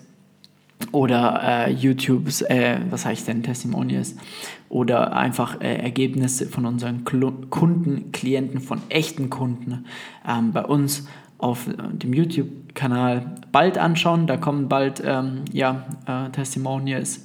oder 0.92 1.40
äh, 1.42 1.72
YouTubes, 1.72 2.42
äh, 2.42 2.78
was 2.90 3.04
heißt 3.04 3.28
denn 3.28 3.42
Testimonials, 3.42 4.16
oder 4.68 5.16
einfach 5.16 5.60
äh, 5.60 5.76
Ergebnisse 5.76 6.46
von 6.46 6.66
unseren 6.66 7.04
Kl 7.04 7.32
Kunden, 7.50 8.12
Klienten, 8.12 8.60
von 8.60 8.80
echten 8.88 9.30
Kunden 9.30 9.86
ähm, 10.26 10.52
bei 10.52 10.64
uns 10.64 11.08
auf 11.38 11.66
dem 11.92 12.12
YouTube-Kanal 12.12 13.36
bald 13.52 13.78
anschauen. 13.78 14.26
Da 14.26 14.36
kommen 14.36 14.68
bald 14.68 15.02
ähm, 15.04 15.44
ja, 15.52 15.86
äh, 16.06 16.30
Testimonials. 16.30 17.24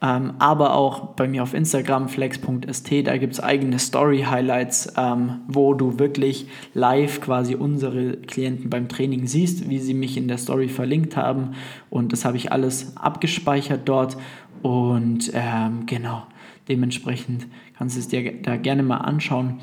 Ähm, 0.00 0.34
aber 0.38 0.74
auch 0.74 1.14
bei 1.16 1.26
mir 1.26 1.42
auf 1.42 1.54
Instagram 1.54 2.08
flex.st, 2.08 2.92
da 3.04 3.16
gibt 3.16 3.32
es 3.32 3.40
eigene 3.40 3.80
Story-Highlights, 3.80 4.92
ähm, 4.96 5.40
wo 5.48 5.74
du 5.74 5.98
wirklich 5.98 6.46
live 6.72 7.20
quasi 7.20 7.56
unsere 7.56 8.12
Klienten 8.12 8.70
beim 8.70 8.88
Training 8.88 9.26
siehst, 9.26 9.68
wie 9.68 9.80
sie 9.80 9.94
mich 9.94 10.16
in 10.16 10.28
der 10.28 10.38
Story 10.38 10.68
verlinkt 10.68 11.16
haben. 11.16 11.54
Und 11.90 12.12
das 12.12 12.24
habe 12.24 12.36
ich 12.36 12.52
alles 12.52 12.96
abgespeichert 12.96 13.88
dort. 13.88 14.16
Und 14.62 15.32
ähm, 15.34 15.86
genau, 15.86 16.22
dementsprechend 16.68 17.48
kannst 17.76 17.96
du 17.96 18.00
es 18.00 18.08
dir 18.08 18.40
da 18.40 18.56
gerne 18.56 18.84
mal 18.84 18.98
anschauen. 18.98 19.58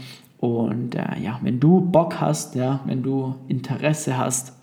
Und 0.46 0.96
äh, 0.96 1.20
ja, 1.22 1.40
wenn 1.42 1.60
du 1.60 1.82
Bock 1.82 2.20
hast, 2.20 2.56
ja, 2.56 2.80
wenn 2.86 3.04
du 3.04 3.36
Interesse 3.48 4.18
hast, 4.18 4.54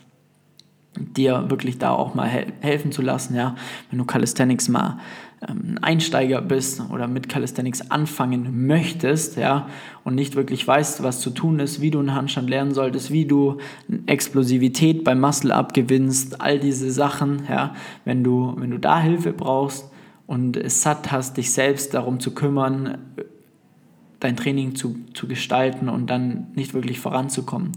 dir 0.95 1.49
wirklich 1.49 1.79
da 1.79 1.91
auch 1.91 2.13
mal 2.13 2.29
he 2.29 2.45
helfen 2.61 2.91
zu 2.91 3.01
lassen, 3.01 3.35
ja, 3.35 3.55
wenn 3.89 3.99
du 3.99 4.05
Calisthenics 4.05 4.69
mal 4.69 4.99
ähm, 5.47 5.61
ein 5.63 5.77
Einsteiger 5.79 6.41
bist 6.41 6.81
oder 6.91 7.07
mit 7.07 7.29
Calisthenics 7.29 7.89
anfangen 7.89 8.67
möchtest, 8.67 9.37
ja, 9.37 9.67
und 10.03 10.15
nicht 10.15 10.35
wirklich 10.35 10.67
weißt, 10.67 11.03
was 11.03 11.19
zu 11.19 11.31
tun 11.31 11.59
ist, 11.59 11.81
wie 11.81 11.91
du 11.91 11.99
einen 11.99 12.13
Handstand 12.13 12.49
lernen 12.49 12.73
solltest, 12.73 13.11
wie 13.11 13.25
du 13.25 13.57
Explosivität 14.05 15.03
beim 15.03 15.19
Muscle 15.19 15.51
abgewinnst, 15.51 16.41
all 16.41 16.59
diese 16.59 16.91
Sachen, 16.91 17.43
ja, 17.49 17.73
wenn 18.05 18.23
du, 18.23 18.53
wenn 18.57 18.71
du 18.71 18.77
da 18.77 18.99
Hilfe 18.99 19.33
brauchst 19.33 19.89
und 20.27 20.57
es 20.57 20.81
satt 20.81 21.11
hast, 21.11 21.37
dich 21.37 21.51
selbst 21.51 21.93
darum 21.93 22.19
zu 22.19 22.33
kümmern, 22.33 22.97
dein 24.23 24.35
Training 24.35 24.75
zu, 24.75 24.95
zu 25.13 25.27
gestalten 25.27 25.89
und 25.89 26.09
dann 26.09 26.47
nicht 26.55 26.73
wirklich 26.73 26.99
voranzukommen, 26.99 27.73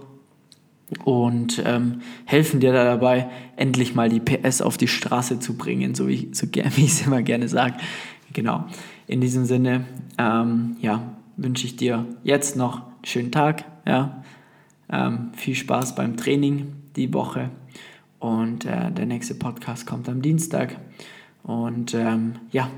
und 1.04 1.62
ähm, 1.64 2.00
helfen 2.24 2.60
dir 2.60 2.72
da 2.72 2.84
dabei, 2.84 3.30
endlich 3.56 3.94
mal 3.94 4.08
die 4.08 4.20
PS 4.20 4.62
auf 4.62 4.76
die 4.76 4.88
Straße 4.88 5.38
zu 5.38 5.56
bringen, 5.56 5.94
so 5.94 6.08
wie, 6.08 6.30
so 6.32 6.46
ich 6.52 6.78
es 6.78 7.06
immer 7.06 7.22
gerne 7.22 7.48
sage. 7.48 7.74
Genau. 8.32 8.64
In 9.06 9.20
diesem 9.20 9.44
Sinne, 9.44 9.84
ähm, 10.18 10.76
ja, 10.80 11.02
wünsche 11.36 11.66
ich 11.66 11.76
dir 11.76 12.06
jetzt 12.22 12.56
noch 12.56 12.82
einen 12.82 13.04
schönen 13.04 13.32
Tag. 13.32 13.64
Ja, 13.86 14.22
ähm, 14.90 15.30
viel 15.34 15.54
Spaß 15.54 15.94
beim 15.94 16.16
Training 16.16 16.72
die 16.96 17.12
Woche 17.14 17.50
und 18.18 18.66
äh, 18.66 18.92
der 18.92 19.06
nächste 19.06 19.34
Podcast 19.34 19.86
kommt 19.86 20.08
am 20.08 20.22
Dienstag. 20.22 20.76
Und 21.42 21.94
ähm, 21.94 22.34
ja, 22.52 22.70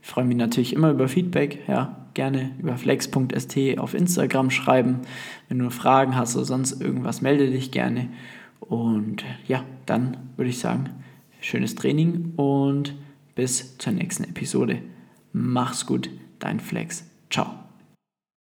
freue 0.00 0.24
mich 0.24 0.36
natürlich 0.36 0.72
immer 0.72 0.90
über 0.90 1.08
Feedback. 1.08 1.64
Ja, 1.66 1.97
gerne 2.18 2.50
über 2.58 2.76
flex.st 2.76 3.78
auf 3.78 3.94
Instagram 3.94 4.50
schreiben. 4.50 5.02
Wenn 5.48 5.60
du 5.60 5.70
Fragen 5.70 6.16
hast 6.16 6.34
oder 6.34 6.44
sonst 6.44 6.82
irgendwas, 6.82 7.22
melde 7.22 7.48
dich 7.48 7.70
gerne. 7.70 8.08
Und 8.58 9.24
ja, 9.46 9.62
dann 9.86 10.16
würde 10.36 10.50
ich 10.50 10.58
sagen, 10.58 10.90
schönes 11.40 11.76
Training 11.76 12.32
und 12.34 12.96
bis 13.36 13.78
zur 13.78 13.92
nächsten 13.92 14.24
Episode. 14.24 14.82
Mach's 15.32 15.86
gut, 15.86 16.10
dein 16.40 16.58
Flex. 16.58 17.04
Ciao. 17.30 17.67